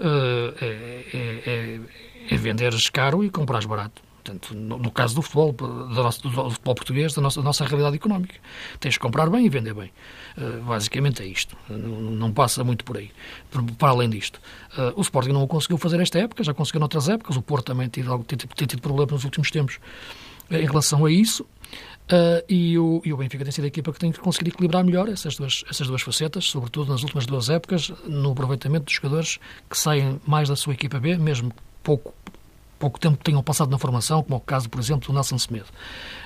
Uh, 0.00 0.54
é, 0.60 0.66
é, 1.12 1.42
é, 1.46 1.80
é 2.30 2.36
venderes 2.36 2.88
caro 2.88 3.22
e 3.22 3.30
comprares 3.30 3.66
barato. 3.66 4.02
Portanto, 4.30 4.54
no, 4.54 4.78
no, 4.78 4.90
caso 4.90 5.14
do 5.14 5.22
futebol, 5.22 5.52
do, 5.52 5.86
do, 5.88 6.12
futebol 6.12 6.74
português, 6.74 7.12
da 7.14 7.20
nossa, 7.20 7.40
da 7.40 7.44
nossa 7.44 7.64
realidade 7.64 7.96
económica. 7.96 8.34
Tens 8.78 8.94
de 8.94 9.00
comprar 9.00 9.28
bem 9.28 9.44
e 9.44 9.48
vender 9.48 9.74
bem. 9.74 9.90
Uh, 10.38 10.62
basicamente 10.62 11.22
é 11.22 11.26
isto. 11.26 11.56
Não, 11.68 12.00
não, 12.00 12.32
passa 12.32 12.62
muito 12.62 12.84
por 12.84 12.96
aí. 12.96 13.10
Para 13.76 13.90
além 13.90 14.08
disto. 14.08 14.40
Uh, 14.76 14.92
o 14.96 15.00
Sporting 15.00 15.30
não 15.30 15.42
o 15.42 15.48
conseguiu 15.48 15.78
fazer 15.78 16.00
esta 16.00 16.18
época, 16.18 16.44
já 16.44 16.54
conseguiu 16.54 16.80
noutras 16.80 17.08
épocas. 17.08 17.36
O 17.36 17.42
Porto 17.42 17.66
também 17.66 17.88
tem, 17.88 18.04
tem, 18.04 18.66
tido 18.66 18.80
problemas 18.80 19.12
nos 19.12 19.24
últimos 19.24 19.50
tempos 19.50 19.78
em 20.50 20.66
relação 20.66 21.04
a 21.04 21.10
isso. 21.10 21.42
Uh, 21.42 22.42
e, 22.48 22.76
o, 22.78 23.00
e 23.04 23.12
o 23.12 23.16
Benfica 23.16 23.44
tem 23.44 23.52
sido 23.52 23.64
a 23.64 23.68
equipa 23.68 23.92
que 23.92 23.98
tem 23.98 24.10
conseguido 24.12 24.50
equilibrar 24.50 24.84
melhor 24.84 25.08
essas 25.08 25.36
duas, 25.36 25.64
essas 25.70 25.86
duas 25.86 26.02
facetas, 26.02 26.44
sobretudo 26.44 26.90
nas 26.90 27.02
últimas 27.02 27.24
duas 27.24 27.48
épocas, 27.48 27.92
no 28.04 28.32
aproveitamento 28.32 28.86
dos 28.86 28.94
jogadores 28.94 29.38
que 29.68 29.78
saem 29.78 30.20
mais 30.26 30.48
da 30.48 30.56
sua 30.56 30.72
equipa 30.72 30.98
B, 30.98 31.16
mesmo 31.16 31.52
pouco 31.84 32.12
pouco 32.80 32.98
tempo 32.98 33.22
tenham 33.22 33.42
passado 33.42 33.70
na 33.70 33.78
formação, 33.78 34.22
como 34.22 34.34
é 34.34 34.38
o 34.38 34.40
caso, 34.40 34.68
por 34.68 34.80
exemplo, 34.80 35.06
do 35.06 35.12
Nelson 35.12 35.38
Semedo. 35.38 35.66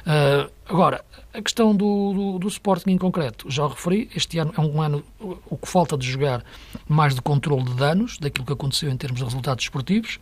Uh, 0.07 0.51
agora, 0.67 1.05
a 1.35 1.43
questão 1.43 1.75
do, 1.75 2.13
do, 2.15 2.39
do, 2.39 2.49
Sporting 2.49 2.93
em 2.93 2.99
concreto, 2.99 3.51
já 3.51 3.65
o 3.65 3.69
referi, 3.69 4.09
este 4.15 4.39
ano 4.39 4.55
é 4.57 4.61
um 4.61 4.81
ano 4.81 5.05
o 5.19 5.57
que 5.57 5.69
falta 5.69 5.99
de 5.99 6.09
jogar 6.09 6.45
mais 6.89 7.15
de 7.15 7.21
controle 7.21 7.65
de 7.65 7.75
danos, 7.75 8.19
daquilo 8.19 8.47
que 8.47 8.53
aconteceu 8.53 8.89
em 8.89 8.97
termos 8.97 9.19
de 9.19 9.25
resultados 9.25 9.65
esportivos, 9.65 10.21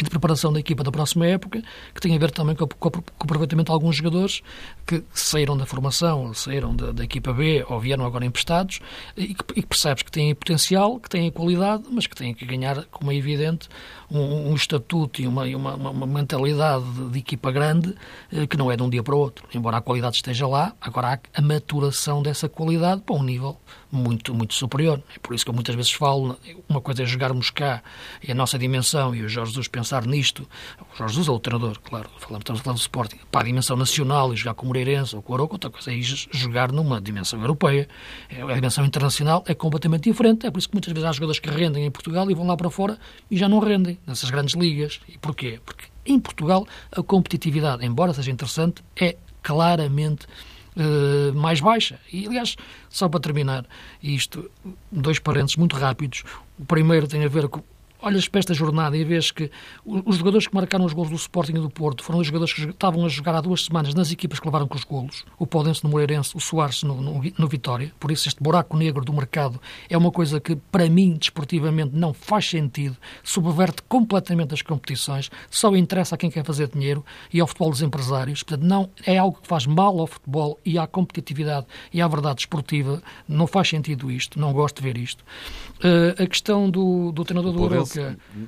e 0.00 0.04
de 0.04 0.10
preparação 0.10 0.50
da 0.50 0.58
equipa 0.58 0.82
da 0.82 0.90
próxima 0.90 1.26
época, 1.26 1.62
que 1.94 2.00
tem 2.00 2.16
a 2.16 2.18
ver 2.18 2.30
também 2.30 2.56
com, 2.56 2.66
com, 2.66 2.90
com 2.90 2.98
o 2.98 3.24
aproveitamento 3.24 3.70
de 3.70 3.72
alguns 3.72 3.96
jogadores 3.96 4.40
que 4.86 5.04
saíram 5.12 5.56
da 5.56 5.66
formação, 5.66 6.32
saíram 6.32 6.74
da, 6.74 6.90
da 6.90 7.04
equipa 7.04 7.32
B 7.34 7.64
ou 7.68 7.78
vieram 7.78 8.06
agora 8.06 8.24
emprestados 8.24 8.80
e 9.14 9.34
que, 9.34 9.44
e 9.56 9.62
que 9.62 9.68
percebes 9.68 10.02
que 10.02 10.10
têm 10.10 10.34
potencial, 10.34 10.98
que 10.98 11.08
têm 11.08 11.30
qualidade, 11.30 11.84
mas 11.90 12.06
que 12.06 12.16
têm 12.16 12.32
que 12.32 12.46
ganhar, 12.46 12.84
como 12.86 13.12
é 13.12 13.14
evidente, 13.14 13.68
um, 14.10 14.50
um 14.50 14.54
estatuto 14.54 15.20
e 15.20 15.26
uma, 15.26 15.44
uma, 15.44 15.74
uma, 15.74 16.06
mentalidade 16.06 16.84
de, 16.92 17.10
de 17.10 17.18
equipa 17.18 17.52
grande 17.52 17.94
eh, 18.32 18.46
que 18.46 18.56
não 18.56 18.70
é 18.70 18.76
de 18.76 18.82
um 18.82 18.88
dia 18.88 19.02
para 19.02 19.14
o 19.14 19.18
outro. 19.18 19.46
Embora 19.54 19.76
a 19.76 19.80
qualidade 19.82 20.16
esteja 20.16 20.46
lá, 20.48 20.72
agora 20.80 21.14
há 21.14 21.38
a 21.38 21.42
maturação 21.42 22.22
dessa 22.22 22.48
qualidade 22.48 23.02
para 23.02 23.14
um 23.14 23.22
nível 23.22 23.58
muito, 23.90 24.34
muito 24.34 24.54
superior. 24.54 25.02
É 25.14 25.18
por 25.18 25.34
isso 25.34 25.44
que 25.44 25.50
eu 25.50 25.54
muitas 25.54 25.74
vezes 25.74 25.92
falo, 25.92 26.38
uma 26.68 26.80
coisa 26.80 27.02
é 27.02 27.06
jogarmos 27.06 27.50
cá 27.50 27.82
e 28.22 28.30
a 28.30 28.34
nossa 28.34 28.58
dimensão 28.58 29.14
e 29.14 29.22
o 29.22 29.28
Jorge 29.28 29.52
Jesus 29.52 29.68
pensar 29.68 30.06
nisto, 30.06 30.48
o 30.92 30.96
Jorge 30.96 31.14
Jesus 31.14 31.28
é 31.28 31.30
o 31.32 31.38
treinador, 31.38 31.78
claro, 31.80 32.08
falamos, 32.18 32.42
estamos 32.42 32.60
a 32.60 32.64
falar 32.64 32.74
do 32.74 32.80
Sporting, 32.80 33.18
para 33.30 33.40
a 33.40 33.44
dimensão 33.44 33.76
nacional 33.76 34.32
e 34.32 34.36
jogar 34.36 34.54
com 34.54 34.64
o 34.64 34.68
Moreirense 34.68 35.16
ou 35.16 35.22
com 35.22 35.32
o 35.32 35.36
Aroca, 35.36 35.54
outra 35.54 35.70
coisa 35.70 35.92
é 35.92 36.00
jogar 36.00 36.72
numa 36.72 37.00
dimensão 37.00 37.40
europeia. 37.40 37.88
É, 38.28 38.42
a 38.42 38.54
dimensão 38.54 38.84
internacional 38.84 39.44
é 39.46 39.54
completamente 39.54 40.04
diferente, 40.04 40.46
é 40.46 40.50
por 40.50 40.58
isso 40.58 40.68
que 40.68 40.74
muitas 40.74 40.92
vezes 40.92 41.08
há 41.08 41.12
jogadores 41.12 41.40
que 41.40 41.50
rendem 41.50 41.84
em 41.84 41.90
Portugal 41.90 42.30
e 42.30 42.34
vão 42.34 42.46
lá 42.46 42.56
para 42.56 42.70
fora 42.70 42.98
e 43.30 43.36
já 43.36 43.48
não 43.48 43.58
rendem 43.58 43.98
nessas 44.06 44.30
grandes 44.30 44.54
ligas. 44.54 45.00
E 45.08 45.18
porquê? 45.18 45.60
Porque 45.64 45.84
em 46.06 46.18
Portugal 46.18 46.66
a 46.92 47.02
competitividade, 47.02 47.84
embora 47.84 48.12
seja 48.14 48.30
interessante, 48.30 48.82
é 48.96 49.16
claramente 49.42 50.26
uh, 50.80 51.34
mais 51.34 51.60
baixa. 51.60 52.00
E, 52.12 52.26
aliás, 52.26 52.56
só 52.88 53.08
para 53.08 53.20
terminar 53.20 53.66
isto, 54.02 54.50
dois 54.90 55.18
parênteses 55.18 55.56
muito 55.56 55.76
rápidos. 55.76 56.24
O 56.58 56.64
primeiro 56.64 57.06
tem 57.06 57.24
a 57.24 57.28
ver 57.28 57.48
com 57.48 57.62
olhas 58.02 58.28
para 58.28 58.38
esta 58.40 58.54
jornada 58.54 58.96
e 58.96 59.04
vês 59.04 59.30
que 59.30 59.50
os 59.84 60.16
jogadores 60.16 60.46
que 60.46 60.54
marcaram 60.54 60.84
os 60.84 60.92
gols 60.92 61.10
do 61.10 61.16
Sporting 61.16 61.52
e 61.52 61.60
do 61.60 61.70
Porto 61.70 62.02
foram 62.02 62.20
os 62.20 62.26
jogadores 62.26 62.52
que 62.52 62.62
estavam 62.62 63.04
a 63.04 63.08
jogar 63.08 63.34
há 63.34 63.40
duas 63.40 63.64
semanas 63.64 63.94
nas 63.94 64.10
equipas 64.10 64.40
que 64.40 64.46
levaram 64.46 64.66
com 64.66 64.76
os 64.76 64.84
golos, 64.84 65.24
o 65.38 65.46
Podense 65.46 65.84
no 65.84 65.90
Moreirense, 65.90 66.36
o 66.36 66.40
Soares 66.40 66.82
no, 66.82 67.00
no, 67.00 67.22
no, 67.38 67.48
Vitória. 67.48 67.92
Por 67.98 68.10
isso, 68.10 68.28
este 68.28 68.42
buraco 68.42 68.76
negro 68.76 69.04
do 69.04 69.12
mercado 69.12 69.60
é 69.88 69.96
uma 69.96 70.10
coisa 70.10 70.40
que, 70.40 70.56
para 70.56 70.88
mim, 70.88 71.16
desportivamente, 71.18 71.94
não 71.94 72.12
faz 72.12 72.48
sentido, 72.48 72.96
subverte 73.22 73.82
completamente 73.88 74.54
as 74.54 74.62
competições, 74.62 75.30
só 75.50 75.74
interessa 75.76 76.14
a 76.14 76.18
quem 76.18 76.30
quer 76.30 76.44
fazer 76.44 76.68
dinheiro 76.68 77.04
e 77.32 77.40
ao 77.40 77.46
futebol 77.46 77.70
dos 77.70 77.82
empresários. 77.82 78.42
Portanto, 78.42 78.66
não 78.66 78.90
é 79.06 79.18
algo 79.18 79.38
que 79.40 79.48
faz 79.48 79.66
mal 79.66 79.98
ao 79.98 80.06
futebol 80.06 80.58
e 80.64 80.78
à 80.78 80.86
competitividade 80.86 81.66
e 81.92 82.00
à 82.00 82.08
verdade 82.08 82.36
desportiva. 82.36 83.02
Não 83.28 83.46
faz 83.46 83.68
sentido 83.68 84.10
isto, 84.10 84.38
não 84.38 84.52
gosto 84.52 84.76
de 84.76 84.82
ver 84.82 84.96
isto. 84.96 85.24
Uh, 85.78 86.22
a 86.22 86.26
questão 86.26 86.70
do, 86.70 87.10
do 87.12 87.24
treinador 87.24 87.52
do 87.52 87.60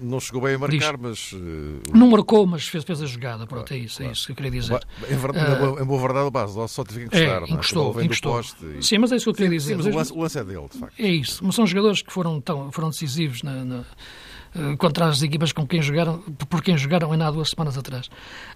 Não 0.00 0.20
chegou 0.20 0.42
bem 0.42 0.54
a 0.54 0.58
marcar, 0.58 0.96
Diz, 0.96 1.00
mas. 1.00 1.32
Uh, 1.32 1.80
não 1.92 2.10
marcou, 2.10 2.46
mas 2.46 2.66
fez, 2.66 2.84
fez 2.84 3.02
a 3.02 3.06
jogada. 3.06 3.46
Pronto, 3.46 3.72
é 3.72 3.78
isso, 3.78 3.98
claro. 3.98 4.10
é 4.10 4.12
isso 4.12 4.26
que 4.26 4.32
eu 4.32 4.36
queria 4.36 4.50
dizer. 4.50 4.86
Em, 5.08 5.16
verdade, 5.16 5.62
uh, 5.62 5.82
em 5.82 5.84
boa 5.84 6.00
verdade, 6.00 6.26
o 6.26 6.30
base 6.30 6.68
só 6.68 6.84
teve 6.84 7.00
que 7.00 7.06
encostar. 7.06 7.42
É, 7.42 7.52
encostou, 7.52 8.00
é? 8.00 8.04
encostou. 8.04 8.40
E... 8.40 8.82
Sim, 8.82 8.98
mas 8.98 9.12
é 9.12 9.16
isso 9.16 9.24
que 9.24 9.30
eu 9.30 9.34
queria 9.34 9.50
dizer. 9.50 9.70
Sim, 9.70 9.76
mas 9.76 9.86
o 9.86 9.96
lance, 9.96 10.12
o 10.12 10.20
lance 10.20 10.38
é 10.38 10.44
dele, 10.44 10.66
de 10.70 10.78
facto. 10.78 11.00
É 11.00 11.08
isso. 11.08 11.44
Mas 11.44 11.54
são 11.54 11.66
jogadores 11.66 12.02
que 12.02 12.12
foram, 12.12 12.40
tão, 12.40 12.70
foram 12.72 12.90
decisivos 12.90 13.42
na, 13.42 13.64
na 13.64 13.84
uh, 14.54 14.76
contra 14.76 15.06
as 15.06 15.22
equipas 15.22 15.52
com 15.52 15.66
quem 15.66 15.82
jogaram, 15.82 16.18
por 16.48 16.62
quem 16.62 16.76
jogaram 16.76 17.12
ainda 17.12 17.28
há 17.28 17.30
duas 17.30 17.50
semanas 17.50 17.76
atrás. 17.76 18.08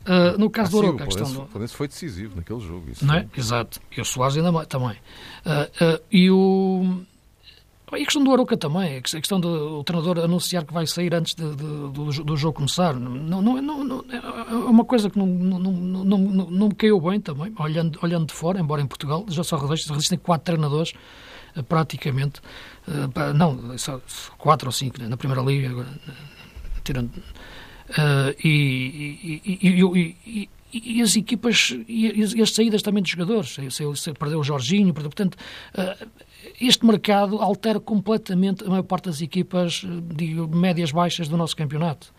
Uh, 0.02 0.38
no 0.38 0.50
caso 0.50 0.78
ah, 0.78 0.80
do 0.80 0.86
Oroca, 0.88 1.04
a 1.04 1.06
questão 1.06 1.32
do... 1.32 1.42
O 1.42 1.68
foi 1.68 1.88
decisivo 1.88 2.36
naquele 2.36 2.60
jogo. 2.60 2.90
Isso 2.90 3.04
não 3.04 3.14
é? 3.14 3.26
Exato. 3.36 3.80
E 3.96 4.00
o 4.00 4.04
Soares 4.04 4.36
ainda 4.36 4.66
também. 4.66 4.96
Uh, 5.44 6.00
e 6.10 6.30
o 6.30 7.02
e 7.92 8.02
a 8.02 8.04
questão 8.04 8.24
do 8.24 8.32
Aroca 8.32 8.56
também, 8.56 8.96
a 8.96 9.00
questão 9.00 9.38
do 9.38 9.84
treinador 9.84 10.18
anunciar 10.18 10.64
que 10.64 10.72
vai 10.72 10.86
sair 10.88 11.14
antes 11.14 11.36
de, 11.36 11.48
de, 11.50 11.64
do, 11.92 12.24
do, 12.24 12.36
jogo 12.36 12.54
começar, 12.54 12.92
não, 12.94 13.40
não, 13.40 13.62
não, 13.62 14.04
é 14.10 14.54
uma 14.54 14.84
coisa 14.84 15.08
que 15.08 15.16
não, 15.16 15.26
não, 15.26 15.58
não, 15.60 16.04
não, 16.04 16.18
não 16.50 16.68
me 16.68 16.74
caiu 16.74 17.00
bem 17.00 17.20
também, 17.20 17.52
olhando, 17.56 17.96
olhando 18.02 18.26
de 18.26 18.34
fora, 18.34 18.58
embora 18.58 18.82
em 18.82 18.86
Portugal 18.86 19.24
já 19.28 19.44
só 19.44 19.56
resistem 19.56 20.18
quatro 20.18 20.46
treinadores, 20.46 20.94
eh, 21.54 21.62
praticamente, 21.62 22.40
eh, 22.88 23.32
não, 23.32 23.78
só 23.78 24.00
quatro 24.36 24.66
ou 24.66 24.72
cinco 24.72 25.00
né, 25.00 25.06
na 25.06 25.16
Primeira 25.16 25.42
Liga, 25.42 25.70
agora, 25.70 25.88
tirando. 26.82 27.10
Uh, 27.88 28.34
e, 28.42 29.40
e, 29.44 30.10
e, 30.26 30.48
e, 30.72 31.00
as 31.00 31.14
equipas 31.14 31.72
e 31.86 32.20
as, 32.20 32.34
as, 32.34 32.50
saídas 32.50 32.82
também 32.82 33.00
dos 33.00 33.12
jogadores. 33.12 33.56
Se, 33.70 34.12
perdeu 34.12 34.40
o 34.40 34.42
Jorginho, 34.42 34.92
portanto, 34.92 35.38
este 36.60 36.84
mercado 36.84 37.40
altera 37.40 37.80
completamente 37.80 38.64
a 38.64 38.68
maior 38.68 38.82
parte 38.82 39.06
das 39.06 39.20
equipas, 39.20 39.84
digo, 40.14 40.48
médias 40.54 40.92
baixas 40.92 41.28
do 41.28 41.36
nosso 41.36 41.56
campeonato. 41.56 42.12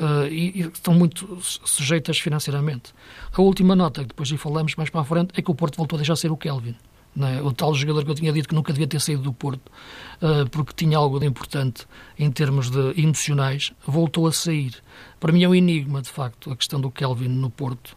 Uh, 0.00 0.26
e, 0.26 0.60
e, 0.60 0.60
estão 0.62 0.94
muito 0.94 1.38
sujeitas 1.40 2.18
financeiramente. 2.18 2.94
A 3.32 3.42
última 3.42 3.76
nota, 3.76 4.02
que 4.02 4.08
depois 4.08 4.28
já 4.28 4.38
falamos 4.38 4.74
mais 4.76 4.90
para 4.90 5.02
a 5.02 5.04
frente, 5.04 5.32
é 5.36 5.42
que 5.42 5.50
o 5.50 5.54
Porto 5.54 5.76
voltou 5.76 5.96
a 5.96 5.98
deixar 5.98 6.16
ser 6.16 6.30
o 6.30 6.36
Kelvin. 6.36 6.74
É? 7.20 7.42
O 7.42 7.52
tal 7.52 7.74
jogador 7.74 8.04
que 8.04 8.10
eu 8.10 8.14
tinha 8.14 8.32
dito 8.32 8.48
que 8.48 8.54
nunca 8.54 8.72
devia 8.72 8.86
ter 8.86 8.98
saído 8.98 9.22
do 9.22 9.34
Porto, 9.34 9.70
uh, 10.22 10.48
porque 10.50 10.72
tinha 10.74 10.96
algo 10.96 11.20
de 11.20 11.26
importante 11.26 11.86
em 12.18 12.30
termos 12.30 12.70
de 12.70 12.98
emocionais, 12.98 13.72
voltou 13.86 14.26
a 14.26 14.32
sair. 14.32 14.74
Para 15.20 15.30
mim 15.30 15.42
é 15.44 15.48
um 15.48 15.54
enigma, 15.54 16.00
de 16.00 16.08
facto, 16.08 16.50
a 16.50 16.56
questão 16.56 16.80
do 16.80 16.90
Kelvin 16.90 17.28
no 17.28 17.50
Porto, 17.50 17.96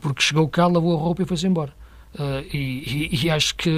porque 0.00 0.20
chegou 0.20 0.46
cá, 0.46 0.66
lavou 0.66 0.94
a 0.94 1.00
roupa 1.00 1.22
e 1.22 1.26
foi-se 1.26 1.46
embora. 1.46 1.79
Uh, 2.14 2.44
e, 2.52 3.08
e, 3.12 3.24
e, 3.24 3.30
acho 3.30 3.54
que 3.54 3.70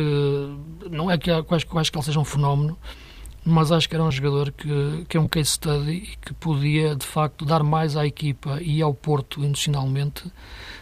não 0.90 1.10
é 1.10 1.18
que, 1.18 1.30
acho, 1.30 1.66
que 1.66 1.98
ele 1.98 2.04
seja 2.04 2.18
um 2.18 2.24
fenómeno, 2.24 2.78
mas 3.44 3.70
acho 3.70 3.86
que 3.86 3.94
era 3.94 4.02
um 4.02 4.10
jogador 4.10 4.50
que, 4.52 5.04
que 5.06 5.18
é 5.18 5.20
um 5.20 5.28
case 5.28 5.50
study 5.50 5.90
e 5.90 6.16
que 6.16 6.32
podia 6.34 6.96
de 6.96 7.04
facto 7.04 7.44
dar 7.44 7.62
mais 7.62 7.94
à 7.94 8.06
equipa 8.06 8.58
e 8.62 8.80
ao 8.80 8.94
Porto 8.94 9.44
emocionalmente. 9.44 10.26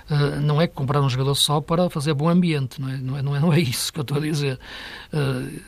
Uh, 0.09 0.41
não 0.41 0.61
é 0.61 0.67
comprar 0.67 1.01
um 1.01 1.09
jogador 1.09 1.35
só 1.35 1.61
para 1.61 1.91
fazer 1.91 2.15
bom 2.15 2.29
ambiente, 2.29 2.81
não 2.81 2.89
é, 2.89 2.97
não 2.97 3.17
é, 3.17 3.23
não 3.23 3.37
é, 3.37 3.41
não 3.41 3.53
é 3.53 3.61
isso 3.61 3.93
que 3.93 3.99
eu 3.99 4.03
estou 4.03 4.19
a 4.19 4.21
dizer. 4.21 4.59
Uh, 5.13 5.61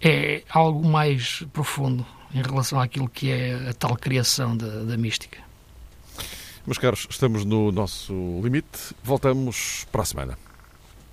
é 0.00 0.42
algo 0.50 0.84
mais 0.84 1.44
profundo 1.52 2.04
em 2.34 2.42
relação 2.42 2.80
àquilo 2.80 3.08
que 3.08 3.30
é 3.30 3.68
a 3.68 3.74
tal 3.74 3.96
criação 3.96 4.56
da, 4.56 4.82
da 4.82 4.96
mística. 4.96 5.38
Meus 6.66 6.78
caros, 6.78 7.06
estamos 7.08 7.44
no 7.44 7.70
nosso 7.70 8.12
limite. 8.42 8.94
Voltamos 9.04 9.86
para 9.92 10.02
a 10.02 10.04
semana. 10.04 10.38